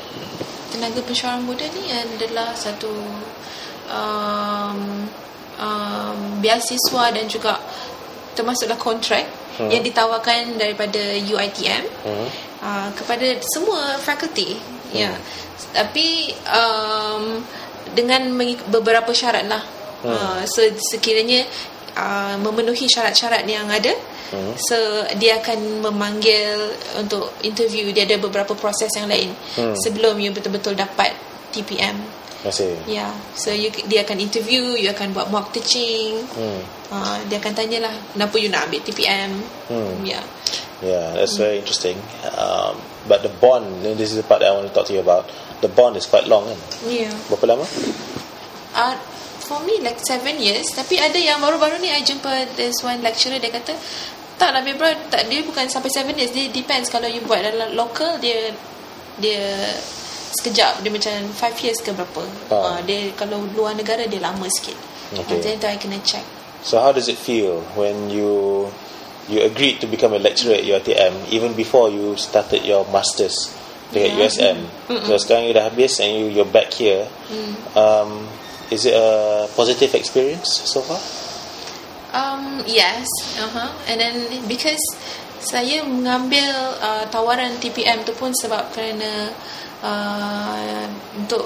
Tenaga 0.71 1.03
pensyarah 1.03 1.43
muda 1.43 1.67
ni 1.75 1.91
adalah 1.91 2.55
satu 2.55 2.89
um, 3.91 4.79
um, 5.59 6.19
beasiswa 6.39 7.05
dan 7.11 7.27
juga 7.27 7.59
termasuklah 8.39 8.79
kontrak 8.79 9.27
Hmm. 9.59 9.75
yang 9.75 9.83
ditawarkan 9.83 10.55
daripada 10.55 11.19
UiTM 11.19 11.83
hmm. 12.07 12.29
uh, 12.63 12.89
kepada 12.95 13.43
semua 13.43 13.99
fakulti. 13.99 14.55
Ya. 14.95 15.11
Tapi 15.75 16.31
um, 16.47 17.43
dengan 17.91 18.31
beberapa 18.71 19.11
syarat 19.11 19.51
lah. 19.51 19.59
Hmm. 20.07 20.15
uh, 20.15 20.41
se- 20.47 20.79
sekiranya 20.79 21.43
uh, 21.99 22.39
memenuhi 22.39 22.87
syarat-syarat 22.87 23.43
yang 23.45 23.67
ada 23.67 23.91
Hmm. 24.29 24.53
so 24.61 24.77
dia 25.17 25.41
akan 25.41 25.81
memanggil 25.89 26.69
untuk 27.01 27.33
interview 27.41 27.89
dia 27.97 28.05
ada 28.05 28.21
beberapa 28.21 28.53
proses 28.53 28.93
yang 28.93 29.09
lain 29.09 29.33
Hmm. 29.57 29.73
sebelum 29.81 30.21
you 30.21 30.29
betul-betul 30.37 30.77
dapat 30.77 31.17
TPM 31.49 31.97
masih 32.45 32.77
yeah. 32.85 33.09
so 33.33 33.49
you, 33.49 33.73
dia 33.89 34.05
akan 34.05 34.21
interview 34.21 34.77
you 34.77 34.93
akan 34.93 35.17
buat 35.17 35.33
mock 35.33 35.49
teaching 35.57 36.21
hmm. 36.37 36.61
uh, 36.93 37.17
dia 37.33 37.41
akan 37.41 37.57
tanyalah 37.57 37.95
kenapa 38.13 38.37
you 38.37 38.53
nak 38.53 38.69
ambil 38.69 38.85
TPM 38.85 39.33
Hmm. 39.73 39.97
yeah. 40.05 40.21
yeah 40.85 41.17
that's 41.17 41.41
very 41.41 41.65
interesting 41.65 41.97
um, 42.37 42.77
but 43.09 43.25
the 43.25 43.33
bond 43.41 43.81
this 43.97 44.13
is 44.13 44.21
the 44.21 44.27
part 44.29 44.45
that 44.45 44.53
I 44.53 44.61
want 44.61 44.69
to 44.69 44.75
talk 44.77 44.87
to 44.87 44.95
you 44.95 45.01
about 45.01 45.25
the 45.65 45.73
bond 45.73 45.97
is 45.97 46.05
quite 46.05 46.29
long 46.29 46.45
kan 46.53 46.61
yeah. 46.85 47.17
berapa 47.33 47.57
lama 47.57 47.65
uh, 48.77 48.95
for 49.49 49.65
me 49.65 49.81
like 49.81 49.97
seven 50.05 50.37
years. 50.37 50.69
Tapi 50.77 51.01
ada 51.01 51.17
yang 51.17 51.41
baru-baru 51.41 51.81
ni 51.81 51.89
I 51.89 52.05
jumpa 52.05 52.53
there's 52.61 52.85
one 52.85 53.01
lecturer 53.01 53.41
dia 53.41 53.49
kata 53.49 53.73
tak 54.39 54.55
lah 54.55 54.63
bro 54.63 54.87
tak 55.11 55.27
dia 55.27 55.41
bukan 55.41 55.67
sampai 55.73 55.89
seven 55.89 56.13
years. 56.21 56.31
Dia 56.37 56.53
depends. 56.53 56.93
Kalau 56.93 57.09
you 57.09 57.25
buat 57.25 57.41
dalam 57.41 57.73
local 57.73 58.21
dia 58.21 58.53
dia 59.17 59.73
sekejap. 60.37 60.85
Dia 60.85 60.93
macam 60.93 61.13
five 61.33 61.57
years 61.65 61.81
ke 61.81 61.97
berapa. 61.97 62.23
Ah. 62.53 62.77
uh, 62.77 62.79
dia 62.85 63.09
kalau 63.17 63.41
luar 63.57 63.73
negara 63.73 64.05
dia 64.05 64.21
lama 64.21 64.45
sikit. 64.53 64.77
Okay. 65.17 65.41
okay. 65.41 65.57
uh, 65.57 65.73
I 65.73 65.81
kena 65.81 65.99
check. 66.05 66.23
So 66.61 66.85
how 66.85 66.93
does 66.93 67.09
it 67.09 67.17
feel 67.17 67.65
when 67.73 68.13
you 68.13 68.69
you 69.29 69.41
agreed 69.41 69.81
to 69.81 69.87
become 69.89 70.13
a 70.13 70.21
lecturer 70.21 70.57
at 70.57 70.65
UiTM 70.65 71.29
even 71.29 71.53
before 71.53 71.93
you 71.93 72.17
started 72.17 72.65
your 72.65 72.85
masters 72.89 73.53
dekat 73.89 74.17
Yeah. 74.17 74.21
USM 74.25 74.59
so 75.09 75.17
sekarang 75.17 75.49
you 75.49 75.55
dah 75.57 75.69
habis 75.69 75.97
and 76.01 76.13
you 76.13 76.29
you're 76.29 76.49
back 76.49 76.73
here. 76.77 77.09
Um, 77.73 78.29
is 78.71 78.85
it 78.85 78.95
a 78.95 79.49
positive 79.57 79.95
experience 79.95 80.49
so 80.65 80.81
far 80.81 81.01
Um, 82.09 82.65
yes, 82.65 83.05
uh-huh. 83.37 83.69
and 83.85 84.01
then 84.01 84.17
because 84.49 84.81
saya 85.45 85.85
mengambil 85.85 86.57
uh, 86.81 87.05
tawaran 87.13 87.53
TPM 87.61 88.01
tu 88.01 88.17
pun 88.17 88.33
sebab 88.33 88.73
kerana 88.73 89.29
uh, 89.85 90.89
untuk 91.21 91.45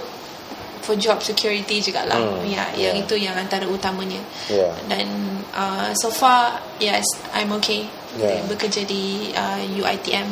for 0.83 0.95
job 0.95 1.19
security 1.19 1.83
jugalah. 1.83 2.15
Hmm, 2.15 2.47
Ya, 2.47 2.63
yeah. 2.79 2.95
yang 2.95 3.03
itu 3.03 3.15
yang 3.19 3.35
antara 3.35 3.67
utamanya. 3.67 4.23
Yeah. 4.47 4.71
Dan 4.87 5.43
uh, 5.51 5.91
so 5.99 6.15
far 6.15 6.63
yes, 6.79 7.03
I'm 7.35 7.51
okay. 7.59 7.91
Yeah. 8.15 8.43
Bekerja 8.47 8.87
di 8.87 9.35
uh, 9.35 9.63
UiTM. 9.67 10.31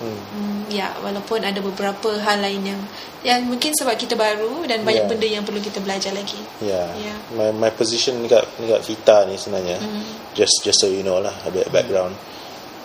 Hmm. 0.00 0.20
Hmm, 0.34 0.60
ya, 0.70 0.90
walaupun 0.98 1.42
ada 1.42 1.58
beberapa 1.58 2.16
hal 2.18 2.40
lain 2.40 2.62
yang 2.64 2.80
yang 3.22 3.40
mungkin 3.46 3.72
sebab 3.72 3.94
kita 3.96 4.14
baru 4.14 4.66
dan 4.66 4.84
banyak 4.84 5.04
Yeah. 5.04 5.10
benda 5.10 5.26
yang 5.26 5.44
perlu 5.44 5.60
kita 5.60 5.80
belajar 5.80 6.12
lagi. 6.12 6.36
Yeah. 6.60 6.88
Yeah. 6.98 7.16
My 7.32 7.48
my 7.50 7.70
position 7.72 8.20
dekat 8.22 8.44
dekat 8.58 8.80
Vita 8.84 9.24
ni 9.24 9.36
sebenarnya 9.36 9.80
Mm. 9.80 10.02
just 10.36 10.60
just 10.60 10.80
so 10.80 10.86
you 10.86 11.00
know 11.00 11.20
lah 11.20 11.32
a 11.44 11.50
bit 11.50 11.68
background. 11.70 12.12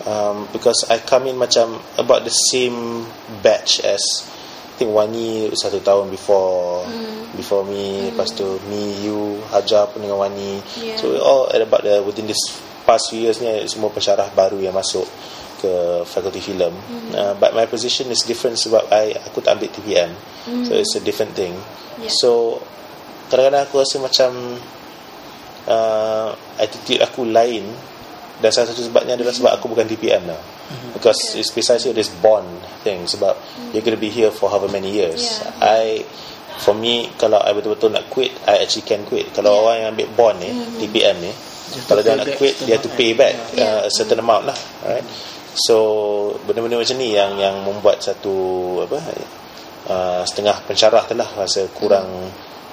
Um, 0.07 0.47
because 0.55 0.88
I 0.88 1.03
come 1.03 1.28
in 1.28 1.36
macam 1.36 1.76
about 1.99 2.24
the 2.24 2.32
same 2.32 3.03
batch 3.43 3.84
as 3.84 3.99
I 4.80 4.88
think 4.88 4.95
Wani 4.95 5.51
satu 5.51 5.84
tahun 5.84 6.07
before 6.07 6.88
Mm. 6.88 7.36
before 7.36 7.68
me 7.68 8.07
lepas 8.07 8.32
tu 8.32 8.64
me 8.72 8.95
you 9.03 9.43
Hajar 9.51 9.91
pun 9.91 9.99
dengan 9.99 10.24
Wani 10.24 10.64
Yeah. 10.80 10.95
so 10.95 11.12
we 11.12 11.20
all 11.20 11.51
at 11.51 11.60
about 11.60 11.84
the 11.84 11.99
within 11.99 12.32
this 12.32 12.39
past 12.88 13.12
few 13.12 13.20
years 13.20 13.43
ni 13.43 13.51
semua 13.68 13.91
pensyarah 13.91 14.32
baru 14.32 14.55
yang 14.64 14.72
masuk 14.72 15.03
ke 15.60 15.74
fakulti 16.07 16.39
filem 16.39 16.72
Mm. 16.72 17.12
uh, 17.14 17.34
but 17.36 17.51
my 17.51 17.68
position 17.68 18.07
is 18.10 18.24
different 18.24 18.55
sebab 18.55 18.88
I 18.89 19.12
aku 19.28 19.43
tak 19.43 19.60
ambil 19.60 19.68
TPM 19.70 20.12
so 20.66 20.72
it's 20.74 20.95
a 20.95 21.03
different 21.03 21.36
thing. 21.36 21.53
Yeah. 21.99 22.07
so 22.10 22.57
kadang-kadang 23.28 23.68
aku 23.68 23.84
rasa 23.84 23.99
macam 23.99 24.32
uh, 25.68 26.30
attitude 26.57 27.03
aku 27.03 27.28
lain 27.28 27.68
dan 28.39 28.49
salah 28.55 28.72
satu 28.72 28.88
sebabnya 28.88 29.20
adalah 29.20 29.36
sebab 29.36 29.51
aku 29.51 29.68
bukan 29.69 29.84
TPM 29.86 30.23
now 30.26 30.40
because 30.95 31.36
it's 31.36 31.52
precisely 31.52 31.91
this 31.91 32.07
bond 32.22 32.48
thing 32.86 33.03
sebab 33.03 33.36
you're 33.73 33.84
going 33.84 33.98
to 33.98 33.99
be 33.99 34.07
here 34.10 34.30
for 34.31 34.48
however 34.49 34.69
many 34.69 34.90
years. 34.94 35.41
Yeah. 35.60 35.76
I 35.76 35.84
for 36.61 36.72
me 36.73 37.11
kalau 37.19 37.41
I 37.41 37.52
betul-betul 37.52 37.91
nak 37.91 38.07
quit 38.07 38.31
I 38.48 38.64
actually 38.64 38.88
can 38.88 39.03
quit. 39.03 39.30
Kalau 39.36 39.49
Yeah. 39.52 39.61
orang 39.61 39.76
yang 39.77 39.90
ambil 39.98 40.07
bond 40.15 40.36
ni 40.40 40.49
TPM 40.80 41.19
ni 41.19 41.31
kalau 41.86 42.02
dia 42.02 42.15
nak 42.18 42.31
quit 42.40 42.56
dia 42.64 42.80
have 42.80 42.86
to 42.86 42.91
pay 42.95 43.11
back 43.14 43.36
Yeah. 43.53 43.84
uh, 43.84 43.90
a 43.90 43.91
certain 43.91 44.18
amount 44.18 44.49
lah 44.49 44.57
right 44.88 45.03
so 45.55 45.76
benda-benda 46.45 46.77
macam 46.77 46.95
ni 46.97 47.13
yang 47.13 47.38
yang 47.38 47.55
membuat 47.65 48.01
satu 48.01 48.34
apa 48.85 48.99
uh, 49.89 50.21
setengah 50.26 50.61
pensyarah 50.65 51.03
tu 51.05 51.15
lah 51.17 51.30
rasa 51.35 51.65
kurang 51.73 52.05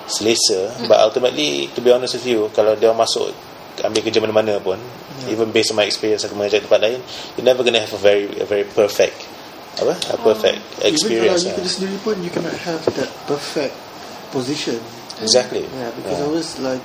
selesa. 0.06 0.70
But 0.86 1.02
ultimately 1.02 1.66
to 1.74 1.80
be 1.82 1.90
honest 1.90 2.14
with 2.20 2.26
you 2.28 2.46
kalau 2.54 2.78
dia 2.78 2.94
masuk 2.94 3.32
ambil 3.82 4.00
kerja 4.00 4.20
mana-mana 4.24 4.56
pun 4.62 4.80
even 5.28 5.52
based 5.52 5.68
on 5.68 5.76
my 5.76 5.84
experience 5.84 6.24
aku 6.24 6.32
mengajar 6.32 6.64
tempat 6.64 6.80
lain 6.80 7.00
you're 7.36 7.44
never 7.44 7.60
gonna 7.60 7.76
have 7.82 7.92
a 7.92 8.00
very 8.00 8.24
a 8.40 8.46
very 8.48 8.64
perfect 8.64 9.20
apa 9.76 9.92
a 10.08 10.16
perfect 10.16 10.56
experience 10.80 11.44
Even 11.44 11.44
kalau 11.44 11.44
you 11.44 11.50
lah. 11.52 11.56
kerja 11.60 11.70
sendiri 11.76 11.96
pun 12.00 12.16
You 12.24 12.32
cannot 12.32 12.56
have 12.64 12.80
that 12.96 13.10
perfect 13.28 13.74
Position. 14.32 14.80
Exactly. 15.20 15.64
Yeah 15.68 15.92
because 15.92 16.18
Yeah. 16.18 16.28
always 16.28 16.48
like 16.58 16.80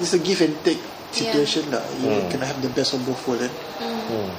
It's 0.00 0.12
a 0.12 0.20
give 0.20 0.40
and 0.40 0.56
take 0.64 0.80
Situation 1.12 1.68
lah. 1.68 1.82
You 2.00 2.08
Hmm. 2.08 2.30
cannot 2.32 2.48
have 2.54 2.60
the 2.64 2.72
best 2.72 2.94
of 2.96 3.02
both 3.04 3.20
world 3.28 3.44
kan 3.44 3.52
Hmm. 4.08 4.32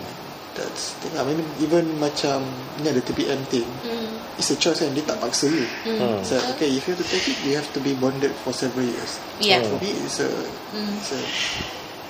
That's 0.51 0.93
the 0.99 1.07
thing 1.07 1.13
I 1.15 1.23
mean 1.23 1.39
even 1.63 1.95
macam 1.95 2.43
Ni 2.83 2.91
ada 2.91 2.99
TPM 2.99 3.39
thing 3.47 3.63
Hmm. 3.87 4.19
It's 4.35 4.51
a 4.51 4.57
choice 4.59 4.83
kan 4.83 4.91
Dia 4.91 5.03
tak 5.07 5.23
paksa 5.23 5.47
you 5.47 5.63
Hmm. 5.87 6.19
So 6.27 6.35
okay 6.55 6.67
If 6.67 6.87
you 6.87 6.95
have 6.95 6.99
to 6.99 7.07
take 7.07 7.23
it 7.31 7.37
You 7.47 7.55
have 7.55 7.69
to 7.71 7.79
be 7.79 7.95
bonded 7.95 8.35
For 8.43 8.51
several 8.51 8.83
years 8.83 9.15
Yeah. 9.39 9.63
For 9.63 9.79
me 9.79 9.95
it's 10.03 10.19
a 10.19 10.27
Hmm. 10.75 10.91
It's 10.99 11.11
a 11.15 11.21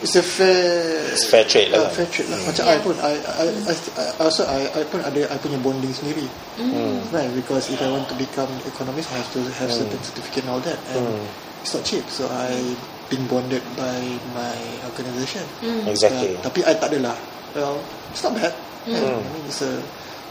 It's 0.02 0.16
a 0.18 0.26
fair 0.26 1.14
It's 1.14 1.30
fair 1.30 1.46
trade 1.46 1.70
lah 1.70 1.86
uh? 1.86 1.94
Fair 1.94 2.10
trade 2.10 2.34
lah 2.34 2.42
Macam 2.42 2.64
Yeah. 2.66 2.74
I 2.74 2.78
pun 2.82 2.96
I, 2.98 3.14
I, 3.22 3.46
I, 3.70 3.74
I 3.78 4.04
also 4.18 4.42
I, 4.50 4.66
I 4.74 4.82
pun 4.90 5.06
ada 5.06 5.22
I 5.30 5.38
punya 5.38 5.62
bonding 5.62 5.94
sendiri 5.94 6.26
Hmm. 6.58 6.98
Right 7.14 7.30
Because 7.38 7.70
if 7.70 7.78
I 7.78 7.90
want 7.94 8.10
to 8.10 8.18
become 8.18 8.50
economist 8.66 9.14
I 9.14 9.22
have 9.22 9.30
to 9.38 9.42
have 9.62 9.70
certain 9.70 10.02
certificate 10.02 10.50
and 10.50 10.58
all 10.58 10.64
that 10.66 10.82
And 10.90 11.06
Hmm. 11.06 11.62
it's 11.62 11.78
not 11.78 11.86
cheap 11.86 12.10
So 12.10 12.26
I 12.26 12.74
being 13.12 13.28
bonded 13.28 13.60
by 13.76 14.00
my 14.32 14.56
organisation. 14.88 15.44
Exactly. 15.84 16.32
Uh, 16.32 16.48
tapi 16.48 16.64
I 16.64 16.80
tak 16.80 16.96
adalah. 16.96 17.12
Well, 17.52 17.84
it's 18.12 18.24
not 18.24 18.36
bad. 18.36 18.54
Yeah, 18.86 19.00
I 19.00 19.24
mean, 19.34 19.46
it's 19.48 19.62
a 19.62 19.82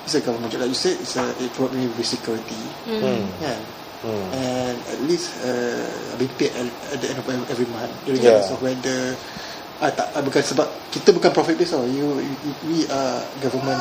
it's 0.04 0.14
a 0.14 0.20
government 0.20 0.52
job. 0.52 0.62
Like 0.62 0.70
you 0.70 0.78
said, 0.78 1.00
it's 1.00 1.16
a 1.16 1.24
it 1.42 1.52
brought 1.54 1.72
me 1.72 1.86
with 1.88 2.06
security. 2.06 2.60
Hmm. 2.86 3.26
Yeah. 3.40 3.58
Hmm. 4.00 4.26
And 4.32 4.76
at 4.80 5.00
least 5.04 5.28
uh, 5.44 5.84
I've 6.12 6.18
been 6.18 6.32
paid 6.40 6.56
at, 6.56 6.66
at 6.92 6.98
the 7.04 7.08
end 7.12 7.18
of 7.20 7.28
every, 7.28 7.68
month. 7.68 7.92
Yeah. 8.08 8.16
Regardless 8.16 8.50
of 8.50 8.58
whether 8.64 9.12
I 9.80 9.88
tak 9.92 10.12
I 10.16 10.20
bukan 10.24 10.40
sebab 10.44 10.68
kita 10.92 11.12
bukan 11.12 11.32
profit 11.32 11.56
based 11.56 11.72
tau. 11.76 11.84
You, 11.84 12.20
you 12.20 12.52
we 12.68 12.78
are 12.88 13.20
government 13.40 13.80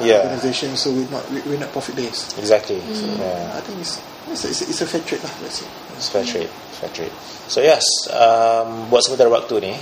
Yeah. 0.00 0.24
organisation, 0.24 0.76
so 0.76 0.92
we 0.92 1.04
not 1.12 1.24
we, 1.28 1.44
we're 1.48 1.60
not 1.60 1.72
profit 1.72 1.96
based. 1.96 2.36
Exactly. 2.40 2.80
Yeah. 2.80 3.56
I 3.56 3.60
think 3.60 3.80
it's 3.84 4.00
it's, 4.32 4.44
it's, 4.44 4.60
it's 4.64 4.80
a 4.80 4.88
fair 4.88 5.04
trade 5.04 5.24
lah. 5.24 5.32
Let's 5.44 5.60
say. 5.60 5.68
It's 5.96 6.08
fair 6.08 6.24
trade. 6.24 6.48
Fair 6.80 6.88
trade. 6.92 7.12
So 7.48 7.60
yes, 7.60 7.84
um, 8.16 8.88
buat 8.88 9.04
sementara 9.04 9.28
waktu 9.28 9.60
ni, 9.60 9.74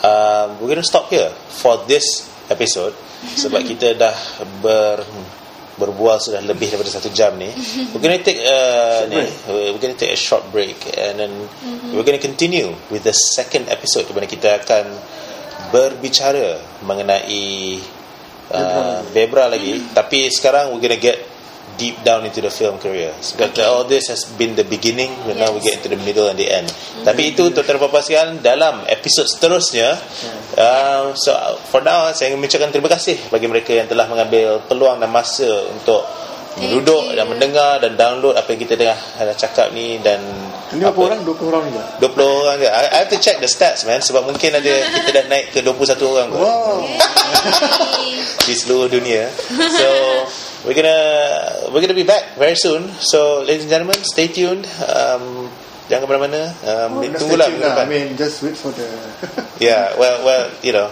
um, 0.00 0.56
we're 0.60 0.72
going 0.72 0.80
to 0.80 0.86
stop 0.86 1.12
here 1.12 1.28
for 1.52 1.84
this 1.84 2.31
episode 2.52 2.94
sebab 3.34 3.64
kita 3.64 3.96
dah 3.96 4.16
ber 4.60 5.00
berbual 5.72 6.20
sudah 6.20 6.44
lebih 6.44 6.68
daripada 6.68 6.92
satu 6.92 7.08
jam 7.08 7.32
ni. 7.40 7.48
We're 7.90 8.04
going 8.04 8.20
to 8.20 8.24
take 8.24 8.40
a 8.44 8.58
ni, 9.08 9.24
we're 9.48 9.80
going 9.80 9.96
to 9.96 10.00
take 10.00 10.12
a 10.12 10.20
short 10.20 10.44
break 10.52 10.76
and 10.94 11.16
then 11.16 11.32
we're 11.96 12.04
going 12.04 12.18
to 12.18 12.22
continue 12.22 12.76
with 12.92 13.08
the 13.08 13.16
second 13.16 13.72
episode 13.72 14.04
di 14.04 14.12
mana 14.12 14.28
kita 14.28 14.60
akan 14.62 14.84
berbicara 15.72 16.60
mengenai 16.84 17.80
uh, 18.52 19.00
Bebra 19.16 19.48
lagi. 19.48 19.80
Tapi 19.96 20.28
sekarang 20.28 20.76
we're 20.76 20.84
going 20.84 20.96
to 20.96 21.00
get 21.00 21.18
deep 21.74 21.96
down 22.02 22.22
into 22.22 22.38
the 22.38 22.48
film 22.48 22.76
career 22.76 23.10
sebab 23.18 23.50
Okay. 23.50 23.64
all 23.64 23.82
this 23.82 24.06
has 24.06 24.24
been 24.34 24.52
the 24.52 24.62
beginning 24.62 25.12
and 25.26 25.36
now 25.36 25.50
we 25.50 25.60
Yes. 25.60 25.64
get 25.64 25.84
into 25.84 25.90
the 25.92 26.00
middle 26.00 26.26
and 26.26 26.36
the 26.36 26.46
end 26.46 26.68
tapi 27.02 27.32
itu 27.32 27.48
tuan-tuan 27.50 27.78
dan 27.78 27.88
puan 27.88 28.02
sekalian 28.02 28.30
dalam 28.40 28.84
episod 28.86 29.24
seterusnya 29.24 29.96
uh, 30.54 31.12
so 31.12 31.32
uh, 31.32 31.56
for 31.66 31.80
now 31.80 32.08
saya 32.10 32.30
ingin 32.30 32.38
mengucapkan 32.38 32.70
terima 32.70 32.88
kasih 32.88 33.16
bagi 33.28 33.46
mereka 33.46 33.72
yang 33.72 33.86
telah 33.86 34.04
mengambil 34.06 34.60
peluang 34.64 34.96
dan 34.96 35.08
masa 35.08 35.48
untuk 35.68 36.04
Thank 36.52 36.68
duduk 36.68 37.00
you. 37.08 37.16
dan 37.16 37.24
mendengar 37.32 37.80
dan 37.80 37.96
download 37.96 38.36
apa 38.36 38.52
yang 38.52 38.60
kita 38.60 38.76
tengah 38.76 38.98
dah 39.16 39.32
cakap 39.32 39.72
ni 39.72 39.96
dan 39.98 40.20
Ini 40.68 40.84
berapa 40.84 41.00
orang? 41.00 41.20
20 41.24 41.48
orang 41.48 41.64
juga. 41.64 41.84
20 42.12 42.40
orang 42.44 42.56
je 42.60 42.68
I, 42.68 42.82
I 42.92 42.96
have 43.00 43.08
to 43.08 43.16
check 43.16 43.40
the 43.40 43.48
stats 43.48 43.88
man 43.88 44.04
sebab 44.04 44.28
mungkin 44.28 44.52
ada 44.52 44.68
kita 44.84 45.10
dah 45.12 45.24
naik 45.32 45.48
ke 45.48 45.64
21 45.64 45.72
orang 46.04 46.28
kot 46.28 46.40
Wow. 46.44 46.84
di 48.42 48.52
seluruh 48.52 48.88
dunia. 48.88 49.32
So 49.72 49.88
we're 50.64 50.74
gonna 50.76 50.98
we're 51.72 51.80
gonna 51.82 51.96
be 51.96 52.06
back 52.06 52.36
very 52.38 52.54
soon. 52.54 52.88
So 53.00 53.42
ladies 53.42 53.66
and 53.66 53.72
gentlemen, 53.72 53.98
stay 54.04 54.28
tuned. 54.28 54.64
Um, 54.86 55.50
jangan 55.90 56.06
ke 56.06 56.08
mana-mana. 56.08 56.42
Um, 56.64 56.98
Oh, 56.98 57.02
tunggulah 57.02 57.46
minggu 57.50 57.58
tuned 57.58 57.62
lah. 57.62 57.74
depan. 57.76 57.84
I 57.84 57.86
mean, 57.90 58.06
just 58.16 58.40
wait 58.42 58.54
for 58.56 58.70
the. 58.72 58.86
Yeah, 59.62 59.94
well, 59.94 60.26
well, 60.26 60.50
you 60.66 60.74
know, 60.74 60.90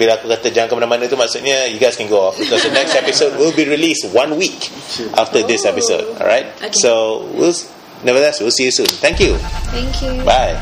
bila 0.00 0.16
aku 0.16 0.24
kata 0.30 0.48
jangan 0.48 0.68
ke 0.72 0.74
mana-mana 0.80 1.04
tu 1.08 1.16
maksudnya 1.20 1.68
you 1.68 1.76
guys 1.76 1.96
can 1.96 2.08
go 2.08 2.24
off 2.32 2.40
because 2.40 2.64
the 2.64 2.72
next 2.72 2.96
episode 2.96 3.36
will 3.36 3.52
be 3.52 3.68
released 3.68 4.08
one 4.16 4.36
week 4.40 4.72
after 5.20 5.44
this 5.44 5.64
episode. 5.68 6.08
All 6.16 6.28
right. 6.28 6.48
Okay. 6.60 6.72
So 6.80 7.24
we'll 7.36 7.52
nevertheless 8.00 8.40
we'll 8.40 8.54
see 8.54 8.64
you 8.68 8.72
soon. 8.72 8.88
Thank 8.88 9.20
you. 9.20 9.36
Thank 9.74 10.00
you. 10.00 10.24
Bye. 10.24 10.56